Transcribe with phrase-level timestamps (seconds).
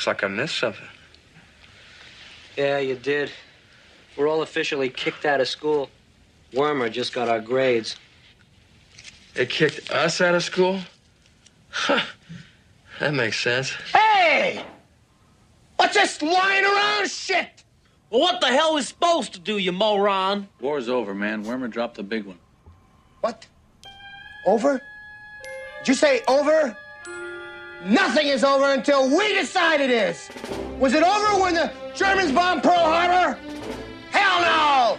[0.00, 0.88] Looks like I missed something.
[2.56, 3.30] Yeah, you did.
[4.16, 5.90] We're all officially kicked out of school.
[6.54, 7.96] Wormer just got our grades.
[9.34, 10.80] They kicked us out of school?
[11.68, 12.00] Huh.
[12.98, 13.72] That makes sense.
[13.92, 14.64] Hey!
[15.76, 17.62] What's this lying around shit?
[18.08, 20.48] Well, what the hell we supposed to do, you moron?
[20.62, 21.44] War's over, man.
[21.44, 22.38] Wormer dropped the big one.
[23.20, 23.46] What?
[24.46, 24.80] Over?
[25.80, 26.74] Did you say over?
[27.84, 30.28] Nothing is over until we decide it is.
[30.78, 33.38] Was it over when the Germans bombed Pearl Harbor?
[34.10, 34.98] Hell no!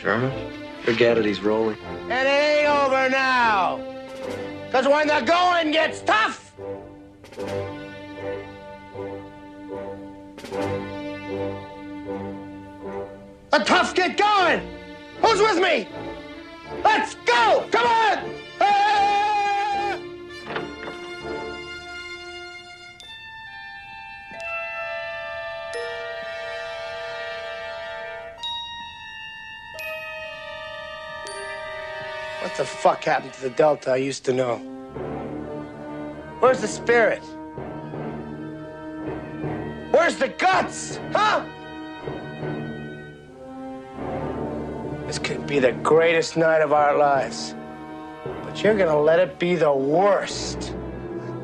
[0.00, 0.32] German?
[0.84, 1.76] Forget it, he's rolling.
[2.08, 3.76] And it ain't over now.
[4.66, 6.54] Because when the going gets tough,
[13.50, 14.60] the tough get going.
[15.20, 15.88] Who's with me?
[16.82, 17.66] Let's go!
[17.70, 18.34] Come on!
[18.60, 19.27] Ah!
[32.58, 34.56] The fuck happened to the Delta I used to know?
[36.40, 37.22] Where's the spirit?
[39.92, 40.98] Where's the guts?
[41.12, 41.44] Huh?
[45.06, 47.54] This could be the greatest night of our lives.
[48.42, 50.74] But you're gonna let it be the worst.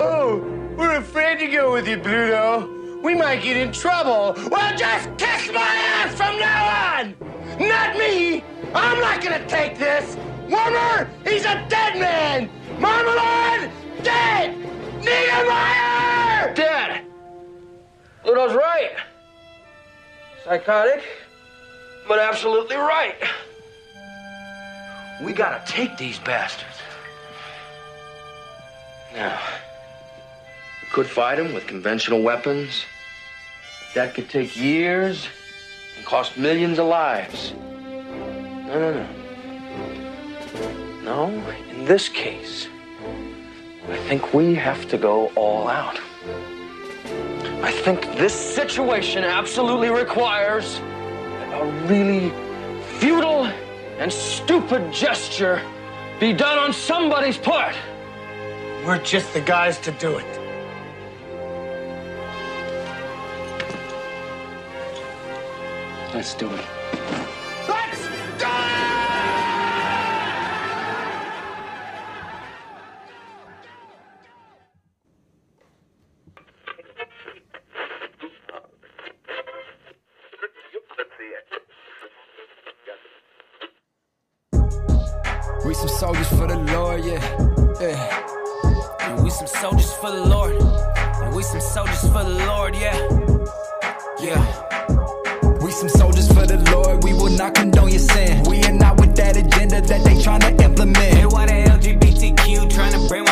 [0.00, 0.42] Oh,
[0.76, 3.00] we're afraid to go with you, Pluto.
[3.04, 4.34] We might get in trouble.
[4.50, 7.14] Well, just kiss my ass from now on!
[7.60, 8.42] Not me!
[8.74, 10.16] I'm not gonna take this!
[10.48, 12.50] Wormer, he's a dead man!
[12.78, 13.70] Marmalard,
[14.03, 14.55] dead!
[15.00, 16.55] Niedermeyer!
[16.55, 17.05] Dead!
[18.23, 18.92] Pluto's right.
[20.45, 21.03] Psychotic,
[22.06, 23.17] but absolutely right.
[25.22, 26.77] We gotta take these bastards.
[29.15, 29.41] Now,
[30.83, 32.84] we could fight them with conventional weapons.
[33.95, 35.27] That could take years
[35.97, 37.54] and cost millions of lives.
[38.66, 39.23] No, no, no.
[41.04, 41.28] No,
[41.69, 42.69] in this case,
[43.91, 46.00] I think we have to go all out.
[47.62, 50.78] I think this situation absolutely requires
[51.53, 52.32] a really
[52.98, 53.44] futile
[53.98, 55.60] and stupid gesture
[56.20, 57.75] be done on somebody's part.
[58.86, 60.41] We're just the guys to do it.
[66.15, 66.65] Let's do it.
[67.69, 68.94] Let's go!
[85.74, 87.18] We some soldiers for the Lord, yeah.
[87.80, 89.08] Yeah.
[89.08, 90.54] And we some soldiers for the Lord.
[90.54, 92.94] And we some soldiers for the Lord, yeah.
[94.20, 94.38] Yeah.
[95.64, 97.02] We some soldiers for the Lord.
[97.02, 98.44] We will not condone your sin.
[98.44, 100.96] We are not with that agenda that they tryna implement.
[100.96, 103.23] Hey, why the LGBTQ trying to brainwash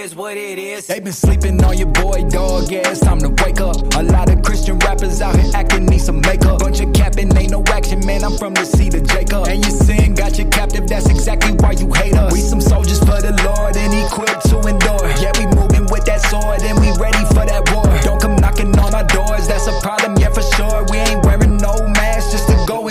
[0.00, 0.86] is what it is.
[0.86, 2.70] They been sleeping on your boy, dog.
[2.70, 3.76] Yeah, it's time to wake up.
[3.96, 6.60] A lot of Christian rappers out here acting need some makeup.
[6.60, 8.24] Bunch of capping, ain't no action, man.
[8.24, 9.46] I'm from the seed of Jacob.
[9.48, 10.88] And your sin got you captive.
[10.88, 12.32] That's exactly why you hate us.
[12.32, 15.04] We some soldiers for the Lord and equipped to endure.
[15.20, 17.84] Yeah, we moving with that sword and we ready for that war.
[18.02, 19.48] Don't come knocking on our doors.
[19.48, 20.86] That's a problem, yeah, for sure.
[20.88, 21.49] We ain't wearing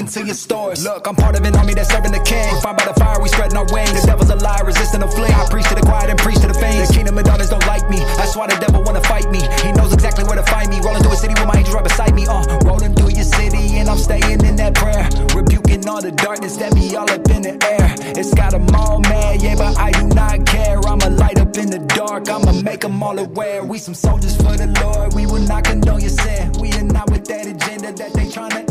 [0.09, 0.83] to your stores.
[0.83, 2.49] Look, I'm part of an army that's serving the king.
[2.61, 4.01] Fight by the fire, we spreading our wings.
[4.01, 5.33] The devil's a lie, resisting the flame.
[5.33, 6.87] I preach to the quiet and preach to the faint.
[6.87, 7.99] The kingdom of darkness don't like me.
[8.17, 9.41] That's why the devil wanna fight me.
[9.61, 10.79] He knows exactly where to find me.
[10.81, 12.25] Rolling through a city with my angels right beside me.
[12.25, 15.05] Uh, rolling through your city and I'm staying in that prayer.
[15.35, 17.93] Rebuking all the darkness that be all up in the air.
[18.17, 20.79] It's got 'em all mad, yeah, but I do not care.
[20.87, 22.29] I'ma light up in the dark.
[22.29, 23.63] I'ma make 'em all aware.
[23.63, 25.13] We some soldiers for the Lord.
[25.13, 26.51] We will not condone your sin.
[26.59, 28.68] We are not with that agenda that they tryna implement.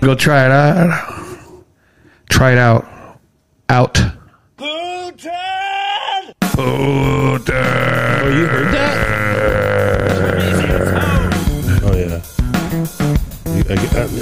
[0.00, 1.64] Go try it out.
[2.28, 2.86] Try it out.
[3.68, 3.98] Out.
[6.60, 7.38] Oh,
[8.28, 9.18] you heard that?
[11.82, 12.20] Oh yeah.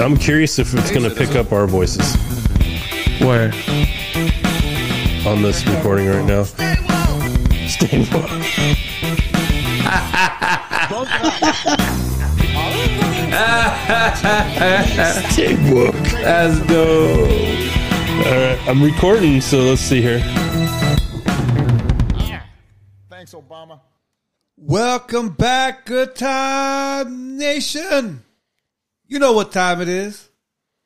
[0.01, 2.15] I, am curious if it's going to pick up our voices
[3.21, 3.53] Where?
[5.27, 6.45] on this recording right now.
[7.67, 8.31] Stay woke.
[15.31, 15.95] Stay woke.
[16.25, 16.79] Let's.
[18.25, 20.21] All right, I'm recording, so let's see here.
[23.11, 23.81] Thanks, Obama.
[24.57, 28.23] Welcome back, Good Time Nation.
[29.07, 30.29] You know what time it is.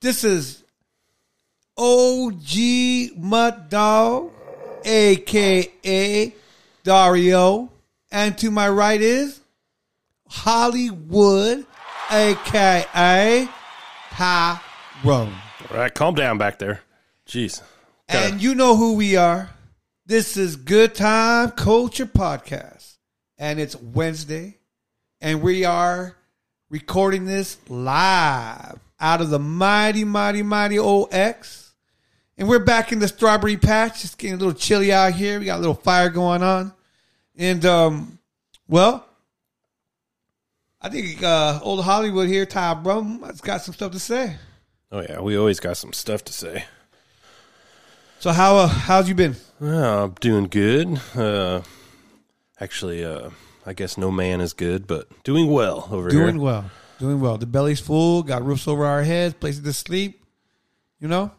[0.00, 0.64] This is
[1.76, 4.32] OG Mud Dog
[4.84, 6.34] aka
[6.82, 7.70] Dario.
[8.12, 9.40] And to my right is
[10.28, 11.64] Hollywood,
[12.10, 13.48] aka
[14.10, 15.32] Tyrone.
[15.70, 16.80] All right, calm down back there.
[17.26, 17.62] Jeez.
[18.08, 19.50] Gotta- And you know who we are.
[20.06, 22.96] This is Good Time Culture Podcast.
[23.38, 24.58] And it's Wednesday.
[25.20, 26.16] And we are
[26.68, 31.72] recording this live out of the mighty, mighty, mighty OX.
[32.36, 34.04] And we're back in the strawberry patch.
[34.04, 35.38] It's getting a little chilly out here.
[35.38, 36.72] We got a little fire going on.
[37.36, 38.18] And, um,
[38.66, 39.06] well,
[40.82, 44.36] I think uh, old Hollywood here, Ty Brum, has got some stuff to say.
[44.90, 46.64] oh yeah, we always got some stuff to say.
[48.20, 49.36] So how uh, how's you been?
[49.60, 51.00] Uh, I'm doing good.
[51.14, 51.62] Uh,
[52.58, 53.30] actually, uh,
[53.66, 56.32] I guess no man is good, but doing well over Doing here.
[56.32, 56.70] Doing well.
[56.98, 57.38] Doing well.
[57.38, 60.22] The belly's full, got roofs over our heads, places to sleep.
[60.98, 61.30] You know?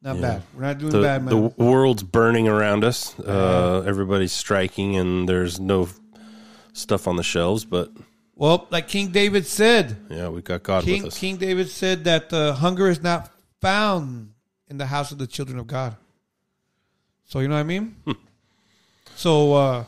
[0.00, 0.20] Not Yeah.
[0.22, 0.42] bad.
[0.54, 1.28] We're not doing the, bad, man.
[1.30, 3.18] the world's burning around us.
[3.18, 5.88] Uh, everybody's striking, and there's no
[6.72, 7.64] stuff on the shelves.
[7.64, 7.90] But
[8.36, 11.18] well, like King David said, yeah, we got God King with us.
[11.18, 13.30] King David said that uh, hunger is not
[13.60, 14.32] found
[14.68, 15.96] in the house of the children of God.
[17.26, 17.96] So you know what I mean?
[18.04, 18.12] Hmm.
[19.14, 19.84] so uh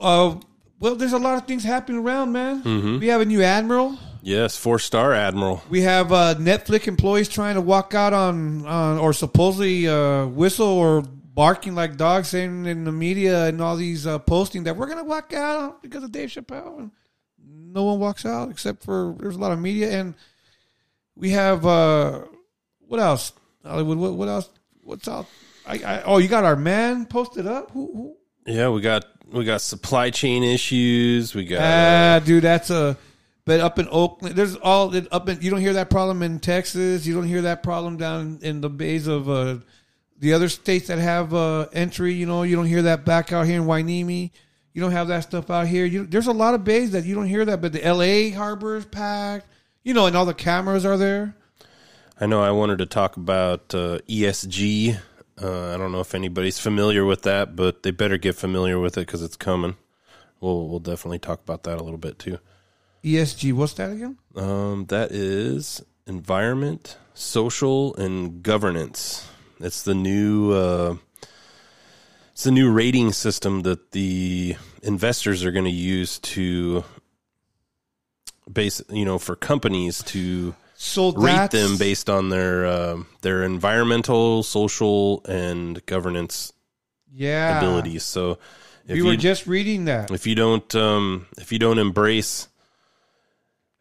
[0.00, 0.36] uh
[0.80, 2.62] well there's a lot of things happening around, man.
[2.62, 3.00] Mhm.
[3.00, 3.98] We have a new admiral.
[4.22, 5.62] Yes, four star admiral.
[5.68, 10.68] We have uh, Netflix employees trying to walk out on, on or supposedly uh, whistle
[10.68, 11.02] or
[11.34, 15.04] barking like dogs, saying in the media and all these uh, posting that we're gonna
[15.04, 16.90] walk out because of Dave Chappelle, and
[17.72, 20.14] no one walks out except for there's a lot of media, and
[21.16, 22.22] we have uh,
[22.80, 23.32] what else?
[23.64, 23.98] Hollywood.
[23.98, 24.50] What, what else?
[24.82, 25.26] What's out?
[25.66, 27.70] I, I, oh, you got our man posted up.
[27.70, 27.90] Who?
[27.92, 28.16] who?
[28.52, 31.34] Yeah, we got we got supply chain issues.
[31.34, 32.96] We got Ah, dude, that's a.
[33.44, 35.40] But up in Oakland, there's all up in.
[35.40, 37.06] You don't hear that problem in Texas.
[37.06, 39.58] You don't hear that problem down in the bays of uh,
[40.22, 42.14] the other states that have uh, entry.
[42.14, 44.30] You know, you don't hear that back out here in Hueneme.
[44.72, 45.84] You don't have that stuff out here.
[45.84, 48.30] You, there's a lot of bays that you don't hear that, but the L.A.
[48.30, 49.46] harbor is packed.
[49.82, 51.34] You know, and all the cameras are there.
[52.20, 54.96] I know I wanted to talk about uh, ESG.
[55.42, 58.96] Uh, I don't know if anybody's familiar with that, but they better get familiar with
[58.96, 59.74] it because it's coming.
[60.40, 62.38] We'll we'll definitely talk about that a little bit too.
[63.02, 64.18] ESG, what's that again?
[64.36, 69.26] Um, that is environment, social, and governance.
[69.62, 70.96] It's the new uh,
[72.32, 76.84] it's the new rating system that the investors are going to use to
[78.52, 84.42] base you know for companies to So rate them based on their uh, their environmental,
[84.42, 86.52] social, and governance
[87.14, 87.58] Yeah.
[87.58, 88.02] abilities.
[88.02, 88.38] So
[88.88, 90.10] if we were you- just reading that.
[90.10, 92.48] if you don't um, if you don't embrace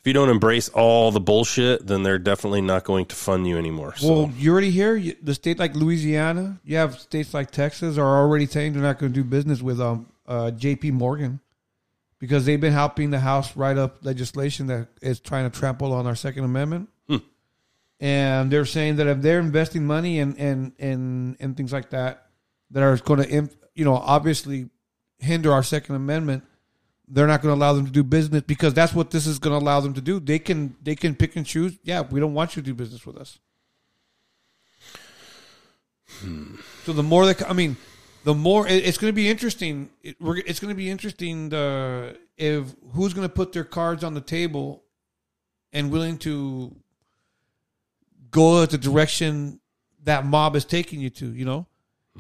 [0.01, 3.56] if you don't embrace all the bullshit, then they're definitely not going to fund you
[3.59, 3.95] anymore.
[3.95, 6.59] So Well, you already hear you- the state like Louisiana.
[6.63, 9.80] You have states like Texas are already saying they're not going to do business with
[9.80, 10.92] um uh, J.P.
[10.92, 11.39] Morgan
[12.18, 16.07] because they've been helping the House write up legislation that is trying to trample on
[16.07, 16.89] our Second Amendment.
[17.07, 17.18] Hmm.
[18.00, 22.25] And they're saying that if they're investing money in in in, in things like that
[22.71, 24.69] that are going to you know obviously
[25.19, 26.44] hinder our Second Amendment,
[27.12, 29.58] they're not going to allow them to do business because that's what this is going
[29.58, 30.19] to allow them to do.
[30.19, 31.78] They can they can pick and choose.
[31.84, 33.38] Yeah, we don't want you to do business with us.
[36.85, 37.76] So the more that I mean,
[38.24, 39.90] the more it, it's going to be interesting.
[40.02, 44.04] It, we're, it's going to be interesting uh, if who's going to put their cards
[44.04, 44.83] on the table
[45.74, 46.76] and willing to
[48.30, 49.59] go at the direction
[50.04, 51.33] that mob is taking you to.
[51.33, 51.68] You know,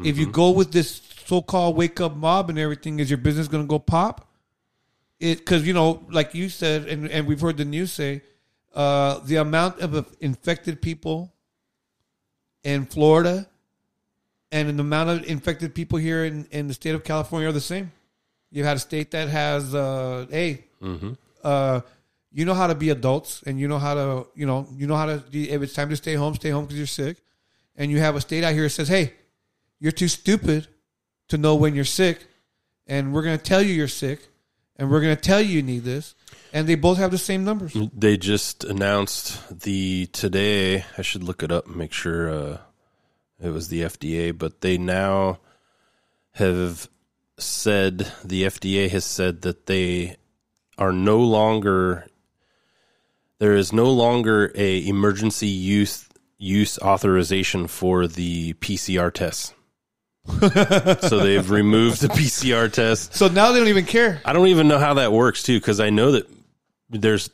[0.03, 3.63] if you go with this so-called wake up mob and everything, is your business going
[3.63, 4.27] to go pop?
[5.21, 8.21] It because you know, like you said, and and we've heard the news say,
[8.73, 11.31] uh, the amount of infected people
[12.63, 13.47] in Florida
[14.51, 17.61] and the amount of infected people here in, in the state of California are the
[17.61, 17.91] same.
[18.51, 21.15] You had a state that has, uh, hey, Mhm.
[21.43, 21.81] uh,
[22.33, 24.95] you know how to be adults, and you know how to, you know, you know
[24.95, 25.23] how to.
[25.31, 27.17] If it's time to stay home, stay home because you're sick.
[27.75, 29.13] And you have a state out here that says, hey,
[29.79, 30.67] you're too stupid
[31.29, 32.25] to know when you're sick,
[32.87, 34.27] and we're going to tell you you're sick,
[34.81, 36.15] and we're going to tell you you need this.
[36.51, 37.77] And they both have the same numbers.
[37.93, 40.85] They just announced the today.
[40.97, 42.57] I should look it up and make sure uh,
[43.39, 45.37] it was the FDA, but they now
[46.31, 46.89] have
[47.37, 50.15] said the FDA has said that they
[50.79, 52.07] are no longer
[53.37, 56.09] there is no longer a emergency use
[56.39, 59.53] use authorization for the PCR tests.
[60.27, 63.15] so they've removed the PCR test.
[63.15, 64.21] So now they don't even care.
[64.23, 66.29] I don't even know how that works too, because I know that
[66.89, 67.29] there's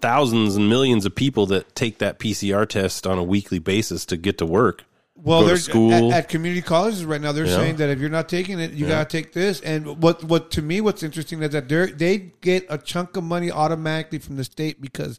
[0.00, 4.16] thousands and millions of people that take that PCR test on a weekly basis to
[4.16, 4.84] get to work.
[5.14, 6.12] Well, school.
[6.12, 7.30] At, at community colleges right now.
[7.30, 7.56] They're Yeah.
[7.56, 8.92] saying that if you're not taking it, you Yeah.
[8.92, 9.60] gotta take this.
[9.60, 13.22] And what what to me, what's interesting is that they they get a chunk of
[13.22, 15.18] money automatically from the state because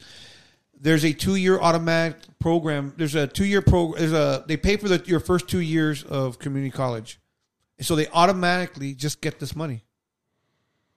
[0.83, 2.93] there's a two year automatic program.
[2.97, 3.99] There's a two year program.
[3.99, 7.19] There's a they pay for the, your first two years of community college,
[7.77, 9.83] and so they automatically just get this money.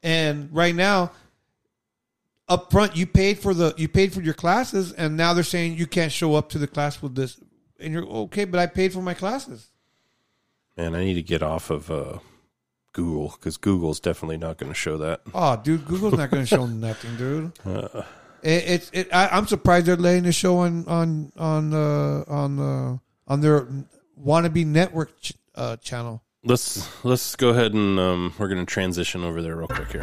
[0.03, 1.13] And right now,
[2.49, 5.77] up front, you paid for the you paid for your classes, and now they're saying
[5.77, 7.41] you can't show up to the class with this,
[7.79, 9.71] and you're okay, but I paid for my classes.
[10.77, 12.19] Man, I need to get off of uh,
[12.93, 15.21] Google because Google's definitely not going to show that.
[15.33, 17.53] Oh, dude, Google's not going to show nothing, dude.
[17.65, 18.03] Uh,
[18.47, 19.09] it's it.
[19.13, 23.67] I, I'm surprised they're laying the show on on on uh, on uh, on their
[24.21, 26.23] wannabe network ch- uh, channel.
[26.45, 30.03] let's let's go ahead and um, we're going to transition over there real quick here.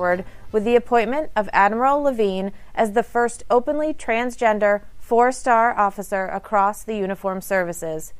[0.00, 6.26] forward with the appointment of Admiral Levine as the first openly transgender four star officer
[6.26, 8.12] across the uniformed services.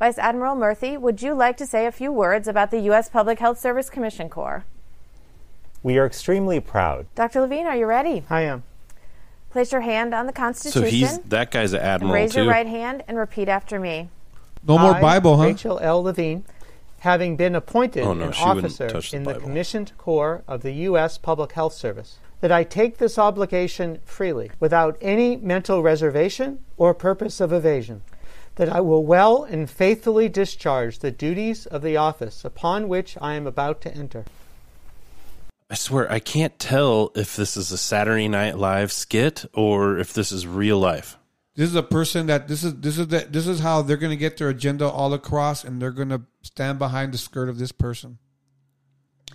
[0.00, 3.08] Vice Admiral Murthy, would you like to say a few words about the U.S.
[3.08, 4.64] Public Health Service Commission Corps?
[5.84, 7.06] We are extremely proud.
[7.14, 7.42] Dr.
[7.42, 8.24] Levine, are you ready?
[8.28, 8.64] I am.
[9.50, 10.82] Place your hand on the Constitution.
[10.82, 12.40] So he's that guy's an admiral raise too.
[12.42, 14.08] your right hand and repeat after me.
[14.66, 15.44] No more I, Bible, huh?
[15.44, 16.02] Rachel L.
[16.02, 16.44] Levine,
[16.98, 20.72] having been appointed Oh, no, an officer touch the in the commissioned corps of the
[20.72, 21.18] U.S.
[21.18, 27.40] Public Health Service, that I take this obligation freely, without any mental reservation or purpose
[27.40, 28.02] of evasion,
[28.56, 33.34] that I will well and faithfully discharge the duties of the office upon which I
[33.34, 34.24] am about to enter.
[35.68, 40.12] I swear I can't tell if this is a Saturday Night Live skit or if
[40.12, 41.18] this is real life.
[41.56, 44.10] This is a person that this is this is the, this is how they're going
[44.10, 47.58] to get their agenda all across, and they're going to stand behind the skirt of
[47.58, 48.18] this person.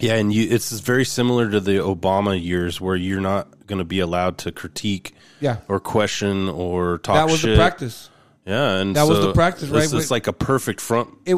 [0.01, 3.85] Yeah, and you it's very similar to the Obama years where you're not going to
[3.85, 5.57] be allowed to critique Yeah.
[5.67, 7.57] or question or talk That was the shit.
[7.57, 8.09] practice.
[8.45, 9.83] Yeah, and That was the practice, right?
[9.83, 11.37] Is like a perfect front It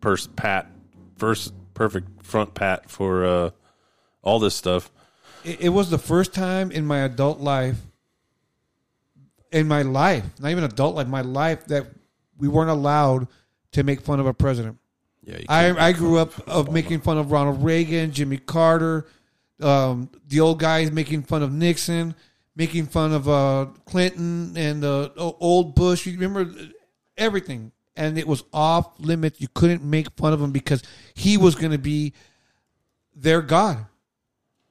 [0.00, 0.70] pers- pat
[1.16, 3.50] first perfect front pat for uh
[4.22, 4.90] all this stuff.
[5.44, 7.78] it, it was the first time in my adult life,
[9.50, 11.86] in my life, not even adult life, my life that
[12.36, 13.26] we weren't allowed
[13.72, 14.78] to make fun of a president.
[15.28, 19.06] Yeah, I I grew up of making fun of Ronald Reagan, Jimmy Carter,
[19.60, 22.14] um, the old guys making fun of Nixon,
[22.56, 26.06] making fun of uh, Clinton and uh, old Bush.
[26.06, 26.50] You remember
[27.18, 29.38] everything, and it was off limits.
[29.38, 30.82] You couldn't make fun of him because
[31.12, 32.14] he was going to be
[33.14, 33.84] their god.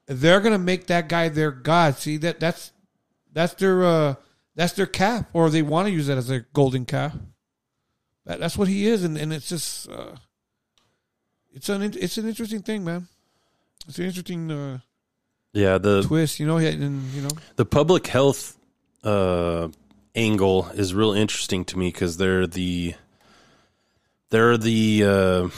[0.08, 1.98] They're going to make that guy their god.
[1.98, 2.72] See that that's
[3.32, 4.16] that's their uh,
[4.56, 7.14] that's their calf, or they want to use that as their golden calf.
[8.26, 10.16] That, that's what he is, and, and it's just uh,
[11.58, 13.08] it's an it's an interesting thing, man.
[13.88, 14.80] It's an interesting uh,
[15.54, 16.58] Yeah, the twist, you know.
[16.58, 18.58] And you know, the public health
[19.04, 19.70] uh,
[20.16, 22.94] angle is real interesting to me because they're the
[24.30, 25.50] they're the uh,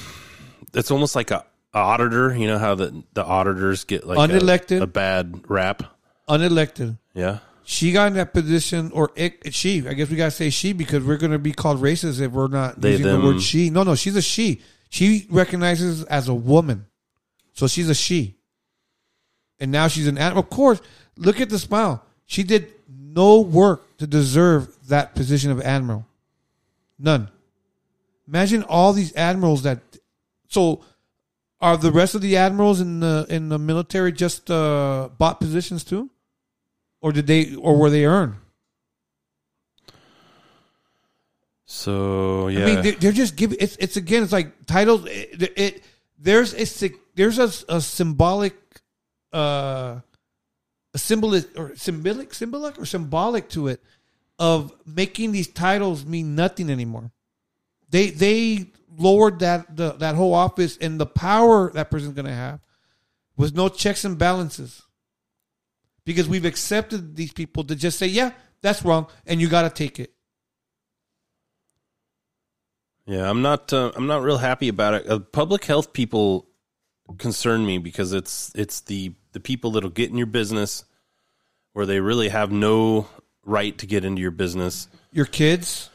[0.74, 2.36] it's almost like a, a auditor.
[2.36, 4.82] You know how the the auditors get like a- Unelected.
[4.82, 5.84] a, bad rap.
[6.28, 6.98] unelected.
[7.16, 9.86] Yeah, She got in that position, or it, she.
[9.88, 12.80] I guess we gotta say she because we're gonna be called racist if we're not
[12.80, 13.22] They, using them.
[13.22, 13.70] the word she.
[13.72, 14.62] No, no, she's a she.
[14.90, 16.88] She recognizes as a woman,
[17.54, 18.36] so she's a she.
[19.60, 20.44] And now she's an animal.
[20.44, 20.82] Of course,
[21.16, 22.04] look at the smile.
[22.26, 26.06] She did no work to deserve that position of admiral.
[26.98, 27.30] None.
[28.28, 29.80] Imagine all these admirals that.
[30.48, 30.84] So,
[31.62, 35.84] are the rest of the admirals in the in the military just uh, bought positions
[35.84, 36.10] too,
[37.02, 38.36] or did they or were they earned?
[41.72, 42.62] So yeah.
[42.62, 43.60] I mean, they're, they're just giving.
[43.62, 44.24] It's it's again.
[44.24, 45.06] It's like titles.
[45.06, 45.84] It, it
[46.18, 48.56] there's a there's a, a symbolic,
[49.32, 50.00] uh,
[50.96, 53.84] a symbolic or symbolic symbolic or symbolic to it
[54.40, 57.12] of making these titles mean nothing anymore.
[57.92, 62.34] They they lowered that the, that whole office and the power that person's going to
[62.34, 62.62] have
[63.38, 64.82] with no checks and balances
[66.04, 69.70] because we've accepted these people to just say yeah that's wrong and you got to
[69.70, 70.12] take it.
[73.10, 73.74] Yeah, I'm not.
[73.74, 75.10] Uh, I'm not real happy about it.
[75.10, 76.48] Uh, public health people
[77.18, 80.86] concern me because it's it's the the people that'll get in your business
[81.74, 83.08] where they really have no
[83.44, 84.88] right to get into your business.
[85.12, 85.90] your kids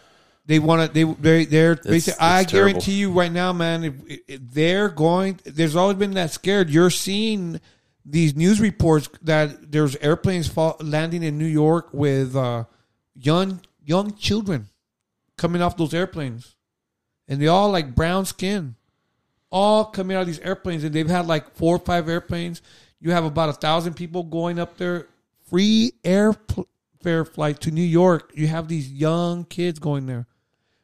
[0.47, 2.73] they want to they they they're basically, it's i terrible.
[2.73, 3.94] guarantee you right now man if,
[4.26, 7.61] if they're going there's always been that scared you're seeing
[8.04, 12.64] these news reports that there's airplanes fall, landing in new york with uh,
[13.14, 14.66] young young children
[15.38, 16.54] coming off those airplanes
[17.28, 18.76] and they all like brown skin
[19.50, 22.61] all coming out of these airplanes, and they've had like four or five airplanes.
[23.00, 25.07] You have about a thousand people going up there,
[25.49, 28.33] free airfare flight to New York.
[28.35, 30.26] You have these young kids going there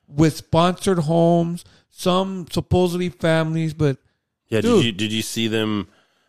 [0.07, 3.97] with sponsored homes, some supposedly families, but
[4.49, 4.77] Yeah, Dude.
[4.77, 5.89] did you did you see them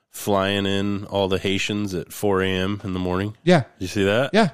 [0.10, 2.82] flying in all the Haitians at 4 a.m.
[2.84, 3.38] in the morning?
[3.44, 3.62] Yeah.
[3.62, 4.32] Did you see that?
[4.34, 4.50] Yeah.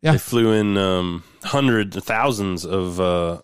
[0.00, 0.12] Yeah.
[0.12, 3.40] They flew in um, hundreds, thousands of uh,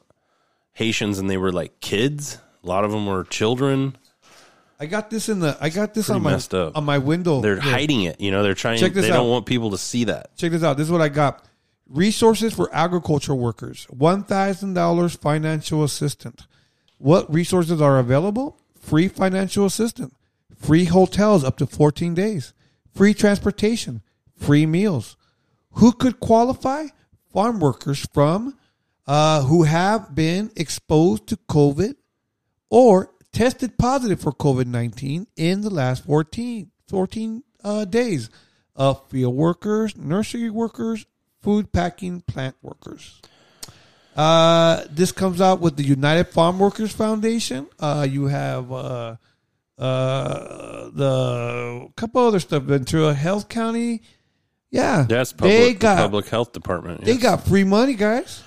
[0.75, 2.39] Haitians, and they were like kids.
[2.63, 3.97] A lot of them were children.
[4.79, 6.77] I got this in the I got this Pretty on my messed up.
[6.77, 7.41] on my window.
[7.41, 7.73] They're here.
[7.73, 8.21] hiding it.
[8.21, 8.79] You know, they're trying.
[8.79, 9.17] Check this they out.
[9.17, 10.37] don't want people to see that.
[10.37, 10.77] Check this out.
[10.77, 11.45] This is what I got.
[11.89, 13.87] Resources for agriculture workers.
[13.91, 16.47] One thousand dollars financial assistance.
[16.99, 18.59] What resources are available?
[18.81, 20.15] Free financial assistance.
[20.57, 22.53] Free hotels up to fourteen days.
[22.95, 24.03] Free transportation.
[24.37, 25.17] Free meals.
[25.75, 26.87] Who could qualify?
[27.33, 28.57] Farm workers from
[29.07, 31.95] uh, who have been exposed to COVID
[32.71, 38.31] or tested positive for COVID 19 in the last 14, 14 uh, days.
[38.77, 41.07] Uh, field workers, nursery workers,
[41.41, 43.21] food packing plant workers.
[44.17, 47.67] Uh, this comes out with the United Farm Workers Foundation.
[47.79, 49.17] Uh, you have uh,
[49.79, 54.03] uh, the couple other stuff, Ventura Health County.
[54.71, 57.05] Yeah, That's they public, the public health department.
[57.05, 58.43] they got free money, guys.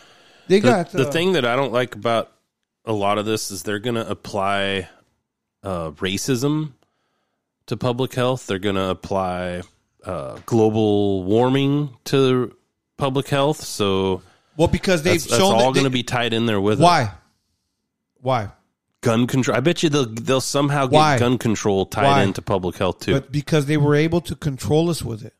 [0.48, 2.32] They the, got the uh, thing that I don't like about
[2.86, 4.90] a lot of this is they're going to apply
[5.64, 6.74] uh, racism
[7.68, 8.48] to public health.
[8.48, 9.62] They're going to apply
[10.04, 12.56] uh, global warming to
[12.98, 13.62] public health.
[13.62, 14.22] So,
[14.56, 16.80] Well, because they've that's, that's shown that all going to be tied in there with
[16.80, 16.84] it.
[16.84, 17.12] Why?
[18.22, 18.52] Why?
[19.02, 19.56] gun control.
[19.56, 21.20] I bet you they'll they'll somehow get Why?
[21.20, 22.24] gun control tied Why?
[22.24, 23.14] into public health too.
[23.14, 25.34] But because they were able to control us with it.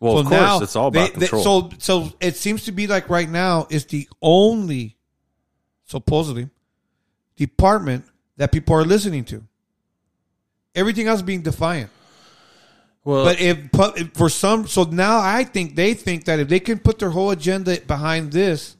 [0.00, 1.70] Well, of course, it's all about they- they- control.
[1.70, 4.96] so, so it seems to be like right now is the only,
[5.84, 6.48] supposedly,
[7.36, 8.04] department
[8.36, 9.44] that people are listening to.
[10.74, 11.90] Everything else being defiant.
[13.04, 13.58] well, But if,
[13.96, 17.10] if for some, so now I think they think that if they can put their
[17.10, 18.76] whole agenda behind this,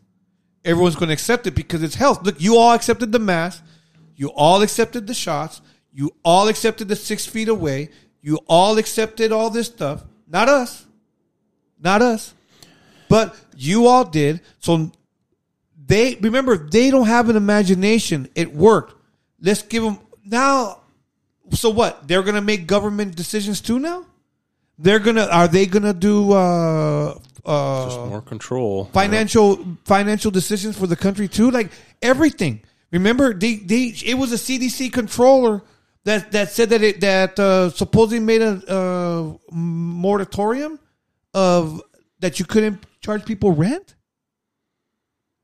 [0.64, 2.22] everyone's going to accept it because it's health.
[2.24, 3.62] Look, you all accepted the mask,
[4.16, 5.60] you all accepted the shots,
[5.92, 7.90] you all accepted the six feet away,
[8.22, 10.04] you all accepted all this stuff.
[10.28, 10.86] Not us,
[11.82, 12.34] not us,
[13.08, 14.40] but you all did.
[14.58, 14.92] So
[15.86, 18.28] they remember they don't have an imagination.
[18.34, 18.94] It worked.
[19.40, 20.80] Let's give them now.
[21.52, 22.06] So what?
[22.06, 24.06] They're gonna make government decisions too now.
[24.78, 25.26] They're gonna.
[25.26, 28.86] Are they gonna do uh, uh, just more control.
[28.86, 31.50] financial financial decisions for the country too?
[31.50, 32.62] Like everything.
[32.90, 35.62] Remember, they, they it was a CDC controller
[36.04, 40.78] that that said that it that uh, supposedly made a uh, moratorium
[41.34, 41.80] of
[42.20, 43.94] that you couldn't charge people rent.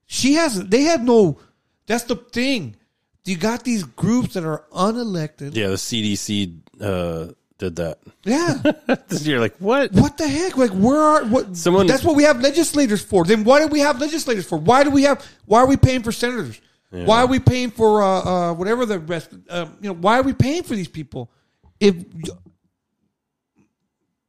[0.06, 0.70] She hasn't.
[0.70, 1.38] They had no.
[1.86, 2.76] That's the thing.
[3.24, 5.54] You got these groups that are unelected.
[5.56, 7.98] Yeah, the CDC uh, did that.
[8.24, 8.62] Yeah.
[9.20, 9.90] You're like, what?
[9.92, 10.56] What the heck?
[10.56, 11.56] Like, where are what?
[11.56, 13.24] Someone- That's what we have legislators for.
[13.24, 14.58] Then why do we have legislators for?
[14.58, 15.26] Why do we have?
[15.46, 16.60] Why are we paying for senators?
[16.92, 17.04] Yeah.
[17.04, 19.30] Why are we paying for uh, uh, whatever the rest?
[19.50, 21.32] Uh, you know, why are we paying for these people?
[21.80, 21.96] If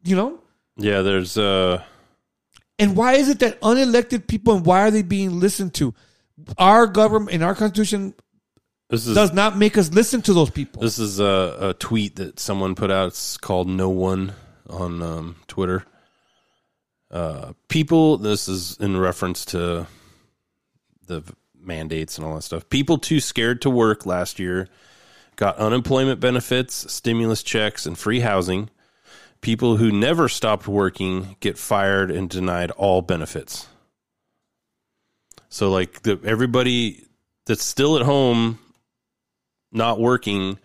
[0.03, 0.39] you know,
[0.77, 1.83] Yeah, there's uh,
[2.79, 5.93] and why is it that unelected people and why are they being listened to?
[6.57, 8.13] Our government and our constitution
[8.89, 10.81] this is does not make us listen to those people.
[10.81, 13.07] This is a, a tweet that someone put out.
[13.07, 14.33] It's called "No One"
[14.69, 15.83] on um, Twitter.
[17.09, 19.87] Uh, people, this is in reference to
[21.07, 21.23] the
[21.59, 22.69] mandates and all that stuff.
[22.69, 24.69] People too scared to work last year
[25.37, 28.69] got unemployment benefits, stimulus checks, and free housing.
[29.41, 33.67] People who never stopped working get fired and denied all benefits.
[35.49, 37.05] So, like the, everybody
[37.45, 38.59] that's still at home,
[39.71, 40.59] not working,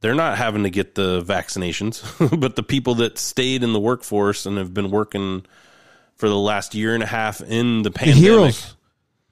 [0.00, 2.02] they're not having to get the vaccinations,
[2.40, 5.46] but the people that stayed in the workforce and have been working
[6.16, 8.76] for the last year and a half in the The pandemic, heroes.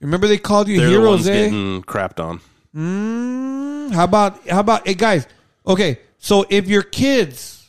[0.00, 1.44] Remember they called you they're the heroes, ones eh?
[1.44, 2.40] getting crapped on.
[2.74, 5.26] Mm, how about how about hey guys?
[5.66, 7.61] Okay, so if your kids,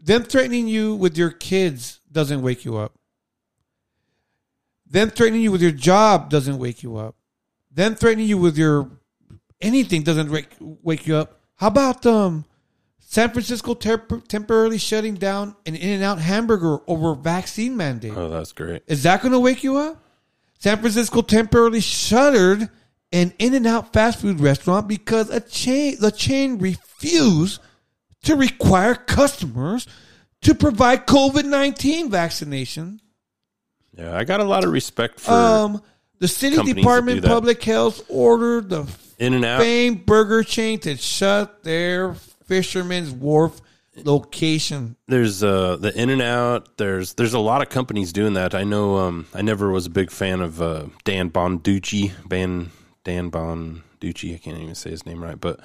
[0.00, 2.94] them threatening you with your kids doesn't wake you up.
[4.86, 7.14] Them threatening you with your job doesn't wake you up.
[7.70, 8.90] Them threatening you with your
[9.60, 11.40] anything doesn't wake, wake you up.
[11.56, 12.44] How about um,
[12.98, 18.16] San Francisco temp- temporarily shutting down an In-N-Out hamburger over vaccine mandate?
[18.16, 18.82] Oh, that's great.
[18.86, 20.02] Is that going to wake you up?
[20.58, 22.68] San Francisco temporarily shuttered
[23.12, 27.60] an In-N-Out fast food restaurant because a chain the chain refused
[28.24, 29.86] to require customers
[30.42, 33.00] to provide COVID nineteen vaccination.
[33.96, 35.32] Yeah, I got a lot of respect for.
[35.32, 35.82] Um,
[36.18, 38.86] the city department public health ordered the
[39.18, 39.60] In and out.
[39.60, 43.60] famed burger chain to shut their Fisherman's Wharf
[43.96, 44.96] location.
[45.08, 46.76] There's uh the In and Out.
[46.76, 48.54] There's there's a lot of companies doing that.
[48.54, 48.98] I know.
[48.98, 52.12] Um, I never was a big fan of uh, Dan Bonducci.
[52.28, 52.70] Ban
[53.04, 54.34] Dan Bonducci.
[54.34, 55.60] I can't even say his name right, but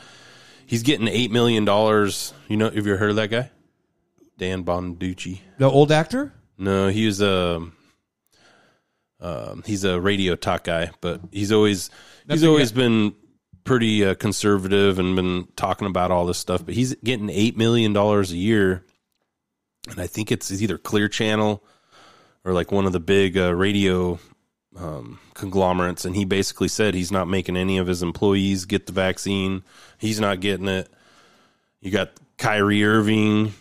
[0.65, 2.34] he's getting eight million dollars.
[2.47, 3.51] You know, have you heard of that guy?
[4.38, 5.39] Dan Bonducci.
[5.58, 6.34] The old actor?
[6.58, 7.67] No, he was a.
[9.21, 11.89] Um, he's a radio talk guy, but he's always
[12.25, 13.15] That's he's always been
[13.63, 16.65] pretty uh, conservative and been talking about all this stuff.
[16.65, 18.84] But he's getting eight million dollars a year,
[19.89, 21.63] and I think it's either Clear Channel
[22.43, 24.19] or like one of the big uh, radio
[24.75, 26.05] um, conglomerates.
[26.05, 29.63] And he basically said he's not making any of his employees get the vaccine.
[29.99, 30.89] He's not getting it.
[31.81, 33.53] You got Kyrie Irving,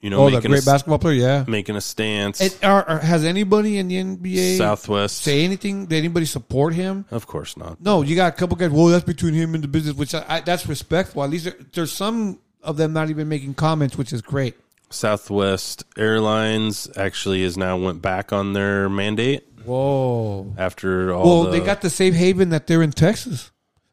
[0.00, 1.20] you know, oh, making great a, basketball player.
[1.20, 1.44] Yeah.
[1.46, 2.40] making a stance.
[2.40, 5.18] It, are, are- has anybody in the NBA Southwest.
[5.22, 5.86] say anything?
[5.86, 7.06] Did anybody support him?
[7.10, 7.80] Of course not.
[7.80, 8.70] No, you got a couple guys.
[8.70, 11.24] Well, that's between him and the business, which I, I, that's respectful.
[11.24, 14.56] At least there, there's some of them not even making comments, which is great.
[14.90, 20.54] Southwest Airlines actually has now went back on their mandate Whoa.
[20.58, 21.24] after all.
[21.24, 23.50] Well, the, they got the safe haven that they're in Texas.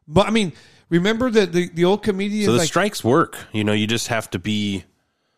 [0.08, 0.54] But I mean,
[0.90, 3.38] remember that the, the old comedian so the like strikes work.
[3.52, 4.86] You know, you just have to be.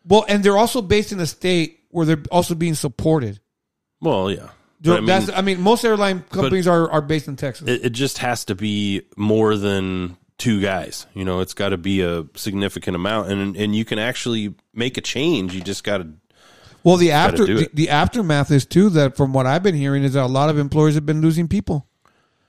[0.04, 3.40] well, and they're also based in a state where they're also being supported.
[4.00, 4.48] Well, yeah.
[4.82, 7.68] But I mean, that's I mean, most airline companies are, are based in Texas.
[7.68, 11.06] it, it just has to be more than two guys.
[11.12, 14.96] You know, it's got to be a significant amount, and and you can actually make
[14.96, 15.54] a change.
[15.54, 16.08] You just got to.
[16.82, 20.14] Well, the after the, the aftermath is too that from what I've been hearing is
[20.14, 21.86] that a lot of employers have been losing people.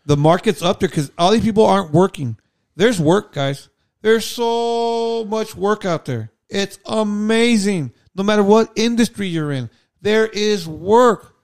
[0.05, 2.37] The market's up there because all these people aren't working.
[2.75, 3.69] There's work, guys.
[4.01, 6.31] There's so much work out there.
[6.49, 7.93] It's amazing.
[8.15, 9.69] No matter what industry you're in,
[10.01, 11.35] there is work.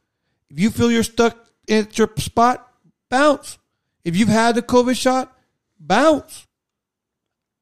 [0.50, 1.38] If you feel you're stuck
[1.70, 2.68] at your spot,
[3.10, 3.58] bounce.
[4.04, 5.38] If you've had the COVID shot,
[5.80, 6.48] bounce.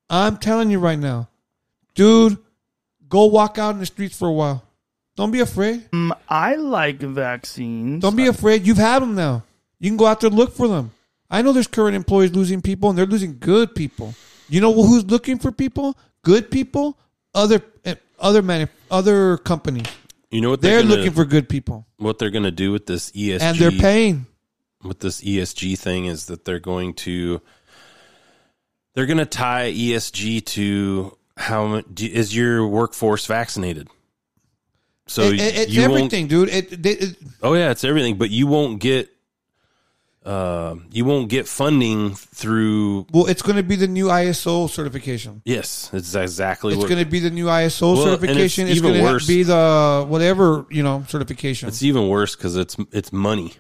[0.10, 1.30] I'm telling you right now,
[1.96, 2.38] dude,
[3.10, 4.65] go walk out in the streets for a while.
[5.16, 5.88] Don't be afraid.
[5.94, 8.02] Um, I like vaccines.
[8.02, 8.66] Don't be afraid.
[8.68, 9.44] You've had them now.
[9.80, 10.92] You can go out there and look for them.
[11.30, 14.14] I know there's current employees losing people, and they're losing good people.
[14.50, 15.98] You know who's looking for people?
[16.24, 16.98] Good people.
[17.34, 19.86] Other eh, other man, other companies.
[20.32, 22.86] You know what They're gonna- looking for good people, What they're going to do with
[22.88, 24.26] this ESG and they're paying.
[24.84, 27.42] with this ESG thing is that they're going to
[28.94, 33.88] they're going to tie ESG to how mu- do- is your workforce vaccinated.
[35.08, 36.50] So It- it- it's everything, dude.
[36.50, 39.10] It, Oh yeah, it's everything, but you won't get
[40.26, 43.06] uh, you won't get funding through.
[43.12, 45.44] well, it's going to be the new ISO certification.
[45.46, 48.68] Yes, it's exactly It's going to be the new ISO Well, and it's certification.
[48.68, 51.68] It's, going to be the whatever you know certification.
[51.68, 53.54] It's even worse because it's it's money.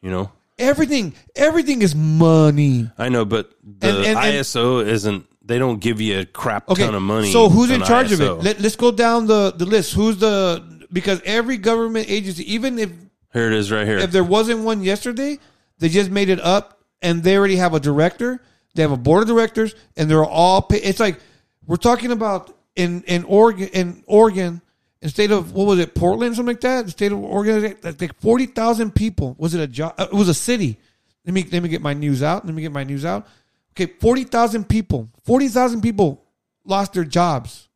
[0.00, 1.12] You know, everything.
[1.34, 2.90] Everything is money.
[2.96, 5.26] I know, but the And- and- and- ISO isn't.
[5.44, 7.30] They don't give you a crap Okay, ton of money.
[7.30, 8.32] So who's in charge of it?
[8.42, 9.92] Let, let's go down the, the list.
[9.94, 10.60] Who's the
[10.92, 12.90] because every government agency, even if
[13.32, 13.98] Here it is, right here.
[13.98, 15.38] if there wasn't one yesterday,
[15.78, 18.40] they just made it up, and they already have a director.
[18.74, 20.62] They have a board of directors, and they're all.
[20.62, 21.18] Pay, it's like
[21.66, 24.60] we're talking about in in Oregon, in Oregon,
[25.00, 26.84] in state of what was it, Portland, something like that.
[26.86, 29.34] The state of Oregon, like forty thousand people.
[29.38, 29.94] Was it a job?
[29.98, 30.78] Uh, it was a city.
[31.24, 32.44] Let me let me get my news out.
[32.44, 33.26] Let me get my news out.
[33.72, 35.08] Okay, forty thousand people.
[35.24, 36.22] Forty thousand people
[36.64, 37.68] lost their jobs.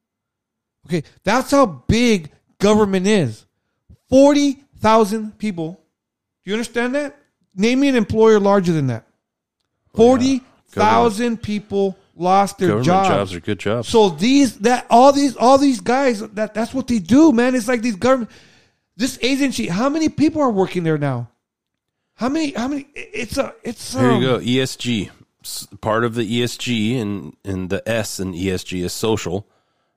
[0.87, 3.45] Okay, that's how big government is.
[4.09, 5.81] Forty thousand people.
[6.45, 7.17] Do you understand that?
[7.55, 9.07] Name me an employer larger than that.
[9.95, 13.09] Forty thousand people lost their Government jobs.
[13.09, 13.89] jobs are good jobs.
[13.89, 17.55] So these that all these all these guys that that's what they do, man.
[17.55, 18.31] It's like these government
[18.97, 19.67] this agency.
[19.67, 21.31] How many people are working there now?
[22.15, 22.53] How many?
[22.53, 22.87] How many?
[22.95, 24.39] It's a it's Here um, you go.
[24.39, 25.11] ESG.
[25.81, 29.49] Part of the ESG and and the S in ESG is social,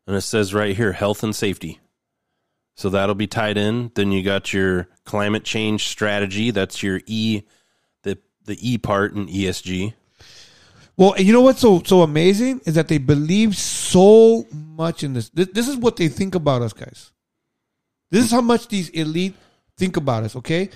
[0.08, 1.80] and it says right here health and safety.
[2.76, 3.92] So that'll be tied in.
[3.96, 6.52] Then you got your climate change strategy.
[6.52, 7.44] That's your E,
[8.04, 9.94] the the E part in ESG.
[10.98, 15.30] Well, you know what's so so amazing is that they believe so much in this.
[15.30, 17.12] This, this is what they think about us, guys.
[18.12, 19.36] This is how much these elite
[19.78, 20.36] think about us.
[20.36, 20.70] Okay,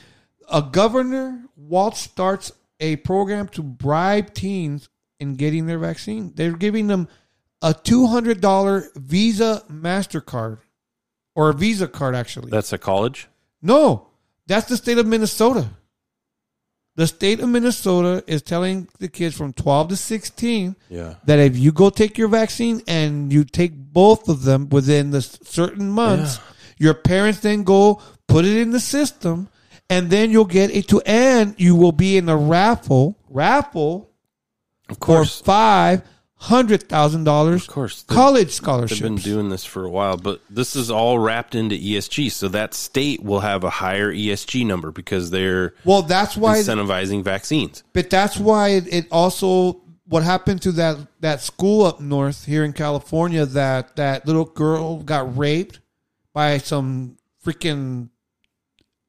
[0.52, 6.32] a governor Walz starts a program to bribe teens in getting their vaccine.
[6.36, 7.08] They're giving them
[7.62, 10.60] a two hundred dollar Visa Mastercard
[11.38, 12.50] or a Visa card, actually.
[12.50, 13.28] That's a college.
[13.62, 14.08] No,
[14.48, 15.70] that's the state of Minnesota.
[16.96, 21.14] The state of Minnesota is telling the kids from 12 to 16 Yeah.
[21.26, 25.22] that if you go take your vaccine and you take both of them within the
[25.22, 26.40] certain months,
[26.80, 29.48] your parents then go put it in the system
[29.92, 34.10] and then you'll get a to and you will be in a raffle raffle
[34.90, 35.38] Of course.
[35.38, 36.02] for five
[36.40, 37.64] hundred thousand dollars.
[37.68, 39.02] Of course, college scholarships.
[39.02, 42.32] They've been doing this for a while, but this is all wrapped into ESG.
[42.32, 47.24] So that state will have a higher ESG number because they're Well, that's why- incentivizing
[47.24, 47.84] vaccines.
[47.94, 52.64] But that's why it, it also what happened to that that school up north here
[52.64, 55.80] in California that that little girl got raped
[56.34, 58.10] by some freaking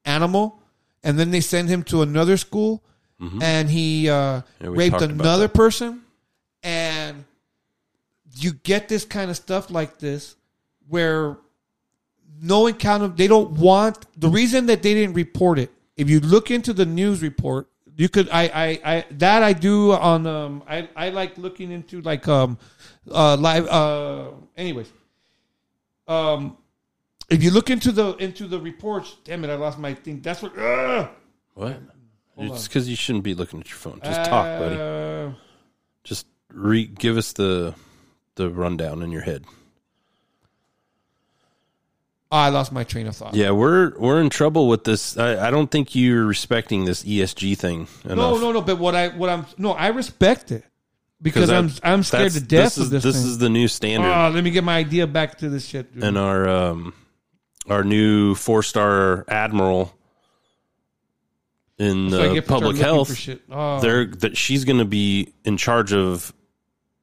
[0.05, 0.63] animal,
[1.03, 2.83] and then they send him to another school,
[3.43, 6.03] and he uh, Yeah, raped another person,
[6.63, 7.25] and
[8.37, 10.37] you get this kind of stuff like this
[10.89, 11.39] where
[12.41, 16.51] no account they don't want the reason that they didn't report it if you look
[16.51, 20.89] into the news report you could i i, I that i do on um i
[20.95, 22.59] i like looking into like um
[23.11, 24.91] uh live uh anyways
[26.07, 26.57] um
[27.29, 30.43] if you look into the into the reports damn it i lost my thing that's
[30.43, 31.09] what uh,
[31.55, 31.81] What?
[32.37, 34.01] Hold It's because you shouldn't be looking at your phone.
[34.05, 35.35] Just talk, buddy.
[36.53, 37.75] Re- give us the
[38.37, 39.45] the rundown in your head.
[42.31, 45.17] i lost my train of thought Yeah, we're we're in trouble with this.
[45.17, 48.17] I, I don't think you're respecting this ESG thing enough.
[48.17, 50.65] no no no but what i what i'm no i respect it
[51.23, 53.27] because i'm i'm scared to death This is of this this thing.
[53.27, 54.09] is the new standard.
[54.09, 56.05] Ah, let me get my idea back to this shit dude.
[56.05, 56.93] and our um
[57.69, 59.95] our new four star admiral
[61.79, 63.29] in That's what the get for start public health.
[63.51, 63.81] Oh.
[63.81, 66.33] they're that she's going to be in charge of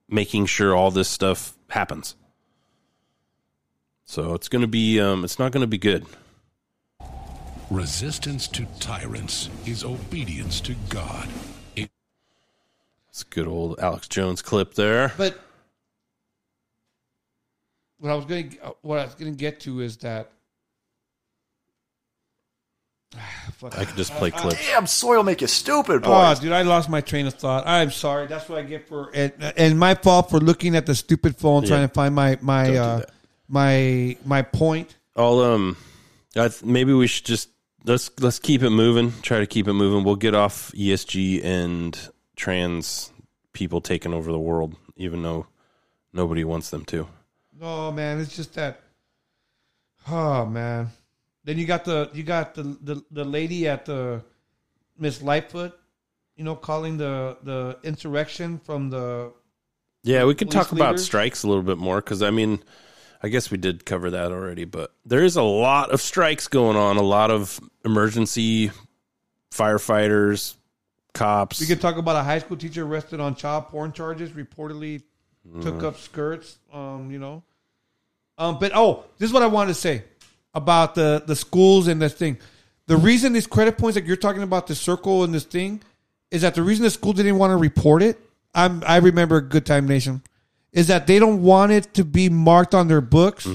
[0.10, 2.16] making sure all this stuff happens
[4.06, 6.06] so it's going to be um it's not going to be good
[7.72, 11.28] Resistance to tyrants is obedience to God.
[11.76, 11.90] It-
[13.10, 15.40] it's a good old alex jones clip there But
[17.98, 20.35] what I was going to what I was going to get to is that Fuck.
[23.78, 26.40] i could just play clips Damn, soil make you stupid, Oh, boys.
[26.40, 27.66] dude, I lost my train of thought.
[27.68, 28.28] I'm sorry.
[28.28, 31.64] That's what I get for and, and my fault for looking at the stupid phone
[31.64, 31.70] Yeah.
[31.70, 33.02] trying to find my my Don't uh,
[33.48, 34.96] my my point.
[35.16, 35.78] I'll um,
[36.36, 37.50] I th- maybe we should just
[37.86, 39.14] let's let's keep it moving.
[39.22, 40.04] Try to keep it moving.
[40.04, 41.98] We'll get off ESG and
[42.36, 43.12] trans
[43.54, 45.48] people taking over the world, even though
[46.12, 47.08] nobody wants them to.
[47.62, 48.82] Oh man, it's just that.
[50.10, 50.90] Oh man.
[51.46, 54.24] Then you got the you got the the, the lady at the
[54.98, 55.78] Miss Lightfoot,
[56.36, 59.32] you know, calling the the insurrection from the
[60.04, 62.64] Yeah, we could talk about strikes a little bit more because I mean,
[63.22, 66.78] I guess we did cover that already, but there is a lot of strikes going
[66.78, 66.98] on.
[66.98, 68.72] A lot of emergency
[69.52, 70.56] firefighters,
[71.14, 71.60] cops.
[71.60, 75.04] We could talk about a high school teacher arrested on child porn charges, reportedly
[75.62, 75.84] took Mm.
[75.84, 76.58] up skirts.
[76.74, 77.44] Um, you know.
[78.38, 80.04] Um, but oh, this is what I wanted to say
[80.56, 82.38] about the the schools and this thing.
[82.88, 85.82] The reason these credit points, like you're talking about the circle and this thing,
[86.32, 88.20] is that the reason the school didn't want to report it.
[88.54, 90.22] I'm I remember Good Time Nation,
[90.72, 93.48] is that they don't want it to be marked on their books.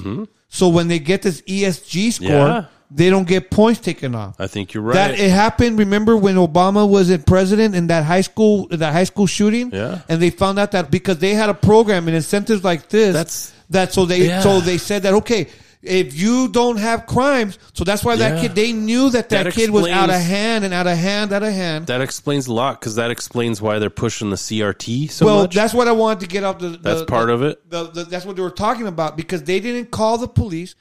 [0.49, 2.35] So when they get this ESG score, Mm-hmm.
[2.47, 2.65] Yeah.
[2.91, 4.35] they don't get points taken off.
[4.37, 4.95] I think you're right.
[4.95, 5.79] That it happened.
[5.79, 9.71] Remember when Obama was in president in that high school, that high school shooting?
[9.71, 10.01] Yeah.
[10.09, 13.53] And they found out that because they had a program and incentives like this, That's-
[13.69, 14.41] that so they Yeah.
[14.41, 15.47] so they said that okay,
[15.81, 18.41] if you don't have crimes, so that's why that Yeah.
[18.41, 20.97] kid they knew that that, That kid was out of explains- hand and out of
[20.97, 21.87] hand, out of hand.
[21.87, 25.55] that explains a lot because that explains why they're pushing the CRT so well, much.
[25.55, 26.69] that's what I wanted to get off the.
[26.69, 27.69] the That's part the- of it.
[27.69, 30.75] The, the, that's what they were talking about because they didn't call the police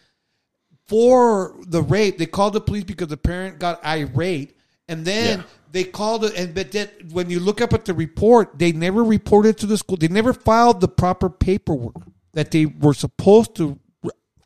[0.87, 2.19] for the rape.
[2.19, 4.57] They called the police because the parent got irate,
[4.89, 5.45] and then Yeah.
[5.73, 6.35] they called it.
[6.37, 9.79] And but that when you look up at the report, they never reported to the
[9.79, 9.97] school.
[9.97, 11.97] They never filed the proper paperwork
[12.33, 13.79] that they were supposed to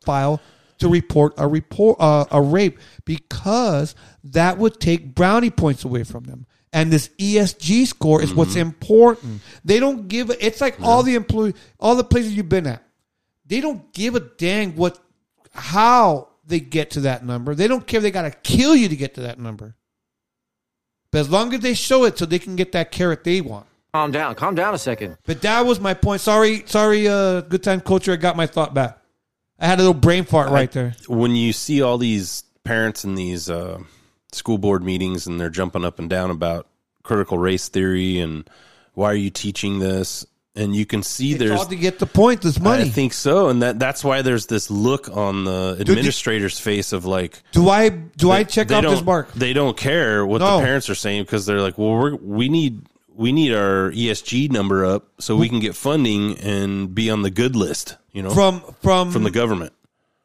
[0.05, 0.41] file
[0.77, 6.23] to report a report uh, a rape because that would take brownie points away from
[6.25, 6.45] them.
[6.73, 9.41] And this ESG score is what's important.
[9.63, 10.29] They don't give.
[10.29, 12.83] a- It's like all the employee, all the places you've been at.
[13.45, 14.99] They don't give a dang what,
[15.53, 17.55] how they get to that number.
[17.55, 17.99] They don't care.
[17.99, 19.75] if They got to kill you to get to that number.
[21.11, 23.67] But as long as they show it, so they can get that carrot they want.
[23.93, 24.35] Calm down.
[24.35, 25.17] Calm down a second.
[25.25, 26.19] But that was my point.
[26.19, 28.11] Sorry, sorry, uh, good time culture.
[28.11, 28.97] I got my thought back.
[29.59, 30.95] I had a little brain fart right there.
[31.07, 33.79] when you see all these parents in these uh,
[34.31, 36.67] school board meetings and they're jumping up and down about
[37.03, 38.49] critical race theory and
[38.93, 40.25] why are you teaching this
[40.57, 42.41] and you can see It's there's all to get the point.
[42.41, 42.83] This money.
[42.83, 47.05] I think so and that that's why there's this look on the administrator's face of
[47.05, 49.31] like do I do I check they off this mark?
[49.33, 50.57] They don't care what No.
[50.57, 52.81] the parents are saying because they're like, well, we're, we need
[53.15, 57.31] we need our ESG number up so we can get funding and be on the
[57.31, 57.97] good list.
[58.11, 59.73] You know, From from from the government.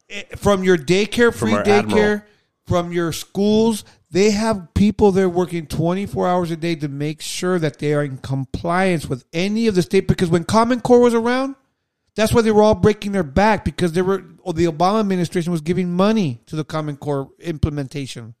[0.09, 2.21] Eh, from your daycare, free daycare, Admiral.
[2.65, 3.83] from your schools.
[4.11, 8.03] They have people there working 24 hours a day to make sure that they are
[8.03, 10.05] in compliance with any of the state.
[10.05, 11.55] Because when Common Core was around,
[12.15, 15.51] that's why they were all breaking their back because they were or the Obama administration
[15.51, 18.35] was giving money to the Common Core implementation.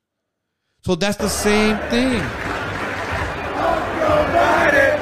[0.83, 2.50] So that's the same thing.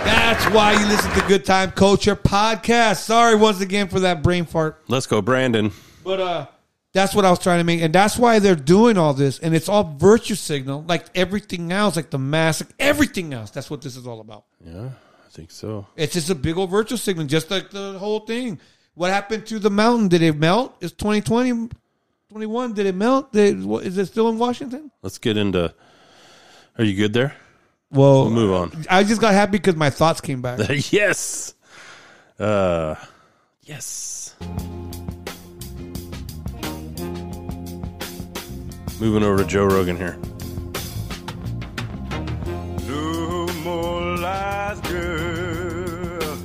[0.09, 2.97] That's why you listen to Good Time Culture podcast.
[3.03, 4.81] Sorry once again for that brain fart.
[4.87, 5.71] Let's go, Brandon.
[6.03, 6.47] But uh
[6.93, 9.53] that's what I was trying to make, and that's why they're doing all this, and
[9.55, 13.51] it's all virtue signal, like everything else, like the mask, like everything else.
[13.51, 14.45] That's what this is all about.
[14.65, 15.85] Yeah, I think so.
[15.95, 18.59] It's just a big old virtue signal, just like the whole thing.
[18.95, 20.07] What happened to the mountain?
[20.07, 20.75] Did it melt?
[20.81, 21.69] It's 2020,
[22.31, 22.73] 21.
[22.73, 23.31] Did it melt?
[23.31, 24.89] Did, is it still in Washington?
[25.03, 25.71] Let's get into.
[26.79, 27.35] Are you good there?
[27.91, 28.85] Well, We'll move on.
[28.89, 30.59] I just got happy because my thoughts came back.
[30.91, 31.53] yes.
[32.37, 32.95] Uh,
[33.63, 34.35] yes.
[38.99, 40.17] Moving over to Joe Rogan here.
[42.87, 46.37] No more lies, girl.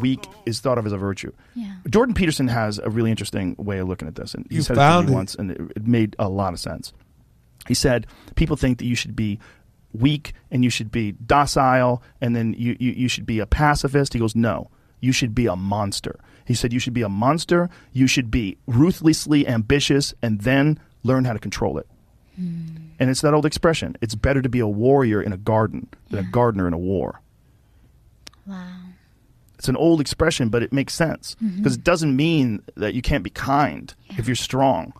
[0.00, 1.30] weak is thought of as a virtue.
[1.54, 1.74] Yeah.
[1.88, 4.72] Jordan Peterson has a really interesting way of looking at this, and he You said
[4.72, 5.16] it to found me it.
[5.16, 6.92] once, and it, it made a lot of sense.
[7.68, 9.38] He said people think that you should be
[9.92, 14.12] weak and you should be docile, and then you, you, you should be a pacifist.
[14.12, 14.70] He goes, no,
[15.00, 16.18] you should be a monster.
[16.44, 17.70] He said you should be a monster.
[17.92, 21.86] You should be ruthlessly ambitious, and then learn how to control it.
[22.36, 22.66] Hmm.
[22.98, 26.20] And it's that old expression: it's better to be a warrior in a garden than
[26.20, 27.20] a gardener in a war.
[28.46, 28.76] Wow.
[29.58, 31.58] It's an old expression, but it makes sense mm-hmm.
[31.58, 34.92] because it doesn't mean that you can't be kind if you're strong,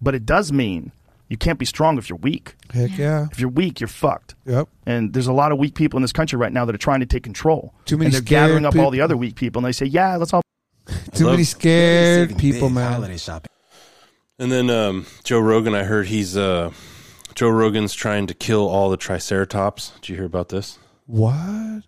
[0.00, 0.92] but it does mean
[1.28, 2.54] you can't be strong if you're weak.
[2.72, 3.26] Heck yeah.
[3.30, 4.34] If you're weak, you're fucked.
[4.44, 4.68] Yep.
[4.86, 7.00] And there's a lot of weak people in this country right now that are trying
[7.00, 7.74] to take control.
[7.84, 9.86] Too many and they're scared gathering up all the other weak people, and they say,
[9.86, 10.42] "Yeah, let's all."
[11.14, 12.92] Too many scared people, man.
[12.92, 13.50] Holiday shopping.
[14.38, 16.70] And then um, Joe Rogan, I heard he's uh,
[17.34, 19.92] Joe Rogan's trying to kill all the Triceratops.
[20.00, 20.78] Did you hear about this?
[21.06, 21.82] What?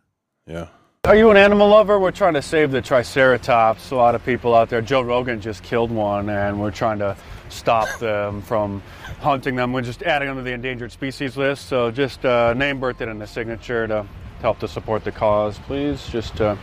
[0.46, 0.68] Yeah.
[1.04, 1.98] Are you an animal lover?
[1.98, 3.92] We're trying to save the Triceratops.
[3.92, 4.82] A lot of people out there.
[4.82, 7.16] Joe Rogan just killed one, and we're trying to
[7.50, 8.82] stop them from
[9.20, 9.72] hunting them.
[9.72, 11.66] We're just adding them to the endangered species list.
[11.66, 14.06] So just uh, name, birth, date, and a signature to
[14.40, 16.04] help to support the cause, please.
[16.08, 16.56] Just uh,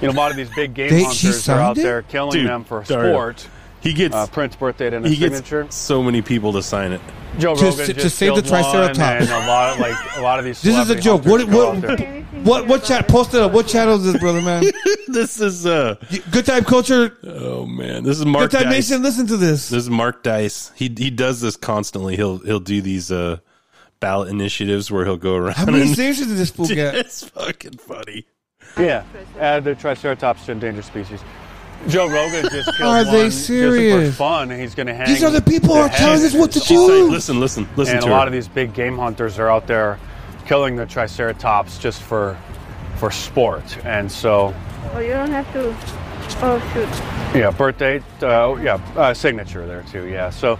[0.00, 1.82] you know, a lot of these big game They- hunters are out it?
[1.82, 3.48] there killing Dude, them for Dario, sport.
[3.80, 5.66] He gets uh, Prince birth date and a he gets signature.
[5.70, 7.00] so many people to sign it.
[7.38, 8.98] Joe Just- Rogan to just save the Triceratops.
[8.98, 10.60] and a lot of like a lot of these.
[10.62, 11.24] This is a joke.
[11.24, 13.06] What hunters go out what what what chat?
[13.08, 13.52] Post it up.
[13.52, 14.64] What channel is this, brother man?
[15.08, 15.94] this is uh
[16.30, 17.16] Good Time Culture.
[17.24, 18.90] Oh man, this is Mark Good Time Dice.
[18.90, 19.02] Nation.
[19.02, 19.68] Listen to this.
[19.68, 20.72] This is Mark Dice.
[20.74, 22.16] He he does this constantly.
[22.16, 23.38] He'll he'll do these uh
[24.00, 25.54] ballot initiatives where he'll go around.
[25.54, 26.94] How many signatures did this fool get?
[26.96, 28.26] It's fucking funny.
[28.76, 29.04] Yeah,
[29.38, 31.20] add the Triceratops to endangered species.
[31.86, 34.10] Joe Rogan just killed Are one they just serious?
[34.10, 34.50] for fun.
[34.50, 35.06] He's going to hang.
[35.06, 36.88] These are the people who are telling us what to do.
[36.88, 38.16] saying, listen, listen, listen and to a her.
[38.18, 39.98] lot of these big game hunters are out there
[40.46, 42.36] killing the Triceratops just for
[42.96, 43.78] for sport.
[43.84, 44.52] And so,
[44.92, 45.74] Oh, you don't have to.
[46.42, 47.38] Oh, shoot.
[47.38, 50.06] yeah, birth date, uh, yeah, uh, signature there too.
[50.08, 50.58] Yeah, so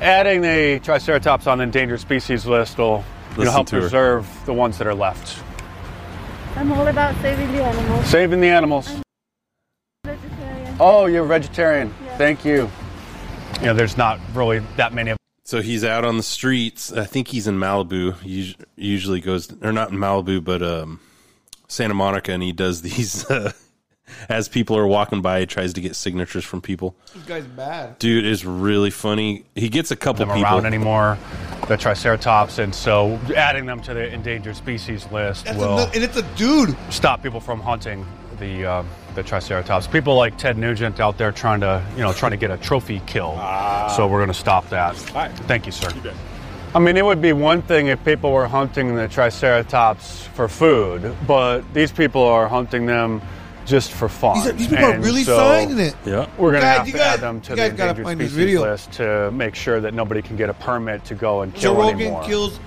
[0.00, 3.04] adding the Triceratops on the endangered species list will
[3.38, 3.80] you know, help to her.
[3.82, 5.42] preserve the ones that are left.
[6.56, 8.06] I'm all about saving the animals.
[8.06, 8.86] Saving the animals.
[8.86, 9.05] Vegetarian.
[10.78, 11.92] Oh, you're a vegetarian.
[12.18, 12.70] Thank you.
[13.60, 16.92] You know, there's not really that many of So he's out on the streets.
[16.92, 18.20] I think he's in Malibu.
[18.20, 21.00] He usually goes, or not in Malibu, but um,
[21.68, 23.28] Santa Monica, and he does these.
[23.30, 23.52] Uh,
[24.28, 26.94] as people are walking by, he tries to get signatures from people.
[27.14, 27.98] This guy's bad.
[27.98, 29.46] Dude is really funny.
[29.54, 31.18] He gets a couple them people around anymore,
[31.68, 36.04] the Triceratops, and so adding them to the endangered species list That's will a, and
[36.04, 36.76] it's a dude.
[36.90, 38.06] stop people from hunting
[38.38, 38.84] the uh,
[39.16, 39.88] the Triceratops.
[39.88, 43.02] People like Ted Nugent out there trying to you know trying to get a trophy
[43.06, 43.32] kill.
[43.96, 44.94] so we're going to stop that.
[45.48, 45.90] Thank you, sir.
[46.74, 51.16] I mean, it would be one thing if people were hunting the Triceratops for food,
[51.26, 53.22] but these people are hunting them
[53.64, 54.36] just for fun.
[54.36, 55.96] These, are, these people are really so signing it.
[56.04, 56.28] Yeah.
[56.36, 58.62] We're going to have to guys- add them to the endangered species video.
[58.62, 61.74] list to make sure that nobody can get a permit to go and Joe kill
[61.76, 62.22] Rogan anymore.
[62.24, 62.60] kills.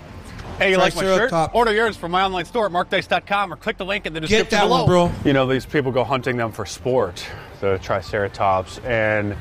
[0.59, 1.29] Hey, you like my shirt?
[1.29, 1.55] Triceratops.
[1.55, 4.27] Order yours from my online store at markdice.com or click the link in the Get
[4.27, 4.79] description that below.
[4.79, 5.11] one, bro.
[5.23, 7.25] You know, these people go hunting them for sport,
[7.61, 9.31] the Triceratops, and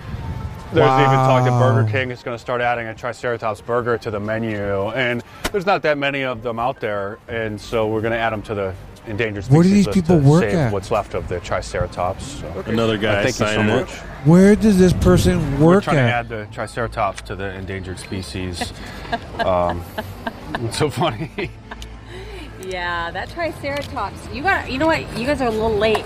[0.73, 4.12] there's even talk that Burger King is going to start adding a Triceratops burger to
[4.12, 8.12] the menu, and there's not that many of them out there, and so we're going
[8.12, 8.75] to add them to the
[9.09, 10.72] endangered species Where do these list people to work save at?
[10.72, 12.40] what's left of the Triceratops.
[12.40, 12.64] So.
[12.66, 13.80] Another guy Uh, thank you so signing it.
[13.80, 13.90] much.
[14.24, 16.09] Where does this person We're work trying to at?
[16.11, 18.72] add the Triceratops to the endangered species.
[19.40, 19.82] um,
[20.61, 21.50] it's so funny.
[22.61, 24.28] Yeah, that Triceratops.
[24.32, 24.70] You got.
[24.70, 25.16] You know what?
[25.16, 26.04] You guys are a little late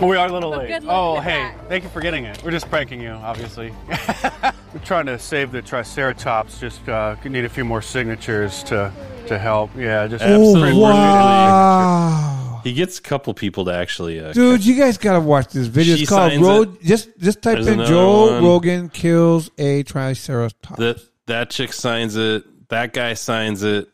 [0.00, 0.68] We are a little But late.
[0.68, 1.68] good luck Oh, with hey, that.
[1.68, 2.40] thank you for getting it.
[2.44, 3.72] We're just pranking you, obviously.
[3.88, 6.60] We're trying to save the Triceratops.
[6.60, 8.92] Just uh, need a few more signatures to
[9.26, 9.70] to help.
[9.76, 10.74] Yeah, just Absolutely.
[10.78, 12.43] wow.
[12.64, 14.18] He gets a couple people to actually.
[14.20, 15.96] Uh, Dude, you guys gotta watch this video.
[15.96, 16.82] She It's called signs Road.
[16.82, 18.44] Just just type There's in another Joe one.
[18.44, 20.78] Rogan kills a triceratops.
[20.78, 22.68] that that chick signs it.
[22.70, 23.88] That guy signs it.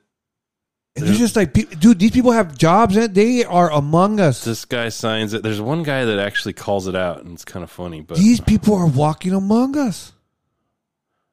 [0.96, 4.44] And they're just like, pe- dude, these people have jobs and they are among us.
[4.44, 5.42] This guy signs it.
[5.42, 8.00] There's one guy that actually calls it out, and it's kind of funny.
[8.00, 10.12] But These people are walking among us.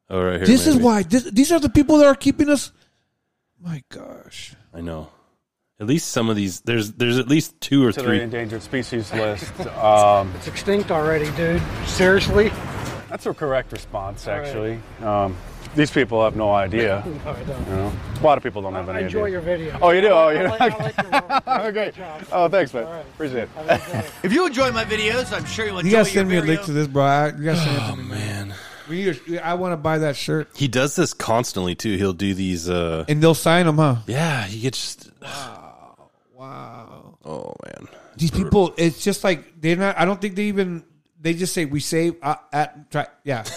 [0.09, 0.45] oh, right here.
[0.45, 0.85] this is maybe.
[0.85, 1.03] why.
[1.03, 2.71] This, these are the people that are keeping us.
[3.59, 4.53] My gosh.
[4.73, 5.09] I know.
[5.79, 6.61] At least some of these.
[6.61, 8.17] There's there's at least two or to three.
[8.17, 9.59] the endangered species list.
[9.77, 11.61] Um, It's extinct already, dude.
[11.85, 12.51] Seriously?
[13.09, 14.79] that's a correct response, actually.
[15.01, 15.37] Um,
[15.75, 17.03] these people have no idea.
[17.25, 17.67] No, I don't.
[17.67, 19.31] You know, a lot of people don't have I any enjoy idea.
[19.33, 19.77] your video.
[19.81, 20.07] Oh, you do?
[20.09, 21.43] Oh, you like- I like your work.
[21.45, 21.93] oh, great.
[22.31, 22.83] Oh, thanks, man.
[23.13, 24.11] Appreciate it.
[24.23, 26.63] If you enjoy my videos, I'm sure you'll enjoy You gotta send me a link
[26.63, 27.03] to this, bro.
[27.03, 28.55] I, you gotta send it Oh to me, man,
[28.89, 31.95] We need to- I want to buy that shirt, he does this constantly too.
[31.97, 32.67] He'll do these.
[32.67, 33.97] uh and they'll sign them, huh?
[34.07, 35.09] Yeah, he gets.
[35.21, 35.66] Wow.
[37.25, 39.97] Oh man, These people, it's just like they're not.
[39.97, 40.83] I don't think they even.
[41.19, 43.07] They just say we save uh, at try.
[43.23, 43.43] Yeah.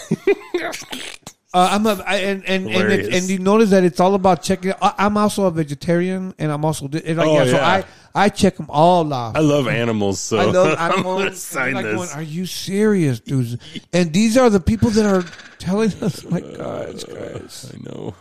[1.53, 3.09] Uh, I'm a, I, and and and, Hilarious.
[3.09, 4.73] it's, and you notice that it's all about checking.
[4.81, 7.57] I, I'm also a vegetarian, and I'm also it's like Oh, yeah, So.
[7.57, 7.85] I
[8.15, 9.35] I check them all off.
[9.35, 11.97] I love animals, so I love I'm gonna sign like this.
[11.97, 13.57] going, Are you serious, dudes?
[13.93, 15.25] And these are the people that are
[15.59, 16.25] telling us.
[16.25, 17.75] My God, guys.
[17.75, 18.15] I know.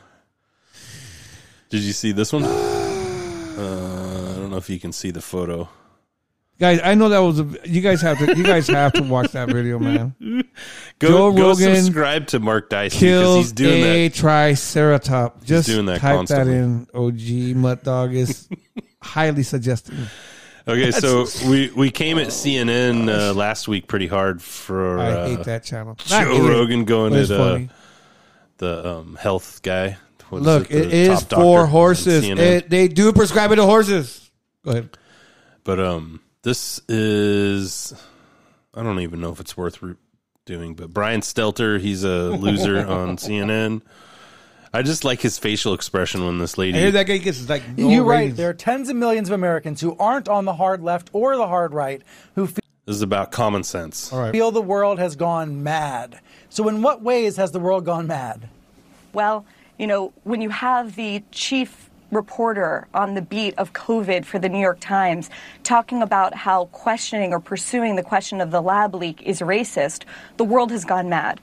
[1.70, 2.45] Did you see this one?
[3.60, 5.68] Uh, I don't know if you can see the photo.
[6.60, 7.47] Guys, I know that was a.
[7.64, 8.38] You guys have to.
[8.38, 10.14] You guys have to watch that video, man.
[10.99, 14.16] Go, Joe go Rogan subscribe to Mark Dicey because he's doing a that.
[14.16, 15.45] triceratops.
[15.45, 16.53] Just doing that type constantly.
[16.53, 16.88] that in.
[17.53, 18.49] OG Mutt Dog is
[19.01, 20.10] highly suggested.
[20.68, 25.28] Okay, so we we came at CNN uh, last week pretty hard for I uh,
[25.28, 25.97] hate that channel.
[26.10, 27.70] Not Joe Rogan going but it's at uh, funny.
[28.57, 29.97] the um, health guy.
[30.30, 32.23] What is Look, it, it the is top for horses.
[32.23, 34.30] It, they do prescribe it to horses.
[34.63, 34.89] Go ahead.
[35.63, 37.93] But um, this is
[38.73, 39.95] I don't even know if it's worth re-
[40.45, 40.75] doing.
[40.75, 43.82] But Brian Stelter, he's a loser on CNN.
[44.71, 46.77] I just like his facial expression when this lady.
[46.77, 48.36] I hear that guy gets like no You're right.
[48.36, 51.47] There are tens of millions of Americans who aren't on the hard left or the
[51.47, 52.01] hard right
[52.36, 54.13] who feel This is about common sense.
[54.13, 54.32] All right.
[54.32, 56.19] feel the world has gone mad.
[56.49, 58.47] So, in what ways has the world gone mad?
[59.11, 59.45] Well,
[59.80, 64.49] you know, when you have the chief reporter on the beat of COVID for the
[64.49, 65.30] New York Times
[65.63, 70.03] talking about how questioning or pursuing the question of the lab leak is racist,
[70.38, 71.39] the world has gone mad.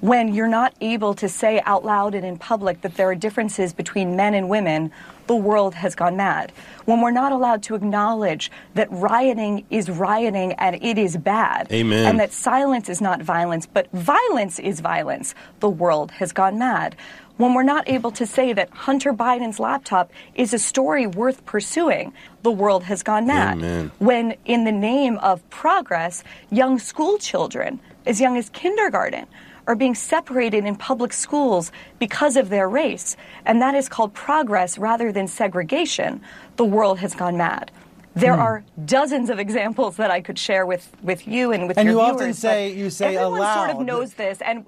[0.00, 3.72] When you're not able to say out loud and in public that there are differences
[3.72, 4.92] between men and women,
[5.26, 6.52] the world has gone mad.
[6.84, 12.06] When we're not allowed to acknowledge that rioting is rioting and it is bad, Amen.
[12.06, 16.94] and that silence is not violence, but violence is violence, the world has gone mad.
[17.38, 22.12] When we're not able to say that Hunter Biden's laptop is a story worth pursuing,
[22.42, 23.58] the world has gone mad.
[23.58, 23.92] Amen.
[24.00, 29.26] When, in the name of progress, young school children, as young as kindergarten,
[29.68, 31.70] are being separated in public schools
[32.00, 36.20] because of their race, and that is called progress rather than segregation,
[36.56, 37.70] the world has gone mad.
[38.16, 38.40] There Hmm.
[38.40, 41.98] are dozens of examples that I could share with, with you and with And your
[42.00, 42.20] you viewers.
[42.20, 44.64] often say- you say everyone sort of knows this, and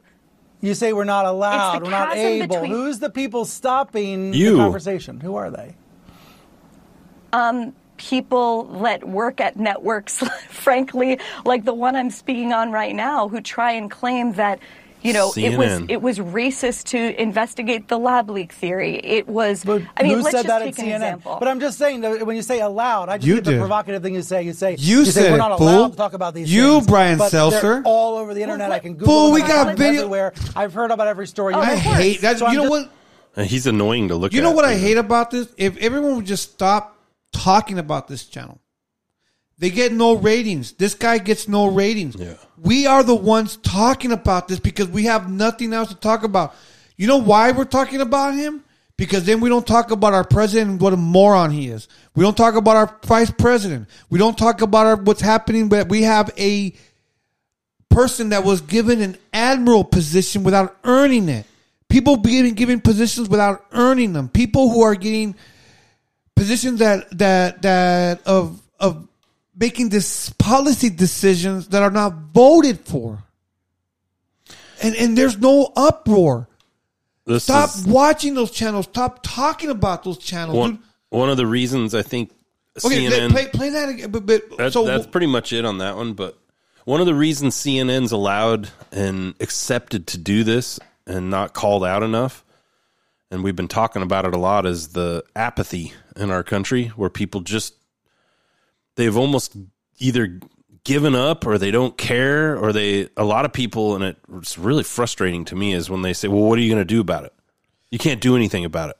[0.63, 2.47] You say we're not allowed, we're not able.
[2.49, 4.53] between- Who's the people stopping You.
[4.53, 5.21] the conversation?
[5.21, 5.75] Who are they?
[7.33, 13.29] um, people that work at networks, frankly, like the one I'm speaking on right now,
[13.29, 14.59] who try and claim that.
[15.03, 18.97] You know, it was it was racist to investigate the lab leak theory.
[19.03, 19.65] It was.
[19.65, 20.95] But I mean, Who let's said just that take at an CNN?
[20.97, 21.37] example.
[21.39, 24.03] But I'm just saying that when you say allowed, I just You think the provocative
[24.03, 24.43] thing you say.
[24.43, 25.69] You say You say said we're it, not fool.
[25.69, 26.87] allowed to talk about these You, things.
[26.89, 27.83] Brian but Seltzer.
[27.85, 28.71] all over the internet.
[28.73, 29.07] I can Google.
[29.07, 30.33] Fool, we got video- everywhere.
[30.55, 31.55] I've heard about every story.
[31.55, 32.39] I you hate that.
[32.39, 32.91] So I'm you know just- what?
[33.37, 34.43] And he's annoying to look You at.
[34.43, 35.47] know what I hate about this?
[35.57, 36.97] If everyone would just stop
[37.33, 38.61] talking about this channel,
[39.61, 40.73] they get no ratings.
[40.73, 42.17] This guy gets no ratings.
[42.57, 46.55] We are the ones talking about this because we have nothing else to talk about.
[46.97, 48.65] You know why we're talking about him?
[48.97, 51.89] Because then we don't talk about our president and what a moron he is.
[52.15, 53.89] We don't talk about our vice president.
[54.09, 55.69] We don't talk about our, what's happening.
[55.69, 56.75] But we have a
[57.91, 61.45] person that was given an admiral position without earning it.
[61.91, 64.31] People being given positions without earning them.
[64.31, 65.35] People who are getting
[66.35, 69.07] positions that that that of of
[69.61, 73.23] making this policy decisions that are not voted for.
[74.83, 76.49] And and there's no uproar.
[77.27, 78.87] This Stop is- watching those channels.
[78.87, 80.57] Stop talking about those channels.
[80.57, 80.79] one,
[81.11, 82.31] one of the reasons I think
[82.85, 83.31] Okay, CNN.
[83.31, 84.11] play play that again.
[84.11, 86.15] But, but That, so that's pretty much it on that one.
[86.15, 86.39] But
[86.87, 92.03] one of the reasons CNN's allowed and accepted to do this and not called out
[92.03, 92.43] enough,
[93.31, 97.11] and we've been talking about it a lot, is the apathy in our country where
[97.11, 97.75] people just
[99.01, 99.57] they've almost
[99.99, 100.41] either
[100.85, 104.83] given up or they don't care or they a lot of people and it's really
[104.83, 107.25] frustrating to me is when they say well what are you going to do about
[107.25, 107.33] it?
[107.91, 108.97] You can't do anything about it.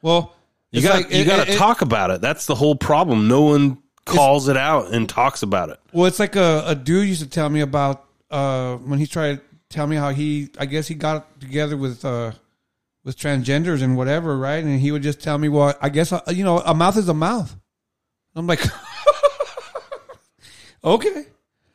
[0.00, 0.32] Well,
[0.70, 2.20] you got like- you got to talk about it.
[2.20, 3.26] That's the whole problem.
[3.28, 5.78] No one calls it out and talks about it.
[5.92, 9.36] Well, it's like a, a dude used to tell me about uh, when he tried
[9.36, 12.32] to tell me how he, I guess he got together with uh,
[13.04, 14.62] with transgenders and whatever, right?
[14.62, 17.08] And he would just tell me, well, I guess uh, you know, a mouth is
[17.08, 17.54] a mouth.
[18.34, 18.60] I'm like,
[20.84, 21.26] okay.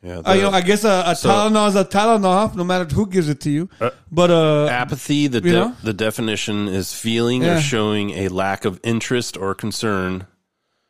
[0.02, 2.84] Yeah, Uh, you know, I guess a, a so- Tylenol is a Tylenol, no matter
[2.94, 3.70] who gives it to you.
[3.80, 7.56] Uh, but uh, apathy the de- the definition is feeling Yeah.
[7.56, 10.26] or showing a lack of interest or concern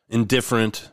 [0.09, 0.91] indifferent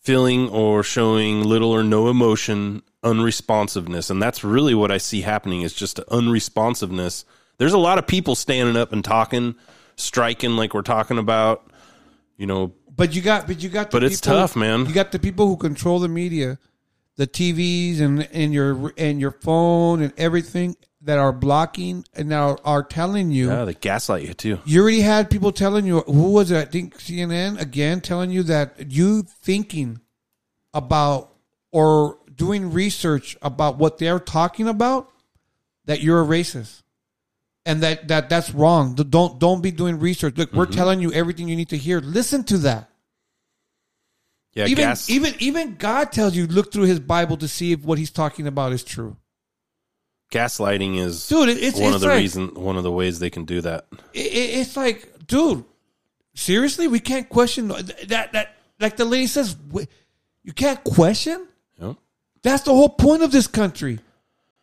[0.00, 5.62] feeling or showing little or no emotion unresponsiveness and that's really what i see happening
[5.62, 7.24] is just unresponsiveness
[7.58, 9.54] there's a lot of people standing up and talking
[9.96, 11.70] striking like we're talking about
[12.36, 13.90] you know But you got, but you got.
[13.90, 14.86] The But it's people- tough, man.
[14.86, 16.58] You got the people who control the media,
[17.16, 22.56] the TVs and and your and your phone and everything that are blocking and now
[22.64, 23.48] are telling you.
[23.48, 26.00] yeah they gaslight you too You already had people telling you.
[26.00, 26.56] Who was it?
[26.56, 30.00] I think CNN again telling you that you thinking
[30.74, 31.32] about
[31.70, 35.10] or doing research about what they're talking about,
[35.84, 36.82] that you're a racist.
[37.66, 38.94] And that, that that's wrong.
[38.94, 40.36] Don't don't be doing research.
[40.36, 40.76] Look, we're Mhm.
[40.76, 42.00] telling you everything you need to hear.
[42.00, 42.88] Listen to that
[44.54, 47.80] yeah even gas even even God tells you look through His Bible to see if
[47.84, 49.16] what He's talking about is true.
[50.32, 53.30] gaslighting is Dude, it's- one it's of the like- reason one of the ways they
[53.30, 55.64] can do that It, it, it's like, dude,
[56.34, 58.32] seriously, we can't question that.
[58.32, 59.56] That like the lady says,
[60.44, 61.46] you can't question.
[61.80, 61.96] Yep.
[62.42, 63.98] That's the whole point of this country.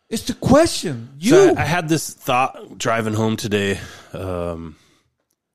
[0.09, 1.31] It's the question you.
[1.31, 3.79] So I, I had this thought driving home today.
[4.13, 4.75] Um,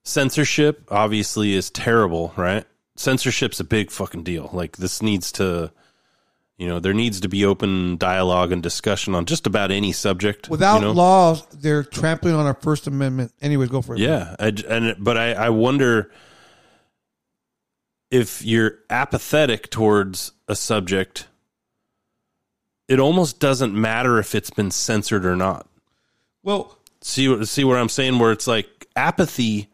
[0.05, 2.65] censorship obviously is terrible, right?
[2.97, 4.51] Censorship's a big fucking deal.
[4.53, 5.71] Like this needs to,
[6.57, 10.49] you know, there needs to be open dialogue and discussion on just about any subject.
[10.49, 10.93] Without you know?
[10.93, 13.33] laws, they're trampling on our First Amendment.
[13.41, 14.01] Anyways, go for it.
[14.01, 16.11] Yeah, I, and but I, I wonder
[18.11, 21.29] if you're apathetic towards a subject,
[22.89, 25.67] it almost doesn't matter if it's been censored or not.
[26.43, 28.19] Well, see what see what I'm saying?
[28.19, 29.69] Where it's like apathy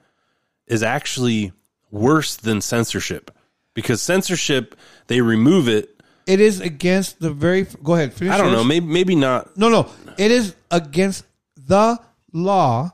[0.66, 1.52] is actually
[1.90, 3.30] worse than censorship
[3.74, 4.74] because censorship
[5.06, 6.00] they remove it.
[6.26, 7.66] it is against the very.
[7.82, 8.12] Go ahead.
[8.14, 8.58] Finish I don't yours.
[8.58, 9.56] know, maybe maybe not.
[9.56, 9.88] No, no.
[10.18, 11.24] It is against
[11.56, 11.98] the
[12.32, 12.92] law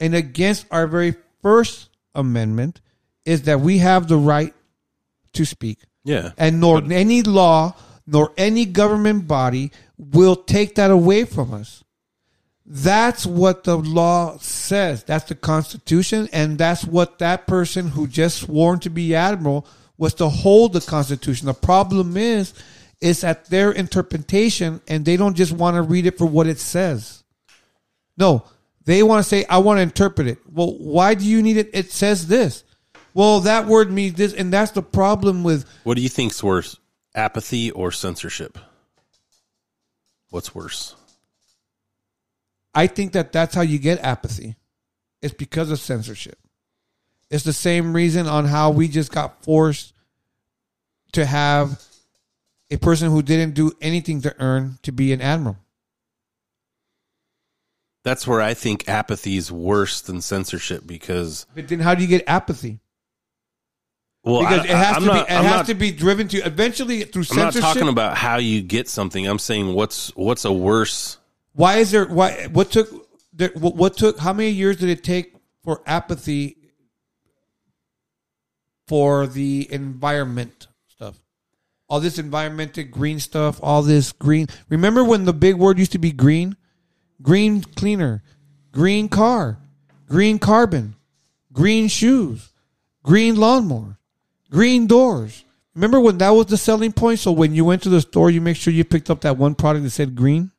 [0.00, 2.80] and against our very first amendment
[3.24, 4.54] is that we have the right
[5.34, 5.78] to speak.
[6.02, 7.74] Yeah, And nor any law
[8.10, 11.84] nor any government body will take that away from us.
[12.66, 15.04] That's what the law says.
[15.04, 20.14] That's the Constitution, and that's what that person who just sworn to be admiral was
[20.14, 21.46] to hold the Constitution.
[21.46, 22.52] The problem is,
[23.00, 26.58] is at their interpretation, and they don't just want to read it for what it
[26.58, 27.22] says.
[28.16, 28.44] No,
[28.84, 31.70] they want to say, "I want to interpret it." Well, why do you need it?
[31.72, 32.64] It says this.
[33.14, 36.76] Well, that word means this, and that's the problem with What do you think's worse,
[37.14, 38.58] apathy or censorship?
[40.30, 40.94] What's worse?
[42.74, 44.56] I think that that's how you get apathy.
[45.22, 46.38] It's because of censorship.
[47.30, 49.92] It's the same reason on how we just got forced
[51.12, 51.82] to have
[52.70, 55.56] a person who didn't do anything to earn to be an admiral.
[58.02, 62.08] That's where I think apathy is worse than censorship because But then how do you
[62.08, 62.78] get apathy?
[64.22, 66.28] Well, because I, it has to not, be it I'm has not, to be driven
[66.28, 67.62] to eventually through I'm not censorship.
[67.62, 69.26] talking about how you get something.
[69.26, 71.18] I'm saying what's what's a worse.
[71.54, 72.88] why is there why what took
[73.32, 76.56] there, what, what took how many years did it take for apathy
[78.86, 81.18] for the environment stuff
[81.88, 85.98] all this environmental green stuff all this green remember when the big word used to
[85.98, 86.56] be green
[87.22, 88.22] green cleaner
[88.72, 89.58] green car
[90.06, 90.94] green carbon
[91.52, 92.52] green shoes
[93.02, 93.96] green lawnmower
[94.50, 95.44] green doors
[95.74, 98.40] remember when that was the selling point so when you went to the store you
[98.40, 100.50] make sure you picked up that one product that said green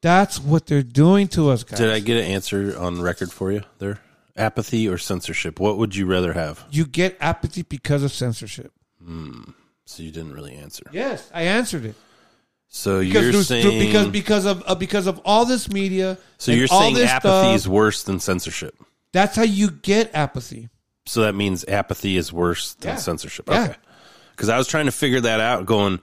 [0.00, 1.78] that's what they're doing to us, guys.
[1.78, 4.00] Did I get an answer on record for you there?
[4.36, 5.60] Apathy or censorship?
[5.60, 6.64] What would you rather have?
[6.72, 8.72] You get apathy because of censorship.
[9.00, 9.42] Hmm.
[9.84, 10.82] So you didn't really answer.
[10.90, 11.94] Yes, I answered it.
[12.66, 16.18] So Because you're through- saying through- because because of uh, because of all this media.
[16.38, 18.74] so you're saying apathy is worse than censorship.
[19.12, 20.68] That's how you get apathy.
[21.06, 22.96] So that means apathy is worse than Yeah.
[22.96, 23.48] censorship.
[23.48, 23.64] Yeah.
[23.64, 23.74] Okay.
[24.36, 26.00] Because I was trying to figure that out, going,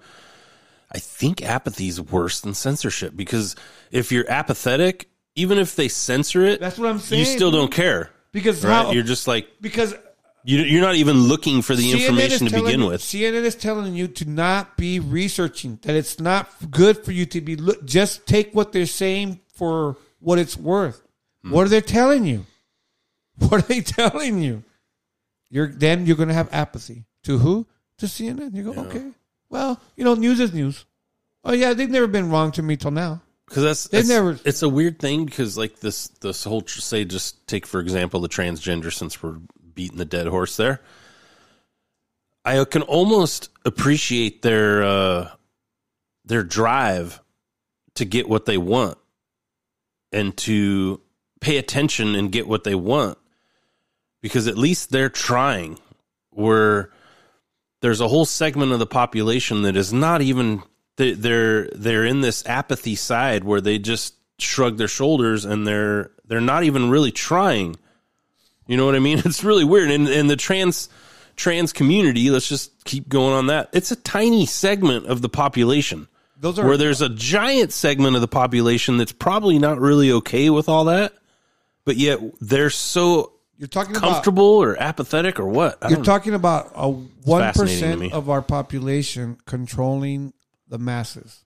[0.92, 3.56] I think apathy is worse than censorship because
[3.92, 7.20] if you're apathetic, even if they censor it, That's what I'm saying.
[7.20, 8.10] you still don't care.
[8.32, 8.86] Because right?
[8.86, 9.96] how- you're just like because
[10.44, 13.02] you, you're not even looking for the CNN information to begin with.
[13.02, 15.80] CNN is telling you to not be researching.
[15.84, 17.56] That it's not good for you to be.
[17.56, 21.02] Look, just take what they're saying for what it's worth.
[21.44, 21.52] Hmm.
[21.52, 22.46] What are they telling you?
[23.40, 24.64] What are they telling you?
[25.50, 27.68] You're then you're going to have apathy to who?
[28.00, 28.54] To CNN.
[28.54, 29.12] You go okay.
[29.50, 30.86] Well, you know, news is news.
[31.44, 33.22] Oh yeah, they've never been wrong to me till now.
[33.48, 37.04] Because that's, They've that's- never- It's a weird thing because like this this whole say
[37.04, 39.40] just take for example the transgender since we're
[39.74, 40.82] beating the dead horse there.
[42.46, 45.30] I can almost appreciate their uh,
[46.26, 47.20] their drive
[47.96, 48.98] to get what they want
[50.12, 51.02] and to
[51.42, 53.18] pay attention and get what they want
[54.22, 55.80] because at least they're trying.
[56.32, 56.92] Where
[57.82, 60.64] there's a whole segment of the population that is not even
[60.98, 66.12] they, they're they're in this apathy side where they just shrug their shoulders and they're
[66.26, 67.76] they're not even really trying.
[68.68, 69.20] You know what I mean?
[69.26, 69.92] It's really weird.
[69.92, 70.90] And and the trans
[71.36, 73.70] trans community, let's just keep going on that.
[73.74, 76.08] It's a tiny segment of the population.
[76.40, 80.50] Those are- where there's a giant segment of the population that's probably not really okay
[80.50, 81.14] with all that,
[81.86, 85.78] but yet they're so You're talking about- comfortable or apathetic or what?
[85.82, 90.32] I You're talking about a one percent of our population controlling
[90.70, 91.44] the masses.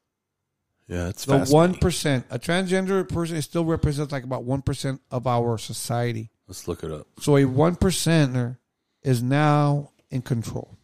[0.88, 2.28] Yeah, it's the one percent.
[2.30, 6.30] A transgender person still represents like about one percent of our society.
[6.48, 7.08] Let's look it up.
[7.20, 8.58] So a one percenter
[9.02, 10.78] is now in control.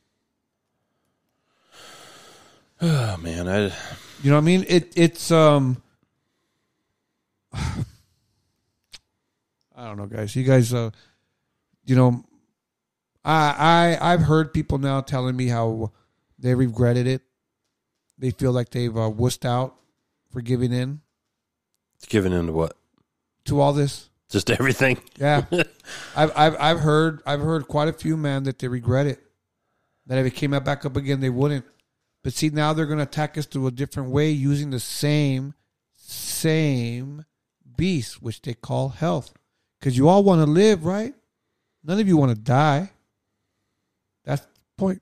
[2.81, 3.65] Oh man, I
[4.23, 4.65] You know what I mean?
[4.67, 5.79] It it's um
[7.53, 7.83] I
[9.77, 10.35] don't know, guys.
[10.35, 10.89] You guys uh
[11.89, 12.23] you know
[13.25, 15.91] I I I've heard people now telling me how
[16.37, 17.21] they regretted it.
[18.17, 19.75] They feel like they've uh, wussed out
[20.31, 21.01] for giving in
[22.07, 22.77] giving in to what?
[23.45, 24.09] to all this.
[24.29, 24.99] Just everything.
[25.17, 25.45] Yeah,
[26.15, 29.19] I've I've I've heard I've heard quite a few man that they regret it.
[30.05, 31.65] That if it came out back up again, they wouldn't.
[32.23, 35.55] But see, now they're going to attack us through a different way using the same
[35.95, 37.25] same
[37.75, 39.33] beast, which they call health.
[39.79, 41.13] Because you all want to live, right?
[41.83, 42.91] None of you want to die.
[44.25, 45.01] That's the point.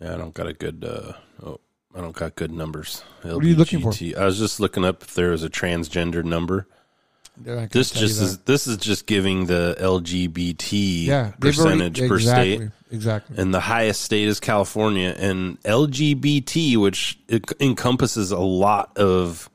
[0.00, 0.84] Yeah, I don't got a good.
[0.84, 1.12] Uh,
[1.44, 1.60] oh,
[1.94, 3.02] I don't got good numbers.
[3.22, 3.92] What are you looking for?
[4.18, 6.66] I was just looking up if there was a transgender number.
[7.36, 8.38] They're not gonna This just is.
[8.38, 12.70] This is just giving the LGBT Yeah, they've already- percentage per exactly, state.
[12.90, 13.36] exactly.
[13.38, 17.18] And the highest state is California, and LGBT, which
[17.60, 19.48] encompasses a lot of.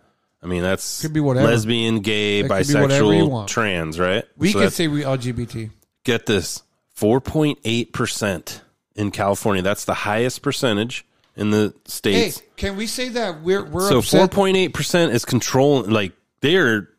[0.46, 1.48] I mean, that's Could be whatever.
[1.48, 3.50] lesbian, gay, It could be whatever you bisexual, want.
[3.50, 4.26] trans, right?
[4.38, 5.72] We So that's- say we LGBT.
[6.04, 6.62] get this
[6.96, 8.62] 4.8%
[8.96, 9.64] in California.
[9.64, 11.04] That's the highest percentage
[11.36, 12.42] in the Hey, states.
[12.58, 14.30] can we say that we're we're so upset?
[14.32, 16.90] 4.8% is control like they're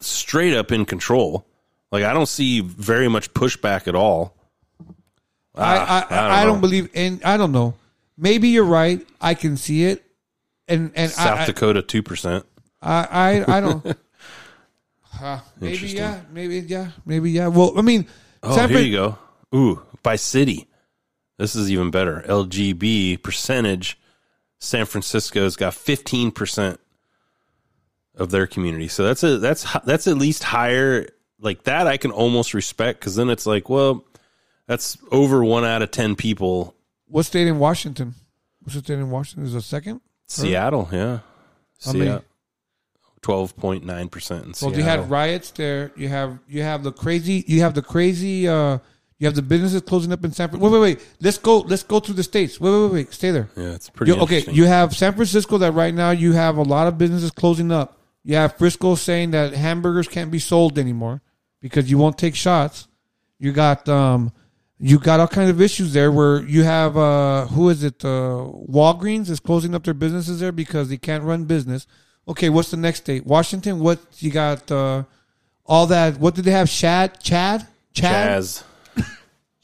[0.00, 1.44] straight up in control.
[1.90, 4.36] Like I don't see very much pushback at all.
[5.54, 6.60] I Ah, I, I, I don't know.
[6.60, 7.20] believe in.
[7.24, 7.74] I don't know.
[8.16, 9.04] Maybe you're right.
[9.20, 10.02] I can see it,
[10.68, 12.44] and and South I, Dakota 2%.
[12.82, 13.96] I I, I don't.
[15.20, 16.20] Uh, maybe yeah.
[16.32, 16.88] Maybe yeah.
[17.06, 17.46] Maybe yeah.
[17.46, 18.08] Well, I mean,
[18.42, 19.18] Oh, San here Fran- you go.
[19.54, 20.66] Ooh, by city.
[21.38, 22.24] This is even better.
[22.26, 23.98] LGB percentage.
[24.58, 26.78] San Francisco's got 15%
[28.16, 28.88] of their community.
[28.88, 31.08] So that's a that's that's at least higher
[31.40, 34.04] like that I can almost respect cuz then it's like, well,
[34.66, 36.74] that's over 1 out of 10 people.
[37.06, 38.14] What state in Washington?
[38.60, 39.46] What state in Washington?
[39.46, 40.00] Is it second?
[40.28, 41.20] Seattle, yeah.
[41.84, 42.20] How many?
[43.24, 43.48] Seattle.
[43.48, 44.76] 12.9% in Well, Seattle.
[44.78, 45.92] you had riots there.
[45.96, 47.44] You have you have the crazy.
[47.46, 48.48] You have the crazy.
[48.48, 48.78] uh
[49.18, 50.48] You have the businesses closing up in San.
[50.48, 51.00] Fran- Wait, wait, wait.
[51.20, 51.58] Let's go.
[51.60, 52.60] Let's go through the states.
[52.60, 52.92] Wait, wait, wait.
[52.92, 53.12] wait.
[53.12, 53.48] Stay there.
[53.56, 56.62] Yeah, it's pretty You- okay, you have San Francisco that right now you have a
[56.62, 57.98] lot of businesses closing up.
[58.24, 61.22] You have Frisco saying that hamburgers can't be sold anymore
[61.60, 62.88] because you won't take shots.
[63.38, 64.32] You got um,
[64.78, 68.04] you got all kinds of issues there where you have uh, who is it?
[68.04, 71.86] Uh, Walgreens is closing up their businesses there because they can't run business.
[72.28, 73.26] Okay, what's the next state?
[73.26, 73.80] Washington.
[73.80, 74.70] What you got?
[74.70, 75.04] Uh,
[75.66, 76.18] all that.
[76.18, 76.68] What did they have?
[76.70, 78.62] Chad, Chad, Chad, Chaz.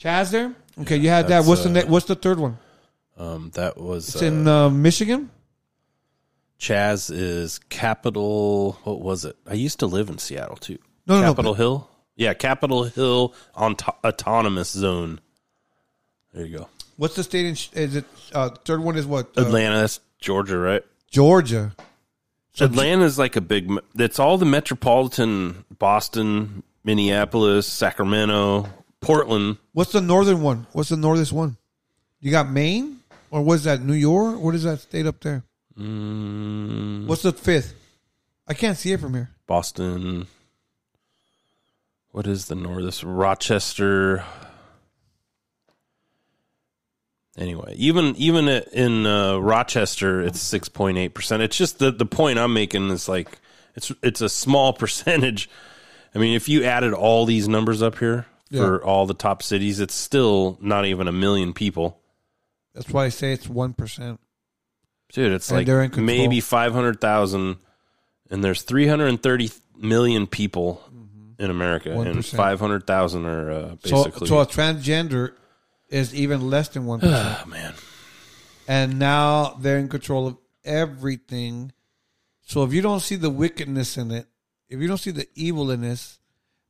[0.00, 0.54] Chaz there.
[0.80, 1.28] Okay, you had that.
[1.28, 2.58] that's, What's the uh, ne- What's the third one?
[3.16, 5.30] Um that was It's uh, in uh, Michigan.
[6.60, 8.78] Chaz is Capitol.
[8.84, 9.36] What was it?
[9.46, 10.78] I used to live in Seattle too.
[11.06, 11.90] No, no, no, Capitol Hill.
[12.16, 15.20] Yeah, Capitol Hill on autonomous zone.
[16.32, 16.68] There you go.
[16.96, 17.46] What's the state?
[17.46, 18.96] In, is it uh, third one?
[18.96, 19.36] Is what?
[19.36, 20.82] Uh, Atlanta, that's Georgia, right?
[21.10, 21.74] Georgia.
[22.60, 23.70] Atlanta is like a big.
[23.96, 28.68] It's all the metropolitan Boston, Minneapolis, Sacramento,
[29.00, 29.58] Portland.
[29.72, 30.66] What's the northern one?
[30.72, 31.56] What's the northest one?
[32.20, 32.98] You got Maine,
[33.30, 34.40] or was that New York?
[34.40, 35.44] What is that state up there?
[35.78, 37.74] Mm, What's the fifth?
[38.46, 39.30] I can't see it from here.
[39.46, 40.26] Boston.
[42.10, 43.04] What is the northest?
[43.04, 44.24] Rochester.
[47.38, 51.42] Anyway, even even in uh, Rochester, it's six point eight percent.
[51.42, 53.38] It's just the the point I'm making is like
[53.76, 55.48] it's it's a small percentage.
[56.14, 59.78] I mean, if you added all these numbers up here for all the top cities,
[59.78, 62.00] it's still not even a million people.
[62.74, 64.18] That's why I say it's one percent.
[65.12, 67.56] Dude, it's And like they're in maybe 500,000
[68.30, 70.82] and there's 330 million people
[71.38, 75.32] in America and 500,000 are uh, So, basically so a transgender
[75.88, 77.38] is even less than one percent.
[77.40, 77.74] Ah, man.
[78.66, 81.72] And now they're in control of everything.
[82.42, 84.26] So if you don't see the wickedness in it,
[84.68, 86.18] if you don't see the evil in this,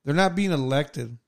[0.05, 1.19] they're not being elected.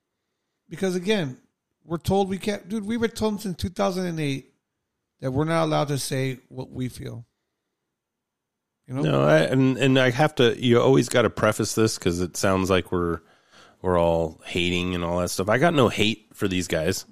[0.68, 1.38] Because again,
[1.84, 2.68] we're told we can't.
[2.68, 4.52] Dude, we were told since 2008
[5.20, 7.26] that we're not allowed to say what we feel.
[8.86, 9.02] You know?
[9.02, 12.36] No, I, and and I have to you always got to preface this cuz it
[12.36, 13.20] sounds like we're
[13.82, 15.48] we're all hating and all that stuff.
[15.48, 17.06] I got no hate for these guys.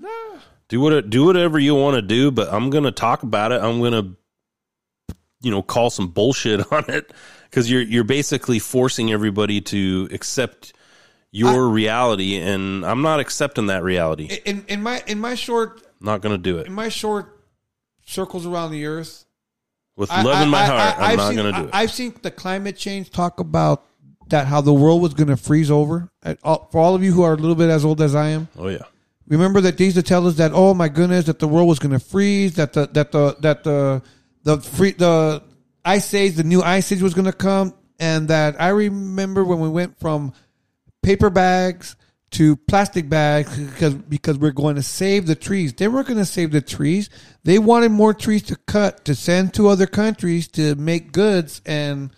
[0.68, 3.62] Do what do whatever you want to do, but I'm going to talk about it.
[3.62, 7.12] I'm going to you know call some bullshit on it
[7.52, 10.72] cuz you're you're basically forcing everybody to accept
[11.30, 14.40] your reality and I'm not accepting that reality.
[14.44, 16.66] In in my in my short not going to do it.
[16.66, 17.40] in my short
[18.06, 19.24] circles around the earth,
[19.96, 21.58] With I- love in my I- I- heart, I- I'm I've not seen- to do
[21.58, 21.70] I- it.
[21.72, 23.84] I've seen the climate change talk about
[24.28, 26.10] that how the world was going to freeze over.
[26.42, 28.48] All- For all of you who are a little bit as old as I am,
[28.58, 28.82] Oh yeah.
[29.28, 31.78] Remember that they used to tell us that oh my goodness that the world was
[31.78, 34.02] going to freeze, that the that the that the
[34.44, 35.42] the free the
[35.84, 39.60] ice age, the new ice age was going to come, and that I remember when
[39.60, 40.32] we went from
[41.02, 41.96] paper bags
[42.30, 45.72] to plastic bags because because we're going to save the trees.
[45.72, 47.08] They weren't going to save the trees.
[47.44, 52.10] They wanted more trees to cut to send to other countries to make goods and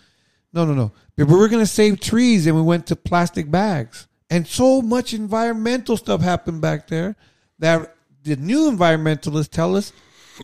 [0.53, 0.91] no no no.
[1.15, 4.07] But we were going to save trees and we went to plastic bags.
[4.31, 7.17] And so much environmental stuff happened back there
[7.59, 9.91] that the new environmentalists tell us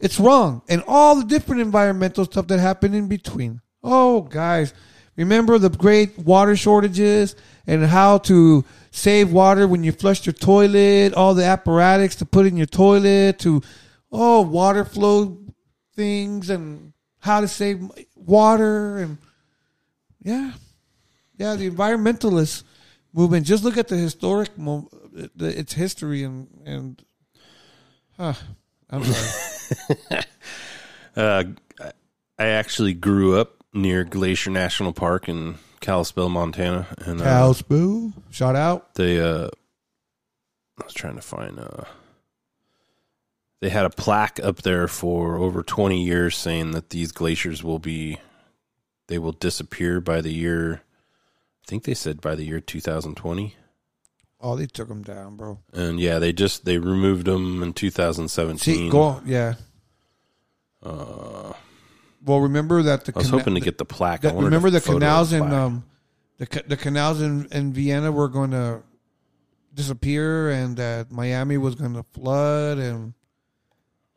[0.01, 0.61] it's wrong.
[0.67, 3.61] And all the different environmental stuff that happened in between.
[3.81, 4.73] Oh, guys,
[5.15, 11.13] remember the great water shortages and how to save water when you flush your toilet,
[11.13, 13.61] all the apparatus to put in your toilet, to
[14.11, 15.38] oh, water flow
[15.95, 19.17] things and how to save water and
[20.21, 20.51] yeah.
[21.38, 22.63] Yeah, the environmentalist
[23.18, 23.45] movement.
[23.45, 27.03] Just look at the historic mo- the, its history and and
[28.18, 28.34] huh,
[28.89, 30.24] I'm sorry.
[31.18, 31.43] Uh,
[32.38, 38.55] I actually grew up near Glacier National Park in Kalispell, Montana, and uh, Kalispell, shout
[38.55, 38.93] out.
[38.93, 39.47] They, uh,
[40.80, 41.57] I was trying to find.
[41.57, 41.86] Uh,
[43.61, 47.80] they had a plaque up there for over twenty years saying that these glaciers will
[47.80, 48.20] be,
[49.07, 50.84] they will disappear by the year.
[51.68, 53.55] I think they said by the year 2020.
[54.39, 55.59] Oh, they took them down, bro.
[55.74, 58.57] And yeah, they just they removed them in 2017.
[58.57, 59.55] See, go yeah.
[60.82, 61.51] Uh,
[62.24, 64.22] Well, remember that the I was cana- hoping to get the plaque.
[64.22, 65.84] That- remember the canals in um
[66.38, 68.82] the the canals in, in Vienna were going to
[69.74, 73.13] disappear and that Miami was going to flood and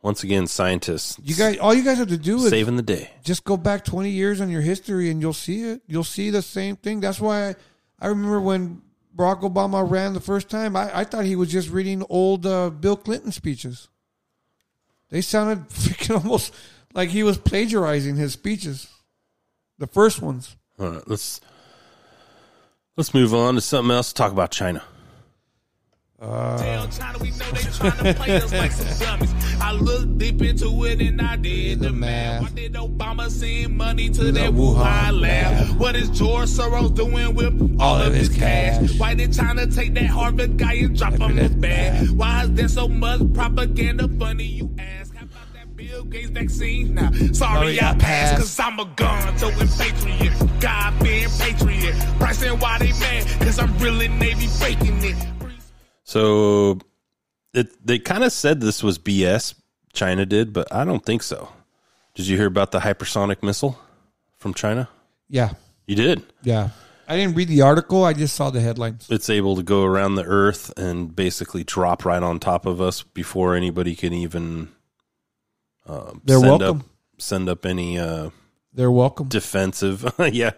[0.03, 1.19] Once again, scientists.
[1.23, 3.11] you guys all you guys have to do is saving the day.
[3.23, 5.83] just go back 20 years on your history and you'll see it.
[5.87, 7.01] You'll see the same thing.
[7.01, 7.55] That's why I,
[8.01, 8.81] I remember when
[9.15, 12.71] Barack Obama ran the first time, I, I thought he was just reading old uh,
[12.71, 13.89] Bill Clinton speeches.
[15.11, 16.55] They sounded freaking almost
[16.95, 18.89] like he was plagiarizing his speeches.
[19.79, 20.57] The first ones.
[20.79, 21.41] All right, let's
[22.97, 24.13] let's move on to something else.
[24.13, 24.83] Talk about China.
[26.23, 26.87] Uh,
[29.63, 32.43] I looked deep into it and I did the math.
[32.43, 35.81] Why did Obama send money to that Wuhan lab?
[35.81, 38.99] What is George Soros doing with all of his cash?
[38.99, 42.11] Why did China take that Harvard guy and drop him his bag?
[42.11, 44.07] Why is there so much propaganda?
[44.19, 45.15] Funny you ask.
[45.15, 46.97] How about that Bill Gates vaccine?
[46.97, 50.61] Now, sorry I passed, cause I'm a gun throwing patriot.
[50.61, 51.95] God being patriot.
[52.19, 55.40] Pricing why they mad, cause I'm really Navy faking it.
[56.11, 56.81] So
[57.55, 59.55] it they kind of said this was BS.
[59.93, 61.51] China did, but I don't think so.
[62.17, 63.79] Did you hear about the hypersonic missile
[64.37, 64.89] from China?
[65.29, 65.53] Yeah.
[65.87, 66.25] You did.
[66.43, 66.71] Yeah.
[67.07, 68.05] I didn't read the article.
[68.05, 69.07] I just saw the headlines.
[69.09, 73.05] It's able to go around the Earth and basically drop right on top of us
[73.05, 74.71] before anybody can even.
[75.87, 76.81] Uh, They're send welcome.
[76.81, 76.87] Up,
[77.19, 78.01] send up any.
[78.01, 78.31] Uh,
[78.75, 79.29] They're welcome.
[79.29, 80.53] Defensive, yeah.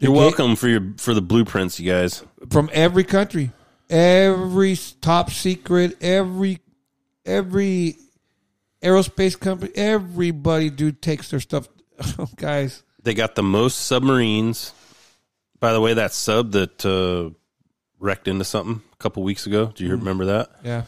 [0.00, 2.22] You're welcome for your for the blueprints, you guys.
[2.50, 3.52] From every country.
[3.90, 6.60] Every top secret, every
[7.24, 7.96] every
[8.82, 11.68] aerospace company, everybody, dude, takes their stuff.
[12.36, 14.72] Guys, They got the most submarines.
[15.60, 17.34] By the way, that sub that uh,
[17.98, 19.72] wrecked into something a couple weeks ago.
[19.74, 19.98] Do you Mm.
[19.98, 20.50] remember that?
[20.62, 20.82] Yeah.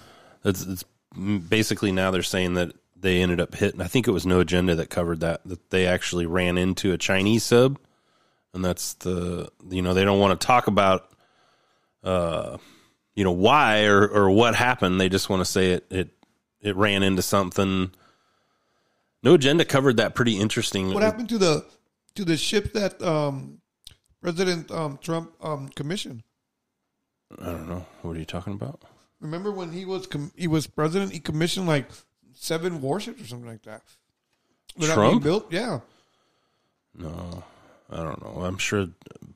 [0.45, 0.85] It's, it's
[1.49, 3.81] basically now they're saying that they ended up hitting.
[3.81, 5.41] I think it was No Agenda that covered that.
[5.47, 7.79] That they actually ran into a Chinese sub,
[8.55, 11.11] and that's the you know they don't want to talk about
[12.05, 12.59] uh
[13.15, 15.01] you know why or or what happened.
[15.01, 16.11] They just want to say it it
[16.61, 17.93] it ran into something.
[19.23, 20.93] No Agenda covered that pretty interesting.
[20.95, 21.67] what happened to the
[22.15, 23.61] to the ship that um,
[24.23, 26.23] President um, Trump um, commissioned?
[27.41, 27.87] I don't know.
[28.03, 28.83] What are you talking about?
[29.21, 31.13] Remember when he was com- he was president?
[31.13, 31.91] He commissioned like
[32.33, 33.83] seven warships or something like that.
[34.77, 35.23] They're Trump?
[35.23, 35.81] built, yeah.
[36.95, 37.45] No,
[37.91, 38.43] I don't know.
[38.45, 38.87] I'm sure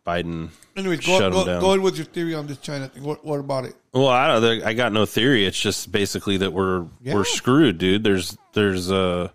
[0.07, 1.61] Biden Anyways, shut go, him go, down.
[1.61, 3.03] go ahead with your theory on this China thing.
[3.03, 3.75] What, what about it?
[3.93, 4.63] Well, I don't.
[4.63, 5.45] I got no theory.
[5.47, 7.15] It's just basically that we're Yeah.
[7.15, 8.05] we're screwed, dude.
[8.05, 9.29] There's there's uh,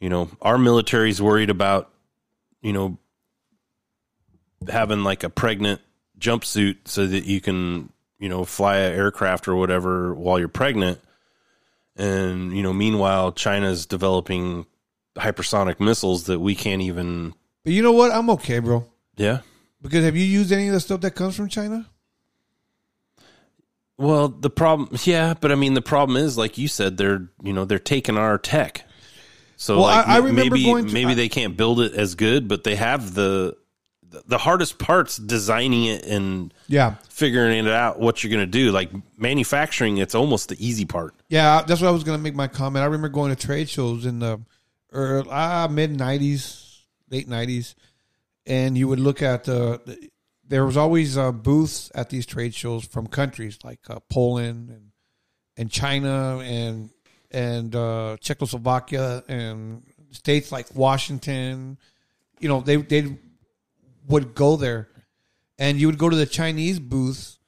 [0.00, 1.90] you know, our military's worried about,
[2.62, 2.98] you know,
[4.68, 5.80] having like a pregnant
[6.18, 11.00] jumpsuit so that you can, you know, fly an aircraft or whatever while you're pregnant.
[11.96, 14.66] And you know, meanwhile, China's developing
[15.16, 17.34] hypersonic missiles that we can't even.
[17.64, 18.10] But you know what?
[18.12, 18.86] I'm okay, bro.
[19.16, 19.40] Yeah.
[19.80, 21.86] Because have you used any of the stuff that comes from China?
[23.98, 27.52] Well, the problem, yeah, but I mean, the problem is, like you said, they're you
[27.52, 28.84] know they're taking our tech.
[29.56, 32.14] So Well, like, I- I maybe going to- maybe I- they can't build it as
[32.16, 33.56] good, but they have the
[34.26, 36.96] the hardest parts designing it and Yeah.
[37.08, 38.70] figuring it out what you're going to do.
[38.70, 41.14] Like manufacturing, it's almost the easy part.
[41.30, 42.82] Yeah, that's what I was going to make my comment.
[42.82, 44.40] I remember going to trade shows in the
[44.92, 46.61] early, ah, mid '90s,
[47.12, 47.74] late '90s,
[48.46, 50.10] and you would look at the.
[50.44, 54.90] There was always uh, booths at these trade shows from countries like uh, Poland and
[55.56, 56.90] and China and
[57.30, 61.78] and uh, Czechoslovakia and states like Washington.
[62.40, 63.16] You know, they they
[64.08, 64.88] would go there,
[65.58, 67.38] and you would go to the Chinese booth,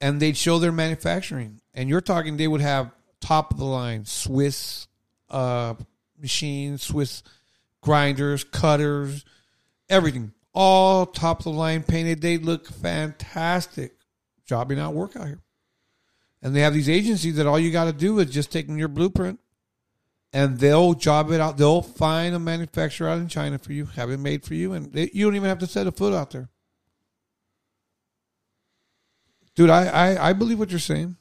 [0.00, 1.60] and they'd show their manufacturing.
[1.72, 2.90] And you're talking, they would have
[3.20, 4.86] top of the line Swiss
[5.30, 5.74] uh,
[6.20, 7.22] machines, Swiss
[7.84, 9.24] grinders, cutters,
[9.88, 12.22] everything, all top of the line painted.
[12.22, 13.92] They look fantastic,
[14.46, 15.42] jobbing out work out here.
[16.42, 18.78] And they have these agencies that all you got to do is just take in
[18.78, 19.38] your blueprint
[20.32, 21.58] and they'll job it out.
[21.58, 24.92] They'll find a manufacturer out in China for you, have it made for you, and
[24.92, 26.48] they, you don't even have to set a foot out there.
[29.54, 31.16] Dude, I, I, I believe what you're saying.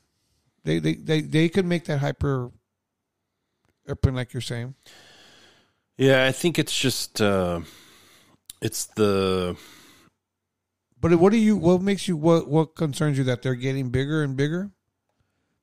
[0.64, 2.52] They, they, they, they could make that hyper
[3.88, 4.76] airplane like you're saying.
[5.98, 7.62] Yeah, I think it's just uh,
[8.62, 9.56] it's the
[11.00, 11.56] But what do you?
[11.56, 12.18] What makes you?
[12.18, 14.72] What what concerns you that they're getting bigger and bigger?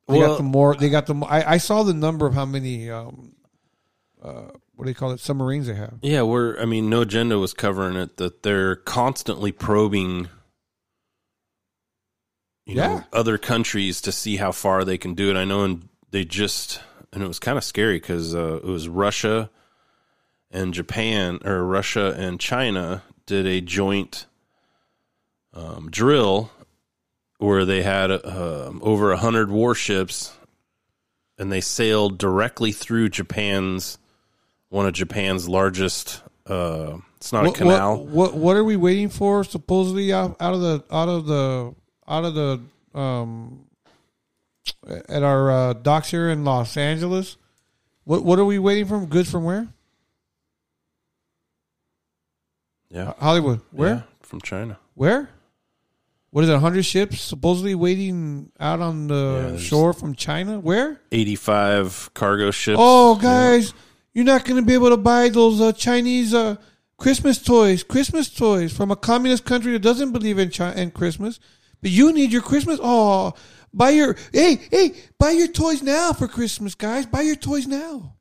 [0.09, 0.77] They Well- got the more.
[0.77, 1.15] They got the.
[1.27, 2.91] I, I saw the number of how many.
[2.91, 3.33] Um,
[4.23, 5.21] uh, what do you call it?
[5.21, 5.99] Submarines they have.
[6.03, 6.61] Yeah, we're.
[6.61, 10.29] I mean, no agenda was covering it that they're constantly probing.
[12.67, 13.03] You know, Yeah.
[13.13, 15.37] other countries to see how far they can do it.
[15.37, 16.81] I know, and they just
[17.13, 19.51] and it was kind of scary because uh, it was Russia
[20.51, 24.27] and Japan, or Russia and China did a joint
[25.55, 26.51] um, drill
[27.39, 30.37] where they had um, over a hundred warships,
[31.39, 33.99] and they sailed directly through Japan's
[34.69, 36.23] one of Japan's largest.
[36.47, 37.97] Uh, it's not what, a canal.
[37.99, 39.45] What, what what are we waiting for?
[39.45, 41.75] Supposedly out, out of the out of the
[42.09, 42.61] out of the
[42.99, 43.67] um
[45.09, 47.37] at our uh, docks here in Los Angeles.
[48.05, 49.05] What what are we waiting for?
[49.07, 49.69] Goods from where?
[52.91, 53.61] Yeah, Hollywood.
[53.71, 53.89] Where?
[53.89, 54.79] Yeah, from China.
[54.95, 55.29] Where?
[56.31, 56.59] What is it?
[56.59, 60.61] Hundred ships supposedly waiting out on the there's- shore from China.
[60.61, 61.01] Where?
[61.13, 62.79] Eighty-five cargo ships.
[62.81, 63.75] Oh, guys,
[64.13, 66.57] you're not going to be able to buy those uh, Chinese uh,
[66.99, 67.83] Christmas toys.
[67.83, 71.39] Christmas toys from a communist country that doesn't believe in Chi- in Christmas.
[71.81, 72.79] But you need your Christmas.
[72.83, 73.35] Oh,
[73.73, 77.07] buy your hey hey buy your toys now for Christmas, guys.
[77.07, 78.17] Buy your toys now.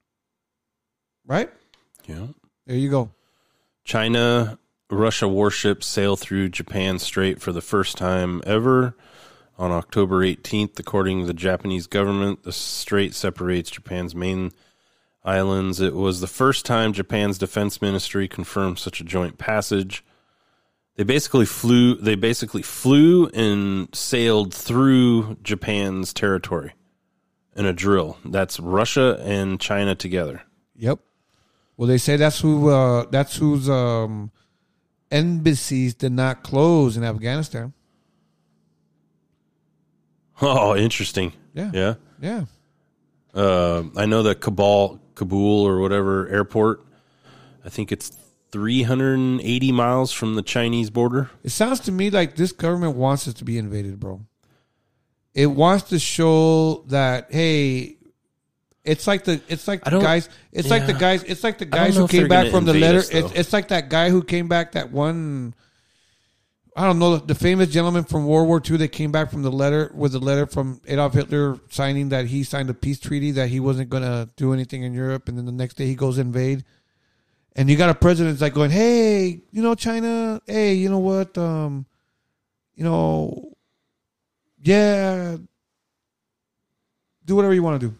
[1.26, 1.50] Right
[2.08, 2.28] Yeah.
[2.66, 3.12] there, you go.
[3.84, 4.59] China
[4.90, 8.96] Russia warships sail through Japan Strait for the first time ever
[9.58, 10.80] on October 18th.
[10.80, 14.52] According to the Japanese government, the strait separates Japan's main
[15.24, 15.80] islands.
[15.80, 20.04] It was the first time Japan's defense ministry confirmed such a joint passage.
[20.96, 26.74] They basically flew they basically flew and sailed through Japan's territory
[27.56, 28.18] in a drill.
[28.26, 30.42] That's Russia and China together.
[30.76, 31.00] Yep.
[31.78, 34.32] Well, they say that's who uh, that's whose um,
[35.12, 37.74] embassies did not close in Afghanistan.
[40.41, 41.34] Oh, interesting.
[41.53, 41.72] Yeah.
[41.74, 41.93] Yeah.
[42.22, 42.45] Yeah.
[43.34, 46.86] Uh, I know that Kabul, Kabul or whatever airport.
[47.66, 48.18] I think it's
[48.51, 51.30] 380 miles from the Chinese border.
[51.43, 54.22] It sounds to me like this government wants us to be invaded, bro.
[55.34, 57.97] It wants to show that hey,
[58.90, 61.96] it's like the it's like the guys it's like the guys it's like the guys
[61.96, 63.00] who came back from the letter.
[63.00, 65.54] us, It's, it's like that guy who came back that one.
[66.76, 69.52] I don't know the famous gentleman from World War II that came back from the
[69.52, 73.50] letter with the letter from Adolf Hitler signing that he signed a peace treaty that
[73.50, 76.18] he wasn't going to do anything in Europe, and then the next day he goes
[76.18, 76.64] invade.
[77.56, 81.00] And you got a president that's like going, "Hey, you know China, hey, you know
[81.00, 81.86] what, um,
[82.76, 83.52] you know,
[84.64, 85.36] yeah,
[87.26, 87.96] do whatever you want to do.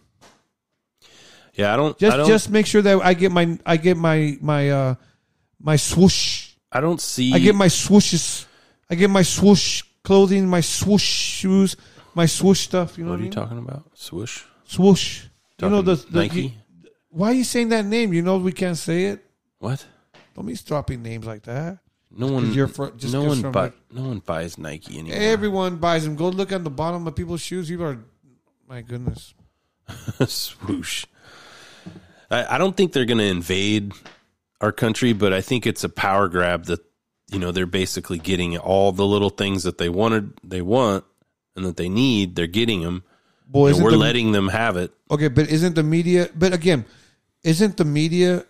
[1.60, 1.97] Yeah, I don't.
[1.97, 4.95] Just I don't, just make sure that I get my I get my my uh
[5.60, 6.55] my swoosh.
[6.72, 7.34] I don't see.
[7.34, 8.45] I get my swooshes.
[8.89, 11.76] I get my swoosh clothing, my swoosh shoes,
[12.16, 12.97] my swoosh stuff.
[12.97, 13.32] You know What what, are you mean?
[13.41, 13.84] talking about?
[13.93, 14.43] Swoosh.
[14.64, 15.26] Swoosh.
[15.62, 16.41] you know the, Talking the Nike?
[16.41, 16.51] you-
[17.12, 18.14] why are you saying that name?
[18.14, 19.26] You know we can't say it.
[19.57, 19.86] What?
[20.36, 21.80] Don't be dropping names like that.
[22.12, 22.53] No one.
[22.53, 23.51] you're fr- just no one.
[23.51, 25.20] Buy, no one buys Nike anymore.
[25.20, 26.16] Everyone buys them.
[26.16, 27.70] Go look at the bottom of people's shoes.
[27.70, 27.97] You are,
[28.68, 29.34] my goodness.
[30.28, 31.05] Swoosh.
[32.32, 33.94] I, I don't think they're going to invade
[34.62, 36.80] our country, but I think it's a power grab that
[37.32, 41.06] you know they're basically getting all the little things that they wanted, they want,
[41.56, 42.36] and that they need.
[42.36, 43.04] They're getting them.
[43.48, 44.92] Boy, and we're the- letting them have it.
[45.10, 46.30] Okay, but isn't the media?
[46.36, 46.86] But again,
[47.44, 48.46] isn't the media?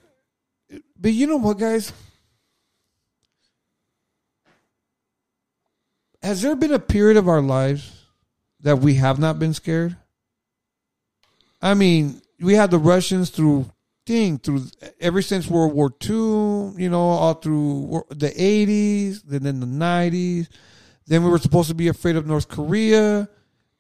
[1.00, 1.94] But you know what, guys?
[6.22, 8.06] Has there been a period of our lives
[8.60, 9.96] that we have not been scared?
[11.62, 13.72] I mean, we had the Russians through
[14.06, 14.66] thing through
[15.00, 16.74] ever since World War II.
[16.82, 20.50] You know, all through the eighties, then in the nineties.
[21.08, 23.30] Then we were supposed to be afraid of North Korea,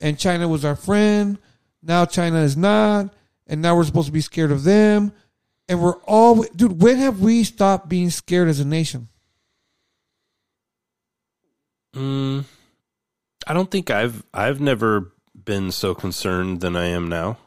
[0.01, 1.37] and China was our friend.
[1.81, 3.13] Now China is not,
[3.47, 5.13] and now we're supposed to be scared of them.
[5.67, 6.81] And we're all, dude.
[6.81, 9.09] When have we stopped being scared as a nation?
[11.95, 12.45] Mm,
[13.47, 17.37] I don't think I've I've never been so concerned than I am now.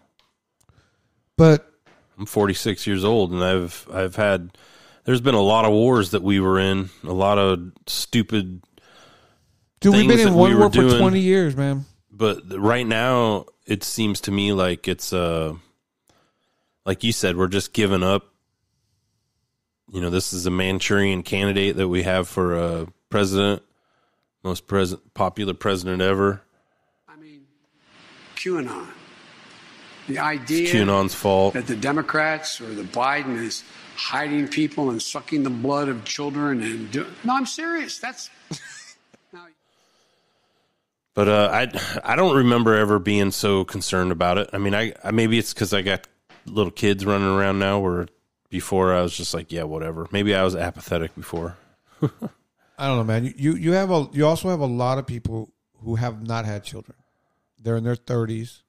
[1.36, 1.70] But
[2.18, 4.56] I'm 46 years old, and I've I've had
[5.04, 8.62] there's been a lot of wars that we were in, a lot of stupid.
[9.80, 10.98] Dude, we've been in that one we war were for doing.
[10.98, 11.86] twenty years, man.
[12.10, 15.54] But right now, it seems to me like it's uh
[16.84, 18.28] like you said, we're just giving up.
[19.90, 23.62] You know, this is a Manchurian candidate that we have for a president,
[24.42, 26.42] most present popular president ever.
[27.08, 27.42] I mean,
[28.36, 28.86] QAnon.
[30.08, 31.54] The idea QAnon's fault.
[31.54, 33.62] that the Democrats or the Biden is
[33.94, 37.98] hiding people and sucking the blood of children and do- no, I'm serious.
[37.98, 38.30] That's
[41.14, 44.48] But uh, I I don't remember ever being so concerned about it.
[44.52, 46.08] I mean, I, I maybe it's because I got
[46.46, 47.80] little kids running around now.
[47.80, 48.06] Where
[48.48, 50.08] before I was just like, yeah, whatever.
[50.10, 51.56] Maybe I was apathetic before.
[52.78, 53.26] I don't know, man.
[53.26, 55.52] You, you you have a you also have a lot of people
[55.84, 56.96] who have not had children.
[57.60, 58.62] They're in their thirties.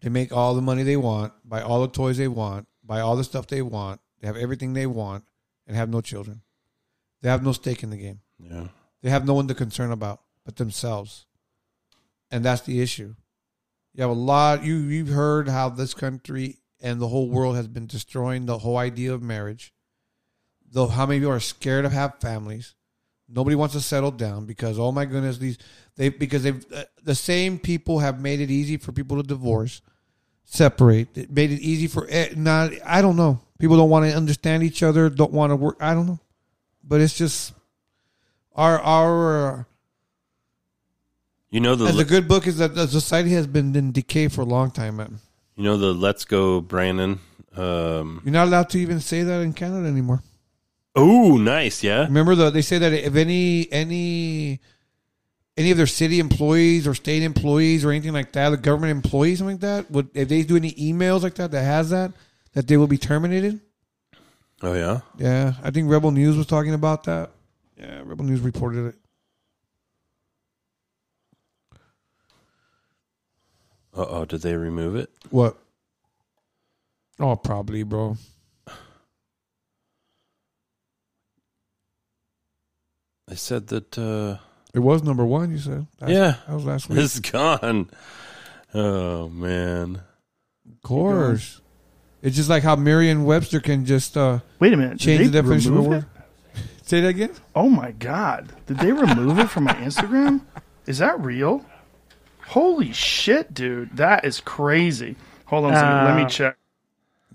[0.00, 3.16] They make all the money they want, buy all the toys they want, buy all
[3.16, 4.00] the stuff they want.
[4.20, 5.24] They have everything they want,
[5.66, 6.42] and have no children.
[7.22, 8.20] They have no stake in the game.
[8.38, 8.68] Yeah.
[9.02, 11.26] They have no one to concern about but themselves,
[12.30, 13.14] and that's the issue.
[13.94, 14.62] You have a lot.
[14.64, 18.76] You you've heard how this country and the whole world has been destroying the whole
[18.76, 19.72] idea of marriage.
[20.70, 22.74] Though how many people are scared of have families.
[23.28, 25.58] Nobody wants to settle down because oh my goodness these
[25.96, 26.66] they because they have
[27.02, 29.82] the same people have made it easy for people to divorce,
[30.44, 31.16] separate.
[31.18, 33.40] It made it easy for eh, not I don't know.
[33.58, 35.08] People don't want to understand each other.
[35.10, 35.76] Don't want to work.
[35.80, 36.20] I don't know,
[36.84, 37.52] but it's just
[38.54, 39.58] our our.
[39.60, 39.64] Uh,
[41.50, 44.42] You know the the good book is that the society has been in decay for
[44.42, 45.18] a long time, man.
[45.56, 47.18] you know the Let's Go Brandon.
[47.56, 50.22] Um, You're not allowed to even say that in Canada anymore.
[50.96, 52.04] Oh, nice, yeah.
[52.04, 54.60] Remember the they say that if any any
[55.56, 59.38] any of their city employees or state employees or anything like that, the government employees,
[59.38, 62.12] something like that, would if they do any emails like that that has that,
[62.52, 63.60] that they will be terminated.
[64.62, 65.00] Oh yeah.
[65.18, 67.30] Yeah, I think Rebel News was talking about that.
[67.78, 68.94] Yeah, Rebel News reported it.
[73.94, 75.10] Uh oh, did they remove it?
[75.30, 75.56] What?
[77.18, 78.18] Oh, probably, bro.
[83.28, 83.98] They said that.
[83.98, 84.38] uh
[84.74, 85.50] It was number one.
[85.50, 86.98] You said, That's- Yeah, that was last week.
[87.00, 87.90] It's gone.
[88.74, 90.02] Oh man.
[90.70, 91.60] Of course.
[92.22, 94.98] It's just like how Merriam Webster can just uh, Wait a minute.
[94.98, 96.06] change did the they definition of a remove word.
[96.82, 97.30] Say that again.
[97.54, 98.52] Oh my god!
[98.66, 100.40] Did they remove it from my Instagram?
[100.86, 101.64] Is that real?
[102.46, 103.96] Holy shit, dude.
[103.96, 105.16] That is crazy.
[105.46, 106.04] Hold on a second.
[106.04, 106.56] Let me Uh, check.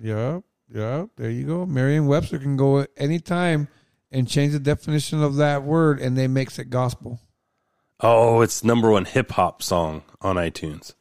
[0.02, 1.10] Yep, yep.
[1.18, 1.66] There you go.
[1.66, 3.68] Merriam-Webster can go at any time
[4.12, 7.20] and change the definition of that word, and they makes it gospel.
[8.00, 10.94] Oh, it's number one hip hop song on iTunes.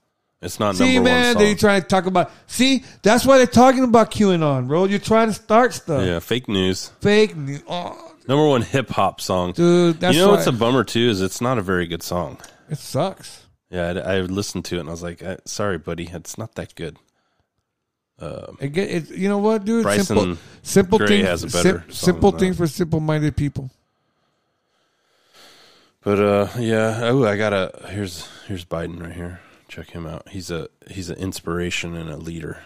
[0.42, 1.58] It's not See, number man, one See, man, they song.
[1.58, 2.30] trying to talk about.
[2.46, 4.84] See, that's why they're talking about QAnon, bro.
[4.84, 6.04] You're trying to start stuff.
[6.04, 6.88] yeah, fake news.
[7.00, 7.62] Fake news.
[7.68, 9.52] Oh, Number one hip hop song.
[9.52, 12.02] Dude, that's you know what's why- a bummer too is it's not a very good
[12.02, 12.38] song.
[12.70, 13.44] it sucks.
[13.70, 16.54] Yeah, I, I listened to it and I was like, uh, "Sorry, buddy, it's not
[16.56, 16.96] that good."
[18.20, 19.82] Um, It it, you know what, dude?
[19.82, 21.28] Bryson simple, simple Gray things.
[21.28, 22.56] has a better song simple than that.
[22.56, 23.70] for simple-minded people.
[26.02, 27.00] But uh, yeah.
[27.02, 29.40] Oh, I got a here's here's Biden right here.
[29.68, 30.28] Check him out.
[30.28, 32.58] He's a he's an inspiration and a leader.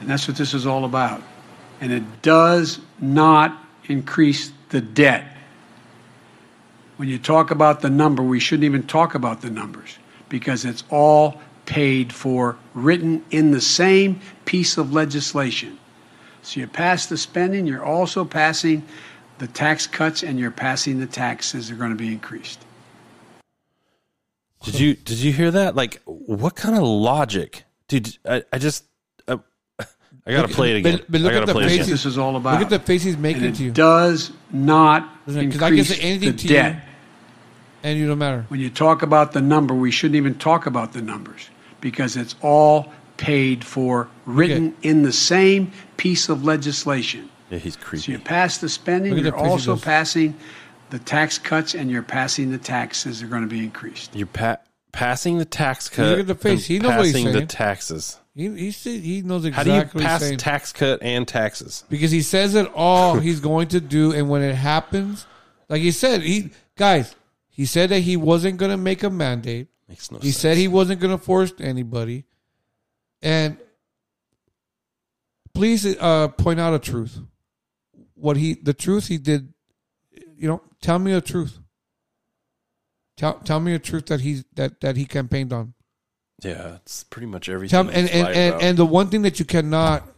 [0.00, 1.22] And that's what this is all about.
[1.80, 3.56] And it does not
[3.88, 5.36] increase the debt.
[6.96, 9.98] When you talk about the number, we shouldn't even talk about the numbers
[10.28, 15.78] because it's all paid for, written in the same piece of legislation.
[16.42, 18.82] So you pass the spending, you're also passing
[19.38, 22.64] the tax cuts, and you're passing the taxes that are going to be increased.
[24.64, 25.74] Did you did you hear that?
[25.74, 28.18] Like, what kind of logic, dude?
[28.28, 28.84] I, I just
[29.26, 29.34] I,
[29.78, 29.84] I
[30.26, 30.96] gotta Look- play it again.
[30.98, 31.88] But, but look I at the play faces.
[31.88, 32.54] This is all about.
[32.54, 33.70] Look at the face he's making and to you.
[33.70, 36.74] it does not Because I can increase say anything the to debt.
[36.74, 36.80] you,
[37.82, 38.44] and you don't matter.
[38.48, 41.48] When you talk about the number, we shouldn't even talk about the numbers
[41.80, 47.28] because it's all paid for, written in the same piece of legislation.
[47.50, 48.02] Yeah, he's creepy.
[48.04, 49.84] So you pass the spending, you're the also does.
[49.84, 50.34] passing
[50.90, 54.14] the tax cuts, and you're passing the taxes are going to be increased.
[54.14, 54.58] You're pa-
[54.92, 56.06] passing the tax cut.
[56.06, 56.66] Look at the face.
[56.66, 58.18] He knows what he's passing the taxes.
[58.34, 60.38] He he said he knows How exactly do you what he's pass saying.
[60.38, 61.84] tax cut and taxes?
[61.88, 65.26] because he says it all he's going to do, and when it happens,
[65.68, 67.14] like he said, he guys,
[67.60, 69.68] he said that he wasn't going to make a mandate.
[69.86, 70.40] Makes no he sense.
[70.40, 72.24] said he wasn't going to force anybody,
[73.20, 73.58] and
[75.52, 77.18] please uh, point out a truth.
[78.14, 79.52] What he the truth he did,
[80.38, 81.58] you know, tell me the truth.
[83.18, 85.74] Tell tell me the truth that he that that he campaigned on.
[86.42, 87.68] Yeah, it's pretty much everything.
[87.68, 90.08] Tell and and, and, and the one thing that you cannot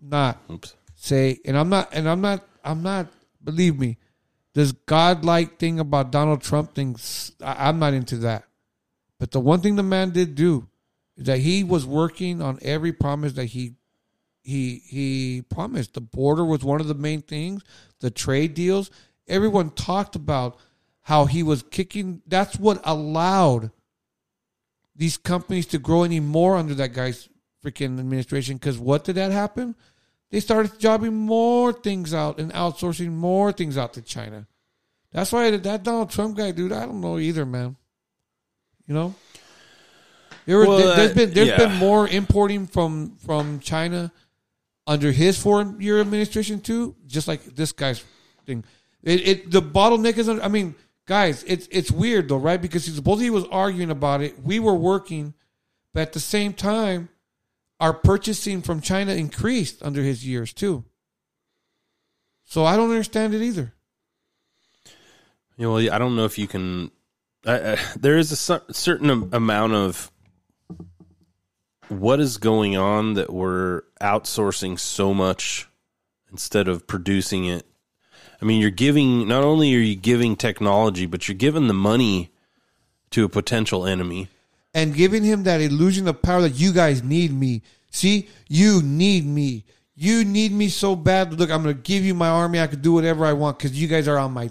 [0.00, 0.74] not Oops.
[0.96, 3.06] say, and I'm not, and I'm not, I'm not.
[3.44, 3.98] Believe me,
[4.58, 8.42] this godlike thing about Donald Trump things, I'm not into that.
[9.20, 10.66] But the one thing the man did do
[11.16, 13.76] is that he was working on every promise that he
[14.42, 15.94] he he promised.
[15.94, 17.62] The border was one of the main things.
[18.00, 18.90] The trade deals.
[19.28, 20.58] Everyone talked about
[21.02, 22.22] how he was kicking.
[22.26, 23.70] That's what allowed
[24.96, 27.28] these companies to grow any more under that guy's
[27.64, 28.56] freaking administration.
[28.56, 29.76] Because what did that happen?
[30.30, 34.46] They started jobbing more things out and outsourcing more things out to China.
[35.12, 37.76] That's why that Donald Trump guy, dude, I don't know either, man.
[38.86, 39.14] You know,
[40.48, 41.56] there Well, there, has uh, been there's yeah.
[41.58, 44.12] been more importing from from China
[44.86, 46.96] under his four year administration too.
[47.06, 48.02] Just like this guy's
[48.46, 48.64] thing,
[49.02, 50.28] it, it the bottleneck is.
[50.28, 50.74] I mean,
[51.04, 52.60] guys, it's it's weird though, right?
[52.60, 54.42] Because he supposedly he was arguing about it.
[54.42, 55.34] We were working,
[55.92, 57.10] but at the same time,
[57.80, 60.84] our purchasing from China increased under his years too.
[62.44, 63.74] So I don't understand it either.
[65.56, 66.90] You know, well, I don't know if you can.
[67.42, 70.10] There is a certain amount of
[71.88, 75.66] what is going on that we're outsourcing so much
[76.30, 77.66] instead of producing it.
[78.40, 82.30] I mean, you're giving not only are you giving technology, but you're giving the money
[83.10, 84.28] to a potential enemy.
[84.74, 87.62] and giving him that illusion of power that you guys need me.
[87.90, 89.64] See, you need me.
[89.94, 91.32] You need me so bad.
[91.38, 92.60] Look, I'm going to give you my army.
[92.60, 94.50] I could do whatever I want because you guys are on my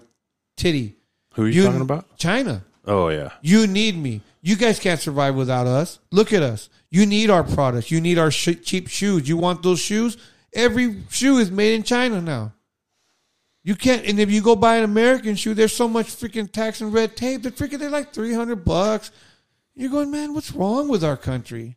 [0.58, 0.96] titty.
[1.36, 2.18] Who are you, talking about?
[2.18, 2.64] China.
[2.86, 4.22] Oh yeah, You need me.
[4.42, 6.00] You guys can't survive without us.
[6.10, 6.70] Look at us.
[6.90, 7.92] You need our products.
[7.92, 9.28] You need our sh- cheap shoes.
[9.28, 10.18] You want those shoes?
[10.54, 12.54] Every shoe is made in China now.
[13.64, 14.06] You can't.
[14.06, 17.18] And if you go buy an American shoe, there's so much freaking tax and red
[17.18, 17.44] tape.
[17.44, 17.80] They're freaking.
[17.80, 19.12] They're like three hundred bucks.
[19.76, 20.34] You're going, man.
[20.34, 21.77] What's wrong with our country?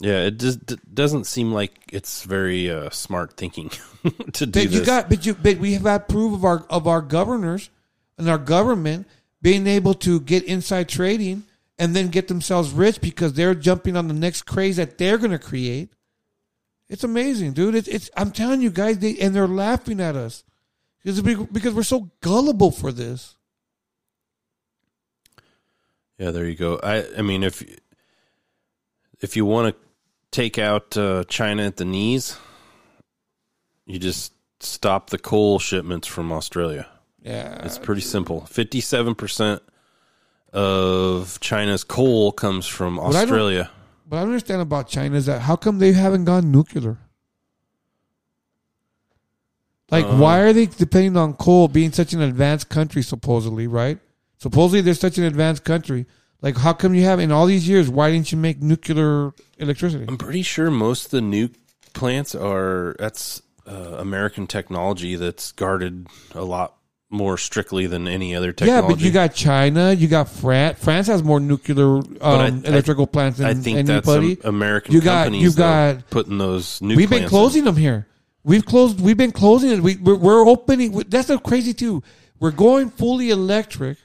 [0.00, 0.22] Yeah.
[0.26, 3.70] It just d- doesn't seem like it's very uh, smart thinking
[4.32, 4.86] to do But this.
[4.86, 7.70] got, but you, but we have had proof of our of our governors
[8.18, 9.06] and our government
[9.42, 11.44] being able to get inside trading
[11.78, 15.30] and then get themselves rich because they're jumping on the next craze that they're going
[15.32, 15.90] to create.
[16.88, 17.74] It's amazing, dude.
[17.74, 20.44] It's, it's I'm telling you guys, they, and they're laughing at us
[21.02, 23.36] because because we're so gullible for this.
[26.18, 26.78] Yeah, there you go.
[26.82, 27.62] I I mean if
[29.20, 29.83] if you want to
[30.34, 32.36] take out uh, China at the knees,
[33.86, 36.88] you just stop the coal shipments from Australia.
[37.22, 38.40] Yeah, It's pretty simple.
[38.42, 39.60] 57%
[40.52, 43.70] of China's coal comes from What I Australia.
[44.08, 46.98] What I don't understand about China is that how come they haven't gone nuclear?
[49.90, 53.98] Like, Uh, why are they depending on coal being such an advanced country, supposedly, right?
[54.38, 56.06] Supposedly, they're such an advanced country.
[56.44, 60.04] Like, how come you have, in all these years, why didn't you make nuclear electricity?
[60.06, 61.54] I'm pretty sure most of the nuke
[61.94, 66.76] plants are that's uh, American technology that's guarded a lot
[67.08, 68.86] more strictly than any other technology.
[68.86, 70.78] Yeah, but you got China, you got France.
[70.84, 74.32] France has more nuclear um, I- I- electrical plants than I think that's anybody.
[74.44, 78.06] Am- American you got, companies you got putting those nuke We've been closing them here.
[78.42, 79.00] We've closed.
[79.00, 79.80] We've been closing it.
[79.80, 80.92] We, we're, we're opening.
[81.08, 82.02] That's so crazy too.
[82.38, 83.96] We're going fully electric.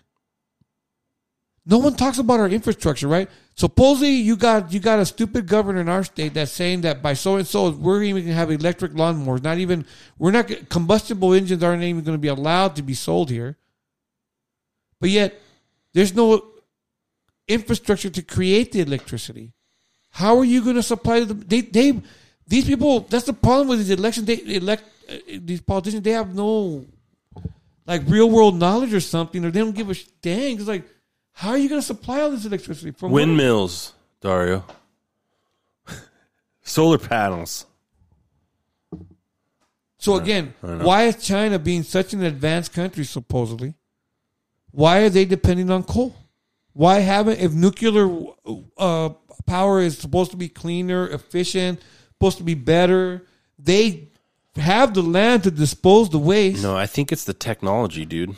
[1.70, 3.30] No one talks about our infrastructure, right?
[3.54, 7.14] Supposedly, you got you got a stupid governor in our state that's saying that by
[7.14, 9.44] so and so we're even going to have electric lawnmowers.
[9.44, 9.86] Not even
[10.18, 13.56] we're not combustible engines aren't even going to be allowed to be sold here.
[15.00, 15.40] But yet,
[15.94, 16.44] there's no
[17.48, 19.54] infrastructure to create the electricity.
[20.10, 21.44] How are you going to supply them?
[21.48, 22.02] They, they,
[22.48, 23.02] these people.
[23.02, 24.26] That's the problem with these elections.
[24.26, 26.02] They elect uh, these politicians.
[26.02, 26.86] They have no
[27.86, 30.58] like real world knowledge or something, or they don't give a dang.
[30.58, 30.84] It's like,
[31.40, 33.14] how are you going to supply all this electricity from?
[33.14, 34.66] Windmills, Dario.
[36.64, 37.66] Solar panels.
[40.00, 43.74] So again, why is China being such an advanced country supposedly?
[44.72, 46.14] Why are they depending on coal?
[46.74, 48.14] Why haven't if nuclear
[48.78, 49.12] uh,
[49.46, 51.80] power is supposed to be cleaner, efficient,
[52.16, 53.26] supposed to be better?
[53.58, 54.10] They
[54.58, 56.64] have the land to dispose the waste.
[56.64, 58.36] No, I think it's the technology, dude.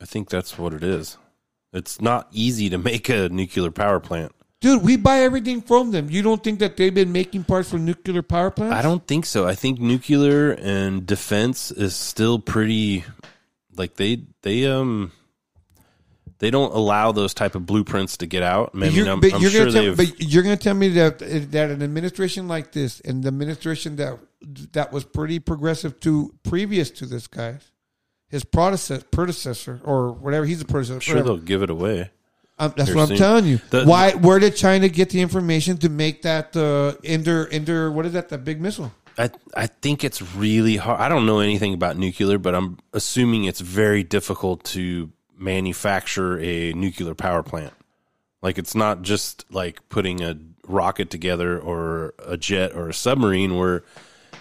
[0.00, 1.18] I think that's what it is.
[1.72, 4.32] It's not easy to make a nuclear power plant.
[4.60, 6.10] Dude, we buy everything from them.
[6.10, 8.74] You don't think that they've been making parts for nuclear power plants?
[8.74, 9.46] I don't think so.
[9.46, 13.04] I think nuclear and defense is still pretty
[13.76, 15.12] like they they um
[16.38, 18.70] they don't allow those type of blueprints to get out.
[18.74, 20.74] I mean, You're- I'm, but I'm you're sure tell, they've but you're going to tell
[20.74, 24.18] me that that an administration like this, and the administration that
[24.72, 27.58] that was pretty progressive to previous to this guy,
[28.28, 30.94] his predecessor, predecessor or whatever, he's a predecessor.
[30.94, 31.36] I'm sure whatever.
[31.36, 32.10] they'll give it away.
[32.58, 33.60] Um, that's Here what I'm telling you.
[33.70, 34.12] The- Why?
[34.12, 37.90] Where did China get the information to make that uh, ender ender?
[37.90, 38.28] What is that?
[38.30, 38.92] That big missile?
[39.16, 41.00] I I think it's really hard.
[41.00, 46.72] I don't know anything about nuclear, but I'm assuming it's very difficult to manufacture a
[46.72, 47.72] nuclear power plant.
[48.42, 50.36] Like it's not just like putting a
[50.66, 53.84] rocket together or a jet or a submarine where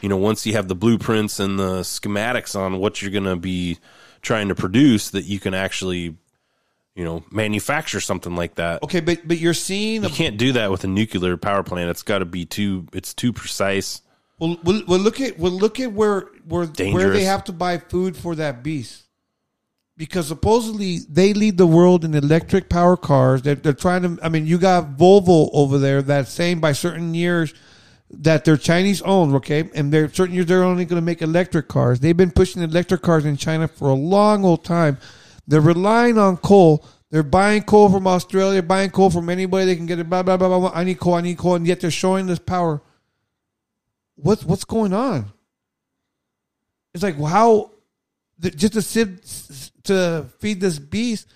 [0.02, 3.36] you know once you have the blueprints and the schematics on what you're going to
[3.36, 3.78] be
[4.22, 6.16] trying to produce that you can actually
[6.96, 8.84] you know manufacture something like that.
[8.84, 11.90] Okay, but but you're seeing You can't do that with a nuclear power plant.
[11.90, 14.02] It's got to be too it's too precise.
[14.40, 17.78] Well, we'll, we'll look at we'll look at where where where they have to buy
[17.78, 19.04] food for that beast,
[19.96, 23.44] because supposedly they lead the world in electric power cars.
[23.44, 24.24] They're, they're trying to.
[24.24, 27.54] I mean, you got Volvo over there that's saying by certain years
[28.10, 31.68] that they're Chinese owned, okay, and they're certain years they're only going to make electric
[31.68, 32.00] cars.
[32.00, 34.98] They've been pushing electric cars in China for a long old time.
[35.48, 36.86] They're relying on coal.
[37.10, 40.10] They're buying coal from Australia, buying coal from anybody they can get it.
[40.10, 40.72] Blah blah blah blah.
[40.74, 41.16] I need coal.
[41.16, 42.82] I need coal, and yet they're showing this power
[44.18, 45.32] what's what's going on?
[46.94, 47.72] It's like how
[48.42, 49.24] just to sit
[49.84, 51.28] to feed this beast.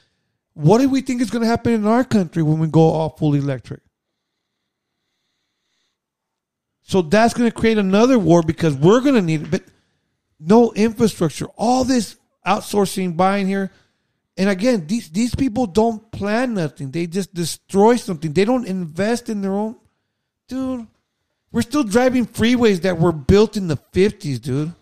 [0.53, 3.09] What do we think is going to happen in our country when we go all
[3.09, 3.79] fully electric?
[6.91, 9.63] So that's going to create another war because we're going to need it, but
[10.41, 11.45] no infrastructure.
[11.55, 13.71] All this outsourcing, buying here,
[14.35, 16.91] and again, these these people don't plan nothing.
[16.91, 18.33] They just destroy something.
[18.33, 19.77] They don't invest in their own.
[20.49, 20.85] Dude,
[21.53, 24.73] we're still driving freeways that were built in the fifties, dude.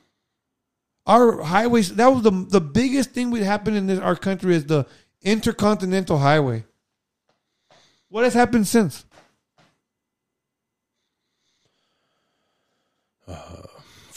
[1.05, 4.65] Our highways that was the the biggest thing that happened in this, our country is
[4.65, 4.87] the
[5.21, 6.63] intercontinental highway.
[8.07, 9.05] What has happened since?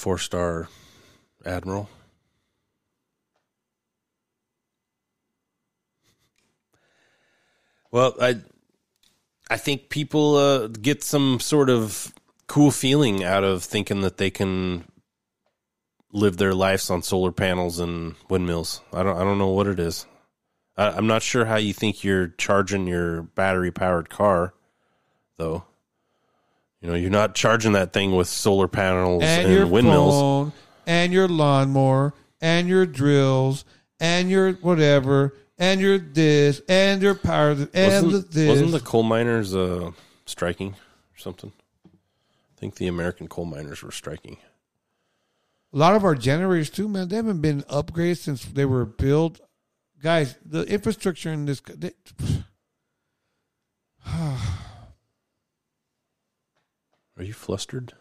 [0.03, 0.69] Four star
[1.47, 1.89] admiral.
[7.93, 8.41] Well, I
[9.49, 12.12] I think people uh, get some sort of
[12.49, 14.87] cool feeling out of thinking that they can
[16.11, 18.81] live their lives on solar panels and windmills.
[18.93, 20.07] I don't I don't know what it is.
[20.77, 24.53] I, I'm not sure how you think you're charging your battery powered car,
[25.39, 25.62] though.
[26.83, 30.15] You know, you're not charging that thing with solar panels and, and your windmills.
[30.15, 30.53] phone,
[30.85, 33.65] and your lawnmower, and your drills,
[34.01, 38.49] and your whatever, and your this, and your power, and wasn't, the this.
[38.49, 39.93] wasn't the coal miners uh,
[40.27, 41.53] striking or something?
[41.87, 44.39] I think the American coal miners were striking.
[45.73, 47.09] A lot of our generators too, man.
[47.09, 49.41] They haven't been upgraded since they were built.
[50.03, 51.93] Guys, the infrastructure in this, they,
[57.23, 57.93] Are you flustered?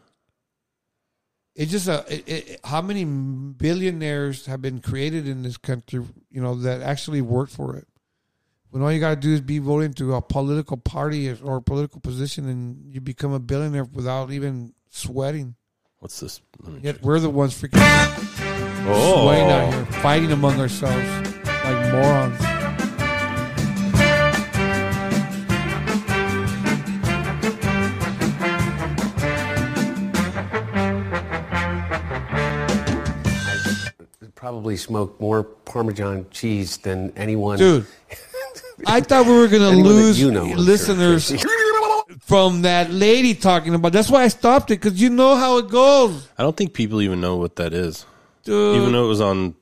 [1.54, 6.42] It's just a it, it, how many billionaires have been created in this country, you
[6.42, 7.88] know, that actually work for it.
[8.72, 11.62] When all you got to do is be voting to a political party or a
[11.62, 15.54] political position, and you become a billionaire without even sweating.
[16.00, 16.42] What's this?
[16.60, 17.78] Let me Yet we're the ones freaking
[18.88, 19.26] Oh.
[19.26, 21.08] sweating out here, fighting among ourselves
[21.46, 22.51] like morons.
[34.52, 37.58] Probably smoked more Parmesan cheese than anyone.
[37.58, 37.88] Dude,
[38.86, 40.58] I thought we were gonna lose you know, I'm sure.
[40.58, 41.34] listeners
[42.20, 43.94] from that lady talking about.
[43.94, 46.28] That's why I stopped it because you know how it goes.
[46.38, 48.06] I don't think people even know what that is.
[48.44, 48.76] Dude.
[48.76, 49.56] Even though it was on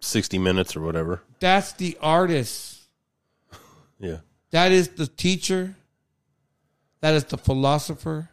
[0.00, 1.22] 60 Minutes or whatever.
[1.40, 2.82] That's the artist.
[3.98, 4.18] Yeah.
[4.50, 5.74] That is the teacher.
[7.00, 8.28] That is the philosopher.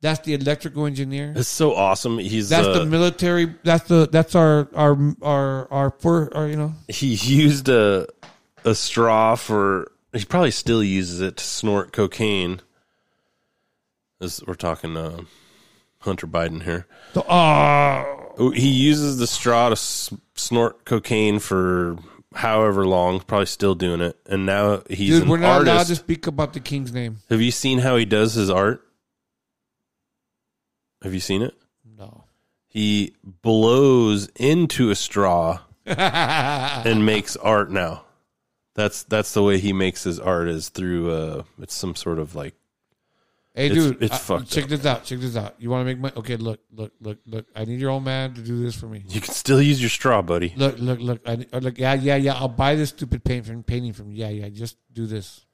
[0.00, 1.32] That's the electrical engineer.
[1.34, 2.18] It's so awesome.
[2.18, 3.54] He's That's uh, the military.
[3.64, 6.74] That's the that's our our our our for our you know.
[6.88, 8.06] he used a
[8.64, 12.60] a straw for he probably still uses it to snort cocaine.
[14.20, 15.22] This we're talking uh,
[16.00, 16.86] Hunter Biden here.
[17.14, 21.96] The, uh, he uses the straw to s- snort cocaine for
[22.34, 23.18] however long.
[23.20, 26.52] Probably still doing it, and now he's dude, an we're not allowed to speak about
[26.52, 27.18] the king's name.
[27.30, 28.84] Have you seen how he does his art?
[31.02, 31.54] Have you seen it?
[31.98, 32.24] No.
[32.66, 38.04] He blows into a straw and makes art now.
[38.74, 42.34] That's that's the way he makes his art is through uh it's some sort of
[42.34, 42.54] like
[43.54, 44.70] Hey, it's- dude, it's I- fucked check up.
[44.70, 45.04] this out.
[45.04, 45.56] Check this out.
[45.58, 46.14] You want to make money?
[46.16, 47.46] Okay, look, look, look, look.
[47.56, 49.02] I need your old man to do this for me.
[49.08, 50.52] You can still use your straw, buddy.
[50.56, 51.20] Look, look, look.
[51.26, 51.76] I, I look.
[51.76, 52.34] Yeah, yeah, yeah.
[52.34, 54.12] I'll buy this stupid paint from painting from.
[54.12, 54.18] you.
[54.24, 54.48] Yeah, yeah.
[54.50, 55.44] Just do this.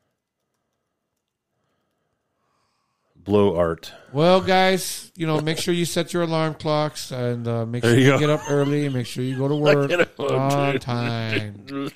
[3.25, 3.91] Blow art.
[4.13, 7.93] Well, guys, you know, make sure you set your alarm clocks and uh, make There
[7.95, 10.81] sure you get up early and make sure you go to work on dude.
[10.83, 11.67] time.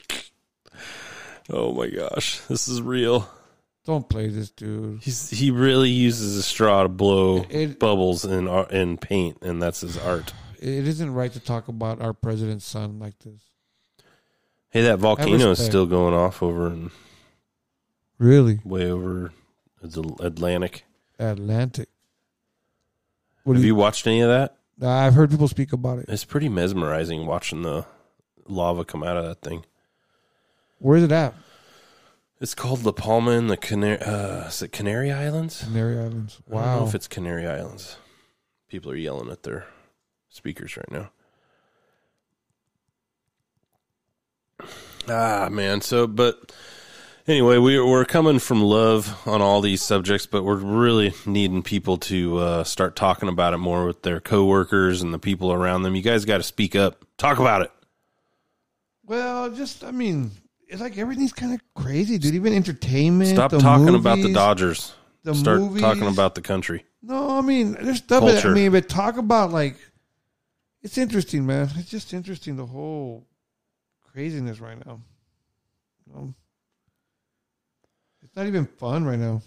[1.50, 3.26] Oh my gosh, this is real.
[3.86, 5.00] Don't play this, dude.
[5.02, 9.62] He's he really uses a straw to blow It- bubbles in ar- in paint, and
[9.62, 10.32] that's his art.
[10.60, 13.40] It isn't right to talk about our president's son like this.
[14.70, 16.90] Hey, that volcano is still going off over in
[18.18, 18.58] Really?
[18.64, 19.30] way over
[19.80, 20.84] the Atlantic.
[21.18, 21.88] Atlantic.
[23.44, 24.56] What Have do you watched any of that?
[24.80, 26.06] I've heard people speak about it.
[26.08, 27.86] It's pretty mesmerizing watching the
[28.46, 29.64] lava come out of that thing.
[30.78, 31.34] Where's it at?
[32.40, 34.00] It's called La Palma in the Canary.
[34.00, 35.64] Uh, is it Canary Islands?
[35.64, 36.40] Canary Islands.
[36.48, 36.86] I don't know Wow.
[36.86, 37.96] if it's Canary Islands.
[38.68, 39.66] People are yelling at their
[40.28, 41.10] speakers right now.
[45.08, 45.80] Ah, man.
[45.80, 46.52] So, but
[47.28, 51.98] anyway, we, we're coming from love on all these subjects, but we're really needing people
[51.98, 55.94] to uh, start talking about it more with their coworkers and the people around them.
[55.94, 57.04] You guys got to speak up.
[57.18, 57.70] Talk about it.
[59.04, 60.30] Well, just I mean,
[60.66, 62.34] it's like everything's kind of crazy, dude.
[62.34, 63.30] Even entertainment.
[63.30, 64.94] Stop talking about the Dodgers.
[65.22, 65.80] the Start movies.
[65.80, 66.84] talking about the country.
[67.02, 68.24] No, I mean, there's stuff.
[68.24, 69.76] That, I mean, but talk about like,
[70.82, 71.70] it's interesting, man.
[71.76, 73.26] It's just interesting the whole
[74.12, 75.00] craziness right now.
[76.06, 76.34] It's
[78.38, 79.42] not even fun right now.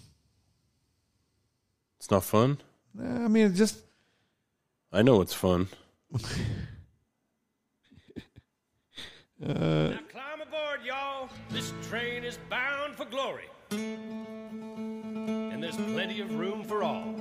[1.98, 2.58] It's not fun.
[2.92, 3.78] Nah, I mean, it's just
[4.92, 5.68] I know it's fun.
[6.14, 6.18] uh,
[9.40, 11.30] Climb aboard, y'all.
[11.48, 13.48] This train is bound for glory.
[13.70, 17.14] And there's plenty of room for all.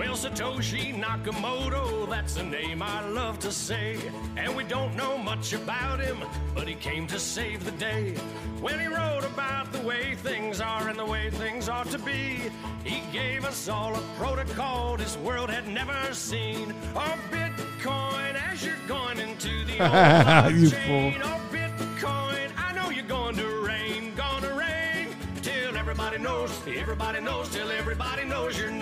[0.00, 3.98] Well, Satoshi Nakamoto, that's a name I love to say.
[4.34, 6.24] And we don't know much about him,
[6.54, 8.14] but he came to save the day.
[8.62, 12.40] When he wrote about the way things are and the way things ought to be,
[12.82, 16.70] he gave us all a protocol this world had never seen.
[16.96, 19.82] A Bitcoin as you're going into the
[20.46, 21.30] old fool.
[21.30, 25.08] A Bitcoin, I know you're going to rain, gonna rain.
[25.42, 28.79] Till everybody knows, everybody knows, till everybody knows your name.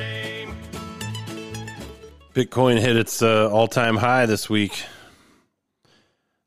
[2.43, 4.85] Bitcoin hit its uh, all-time high this week.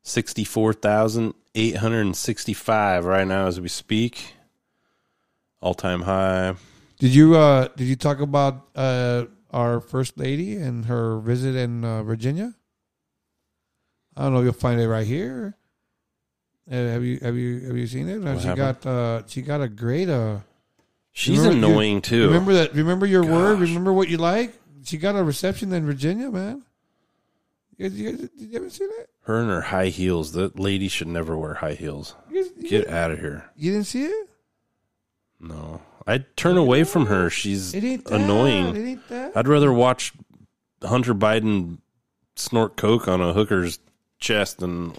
[0.04, 4.34] Sixty-four thousand eight hundred and sixty-five right now as we speak.
[5.60, 6.54] All-time high.
[6.98, 11.84] did you uh did you talk about uh our first lady and her visit in
[11.84, 12.54] uh, Virginia?
[14.16, 15.56] I don't know if you'll find it right here.
[16.70, 18.18] Uh, have you have you have you seen it?
[18.22, 18.80] What she happened?
[18.82, 20.38] got uh she got a great uh
[21.12, 22.26] She's remember- annoying you- too.
[22.28, 24.54] Remember that remember your word, remember what you like?
[24.84, 26.62] She got a reception in Virginia, man.
[27.76, 29.06] You guys, you guys, did you ever see that?
[29.22, 30.32] Her and her high heels.
[30.32, 32.14] That lady should never wear high heels.
[32.30, 33.50] You guys- Get out of here.
[33.56, 34.28] You didn't see it?
[35.40, 37.28] No, I'd turn away from her.
[37.30, 38.20] She's It ain't that.
[38.20, 38.76] annoying.
[38.76, 39.36] It ain't that.
[39.36, 40.12] I'd rather watch
[40.82, 41.78] Hunter Biden
[42.36, 43.78] snort coke on a hooker's
[44.18, 44.92] chest than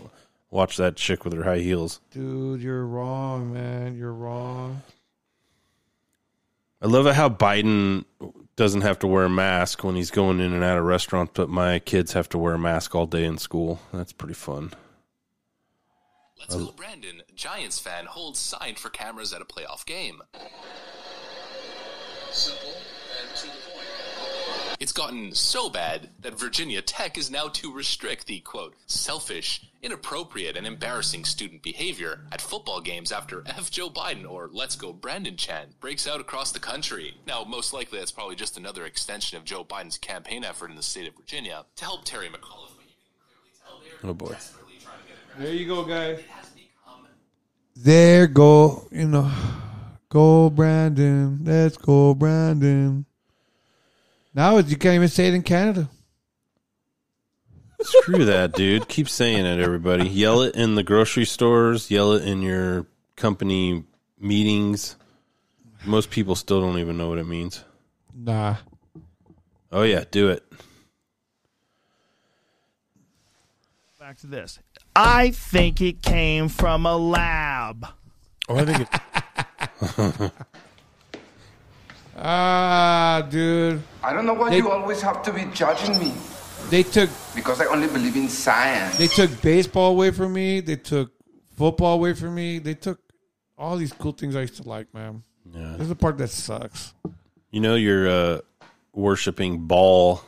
[0.51, 1.99] watch that chick with her high heels.
[2.11, 3.95] Dude, you're wrong, man.
[3.97, 4.81] You're wrong.
[6.81, 8.03] I love it how Biden
[8.55, 11.49] doesn't have to wear a mask when he's going in and out of restaurants, but
[11.49, 13.79] my kids have to wear a mask all day in school.
[13.91, 14.71] That's pretty fun.
[16.39, 17.21] Let's go, Brandon.
[17.35, 20.21] Giants fan holds sign for cameras at a playoff game.
[22.31, 22.73] Simple
[24.83, 30.57] It's gotten so bad that Virginia Tech is now to restrict the quote selfish, inappropriate,
[30.57, 33.71] and embarrassing student behavior at football games after F.
[33.71, 37.15] Joe Biden or Let's Go Brandon chant breaks out across the country.
[37.25, 40.83] Now, most likely that's probably just another extension of Joe Biden's campaign effort in the
[40.83, 42.75] state of Virginia to help Terry McAuliffe.
[44.03, 44.35] Oh boy.
[45.39, 46.19] There you go, guys.
[47.77, 49.31] There go, you know,
[50.09, 51.39] go Brandon.
[51.41, 53.05] Let's go Brandon.
[54.33, 55.89] Now you can't even say it in Canada.
[57.81, 58.87] Screw that, dude.
[58.87, 60.07] Keep saying it, everybody.
[60.07, 63.83] Yell it in the grocery stores, yell it in your company
[64.19, 64.95] meetings.
[65.85, 67.63] Most people still don't even know what it means.
[68.15, 68.55] Nah.
[69.71, 70.43] Oh, yeah, do it.
[73.99, 74.59] Back to this.
[74.95, 77.87] I think it came from a lab.
[78.47, 78.87] Oh, I think
[80.21, 80.31] it.
[82.23, 83.81] Ah, dude.
[84.01, 86.13] I don't know why They- you always have to be judging me.
[86.69, 88.97] They took Because I only believe in science.
[88.97, 90.61] they took baseball away from me.
[90.61, 91.11] They took
[91.57, 92.59] football away from me.
[92.59, 92.99] They took
[93.57, 95.23] all these cool things I used to like, man.
[95.53, 95.73] Yeah.
[95.73, 96.93] This is the part that sucks.
[97.51, 98.39] You know you're uh,
[98.93, 100.21] worshiping ball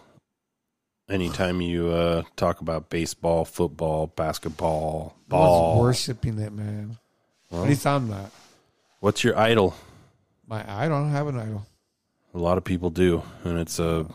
[1.10, 5.82] anytime you uh, talk about baseball, football, basketball, I was ball.
[5.82, 6.98] worshiping it, man.
[7.50, 8.32] Well, At least I'm not.
[9.00, 9.74] What's your idol?
[10.48, 11.66] My I don't have an idol.
[12.36, 14.06] A lot of people do, and it's a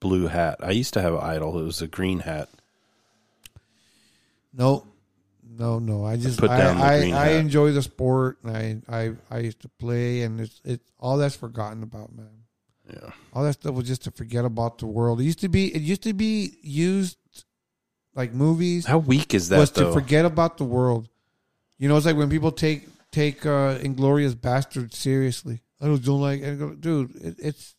[0.00, 0.58] blue hat.
[0.60, 1.56] I used to have an idol.
[1.60, 2.48] It was a green hat.
[4.52, 4.84] No,
[5.48, 6.04] no, no.
[6.04, 7.40] I just Put down the I, green I, I hat.
[7.40, 11.36] enjoy the sport, and I, I I used to play, and it's it all that's
[11.36, 12.26] forgotten about, man.
[12.92, 15.20] Yeah, all that stuff was just to forget about the world.
[15.20, 17.18] It used to be it used to be used
[18.16, 18.84] like movies.
[18.84, 19.86] How weak is that, Was though?
[19.86, 21.08] to forget about the world.
[21.78, 25.60] You know, it's like when people take take uh, Inglourious Basterds seriously.
[25.80, 27.16] I don't like, and go, dude.
[27.16, 27.74] It, it's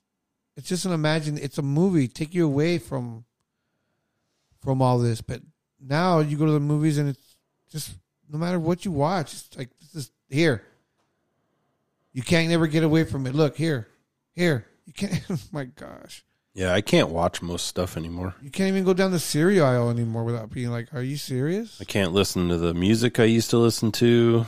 [0.58, 1.38] it's just an imagine.
[1.38, 2.08] It's a movie.
[2.08, 3.26] Take you away from
[4.62, 5.22] from all this.
[5.22, 5.42] But
[5.80, 7.36] now you go to the movies and it's
[7.72, 7.94] just
[8.30, 10.64] no matter what you watch, it's like this is here.
[12.14, 13.36] You can't never get away from it.
[13.36, 13.88] Look here,
[14.34, 14.66] here.
[14.86, 15.22] You can't.
[15.30, 16.24] oh my gosh,
[16.54, 16.74] yeah.
[16.74, 18.36] I can't watch most stuff anymore.
[18.42, 21.80] you can't even go down the cereal aisle anymore without being like, "Are you serious?"
[21.80, 24.46] I can't listen to the music I used to listen to.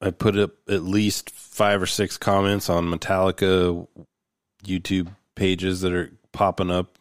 [0.00, 3.86] I put up at least five or six comments on Metallica
[4.64, 6.98] YouTube pages that are popping up.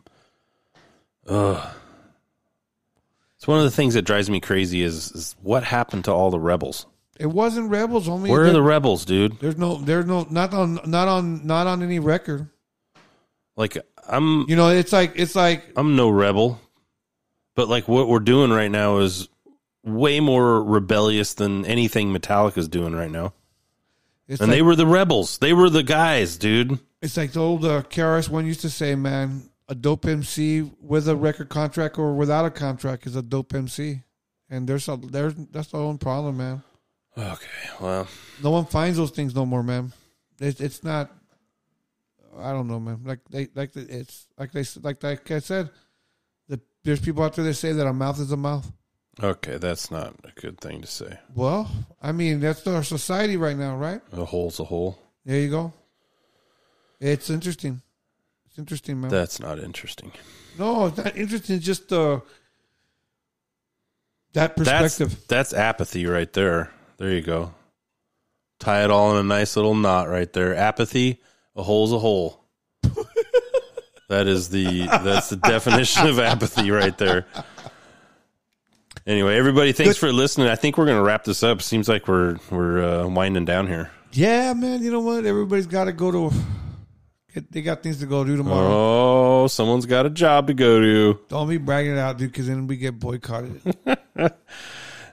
[1.28, 1.76] Ugh.
[3.36, 6.32] It's one of the things that drives me crazy is, is what happened to all
[6.32, 6.86] the rebels?
[7.20, 8.10] It wasn't rebels.
[8.10, 9.40] Only Where are the rebels, dude?
[9.40, 9.76] There's no.
[9.76, 10.28] There's no.
[10.30, 10.80] Not on.
[10.86, 11.48] Not on.
[11.48, 12.50] Not on any record.
[13.56, 13.78] Like
[14.08, 16.60] I'm You know, it's like it's like I'm no rebel.
[17.56, 19.30] But like what we're doing right now is
[19.86, 23.34] way more rebellious than anything Metallica's doing right now.
[24.28, 25.38] It's and like- they were the rebels.
[25.38, 26.80] They were the guys, dude.
[27.02, 31.08] It's like the old uh, KRS One used to say, "Man, a dope MC with
[31.08, 34.02] a record contract or without a contract is a dope MC."
[34.50, 36.64] And there's a there's that's the own problem, man.
[37.18, 37.46] Okay,
[37.80, 38.08] well,
[38.44, 39.94] No one finds those things no more, man.
[40.40, 41.12] It's it's not.
[42.38, 43.02] I don't know, man.
[43.06, 45.70] Like they like the, it's like they like like I said,
[46.50, 48.70] the, there's people out there that say that a mouth is a mouth.
[49.24, 51.20] Okay, that's not a good thing to say.
[51.34, 51.70] Well,
[52.02, 54.02] I mean that's our society right now, right?
[54.12, 55.00] A hole's a hole.
[55.26, 55.74] There you go.
[57.00, 57.82] It's interesting.
[58.48, 59.10] It's interesting, man.
[59.10, 60.12] That's not interesting.
[60.60, 61.58] No, it's not interesting.
[61.58, 62.20] It's just uh,
[64.34, 65.28] that That's, perspective.
[65.28, 66.72] that's apathy right there.
[66.98, 67.54] There you go.
[68.60, 70.56] Tie it all in a nice little knot right there.
[70.56, 71.22] Apathy,
[71.56, 72.44] a hole's a hole.
[74.10, 77.26] that is the that's the definition of apathy right there.
[79.08, 80.48] Anyway, everybody, thanks for listening.
[80.48, 81.62] I think we're going to wrap this up.
[81.62, 83.92] Seems like we're we're uh, winding down here.
[84.12, 84.82] yeah, man.
[84.82, 85.26] You know what?
[85.26, 86.36] Everybody's got to go to.
[87.34, 89.44] Get, they got things to go do tomorrow.
[89.44, 91.20] Oh, someone's got a job to go to.
[91.28, 93.62] Don't be bragging it out, dude, because then we get boycotted.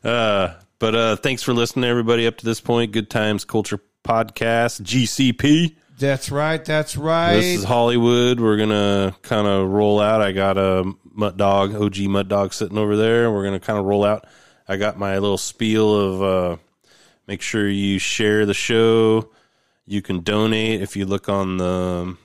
[0.05, 2.91] Uh, but uh, thanks for listening, everybody, up to this point.
[2.91, 5.77] Good Times Culture Podcast, GCP.
[5.97, 6.65] that's right.
[6.65, 7.35] That's right.
[7.35, 8.41] This is Hollywood.
[8.41, 10.21] We're gonna kind of roll out.
[10.21, 13.31] I got a Mutt Dog, OG Mutt Dog, sitting over there.
[13.31, 14.27] We're gonna kind of roll out.
[14.69, 16.57] I got my little spiel of uh,
[17.27, 19.31] Make sure you share the show.
[19.87, 22.17] You can donate if you look on the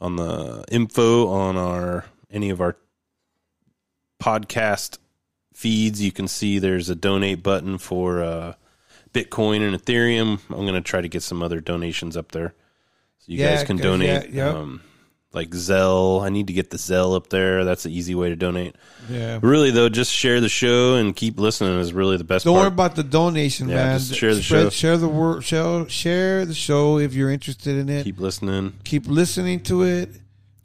[0.00, 2.76] on the info on our any of our
[4.20, 4.98] podcast
[5.52, 6.00] feeds.
[6.02, 8.54] You can see there's a donate button for uh,
[9.12, 10.40] Bitcoin and Ethereum.
[10.48, 12.54] I'm going to try to get some other donations up there,
[13.18, 14.30] so you Yeah, guys can donate.
[14.30, 14.54] yeah, yep.
[14.54, 14.82] Um,
[15.32, 16.22] like Zelle.
[16.22, 17.64] I need to get the Zelle up there.
[17.64, 18.76] That's an easy way to donate.
[19.08, 19.38] Yeah.
[19.42, 22.44] Really though, just share the show and keep listening is really the best.
[22.44, 22.62] Don't part.
[22.64, 23.98] worry about the donation, Yeah, man.
[23.98, 24.70] just share the Spread- show.
[24.70, 25.44] Share the word.
[25.44, 28.04] Share, share the show if you're interested in it.
[28.04, 28.74] Keep listening.
[28.84, 30.10] Keep listening to it.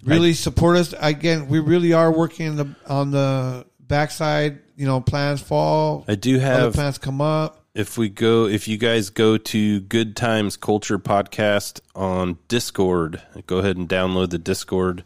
[0.04, 0.94] Really support us.
[1.00, 4.60] Again, we really are working on the, on the backside.
[4.78, 6.04] You know, plans fall.
[6.08, 7.65] I do have Other have plans come up.
[7.76, 13.58] If we go, if you guys go to Good Times Culture Podcast on Discord, go
[13.58, 15.04] ahead and download the Discord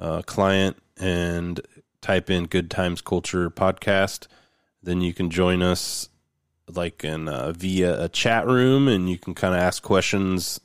[0.00, 1.60] uh, client and
[2.00, 4.26] type in Good Times Culture Podcast.
[4.82, 6.08] Then you can join us
[6.66, 10.60] like in uh, via a chat room, and you can kind of ask questions,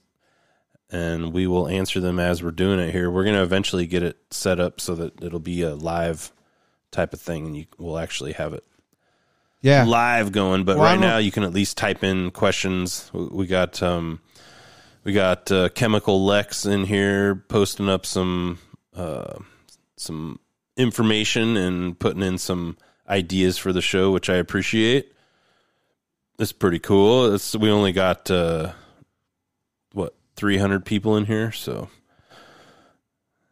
[0.90, 3.12] and we will answer them as we're doing it here.
[3.12, 6.32] We're going to eventually get it set up so that it'll be a live
[6.90, 8.64] type of thing, and you will actually have it
[9.62, 9.84] Yeah.
[9.86, 10.64] live going.
[10.64, 13.10] But Well, right now, you can at least type in questions.
[13.14, 14.20] We- got um,
[15.04, 18.60] we got uh, Chemical Lex in here posting up some
[18.96, 19.40] uh,
[19.96, 20.40] some
[20.76, 22.78] information and putting in some
[23.10, 25.14] ideas for the show, which I appreciate.
[26.40, 27.34] It's pretty cool.
[27.34, 28.74] It's, we only got uh,
[29.94, 31.90] what three hundred people in here, so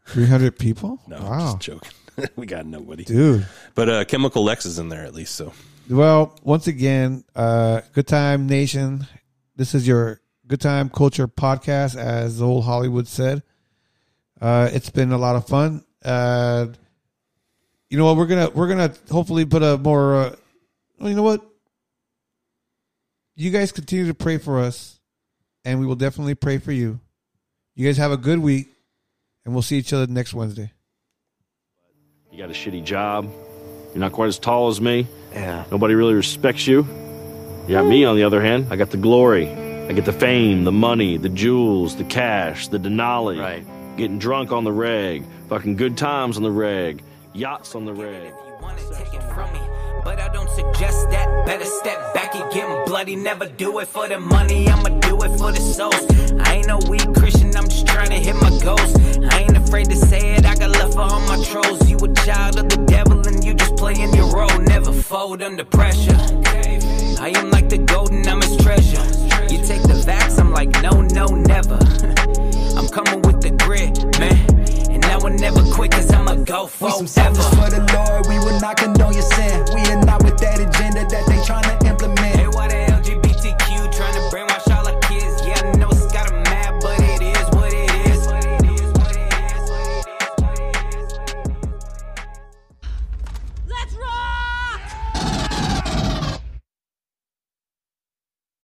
[0.06, 1.00] Three hundred people.
[1.08, 1.32] no, wow.
[1.32, 1.92] I'm just joking.
[2.36, 3.48] we got nobody, Dude.
[3.74, 5.52] But uh, Chemical Lex is in there at least, so
[5.90, 9.06] Well, once again, uh, Good Time Nation.
[9.56, 13.44] This is your Good Time Culture podcast, as old Hollywood said.
[14.42, 15.86] Uh, it's been a lot of fun.
[16.04, 16.68] Uh,
[17.88, 18.18] you know what?
[18.18, 20.16] We're gonna we're gonna hopefully put a more.
[20.16, 20.36] Uh,
[21.00, 21.46] well, you know what?
[23.36, 25.00] You guys continue to pray for us,
[25.66, 27.00] and we will definitely pray for you.
[27.76, 28.70] You guys have a good week,
[29.46, 30.72] and we'll see each other next Wednesday.
[32.32, 33.32] You got a shitty job.
[33.94, 35.08] You're not quite as tall as me.
[35.36, 35.66] Yeah.
[35.70, 36.88] Nobody really respects you.
[37.68, 38.68] You got me, on the other hand.
[38.72, 39.50] I got the glory.
[39.50, 43.40] I get the fame, the money, the jewels, the cash, the Denali.
[43.40, 43.98] Right.
[43.98, 45.26] Getting drunk on the reg.
[45.50, 47.04] Fucking good times on the reg.
[47.34, 48.34] Yachts on the reg.
[50.06, 51.48] But I don't suggest that.
[51.48, 53.16] Better step back and get bloody.
[53.16, 54.70] Never do it for the money.
[54.70, 56.06] I'ma do it for the souls.
[56.40, 57.56] I ain't no weak Christian.
[57.58, 58.96] I'm just trying to hit my goals.
[59.34, 60.46] I ain't afraid to say it.
[60.46, 61.90] I got love for all my trolls.
[61.90, 64.60] You a child of the devil and you just playing your role.
[64.60, 66.18] Never fold under pressure.
[67.20, 68.28] I am like the golden.
[68.28, 69.04] I'm his treasure.
[69.50, 70.40] You take the vax.
[70.40, 71.80] I'm like no, no, never.
[72.78, 73.45] I'm coming with
[75.26, 78.60] will never quit, cause I'ma go for We some savage for the Lord, we will
[78.60, 79.66] not condone your sin.
[79.74, 82.25] We are not with that agenda that they trying to implement.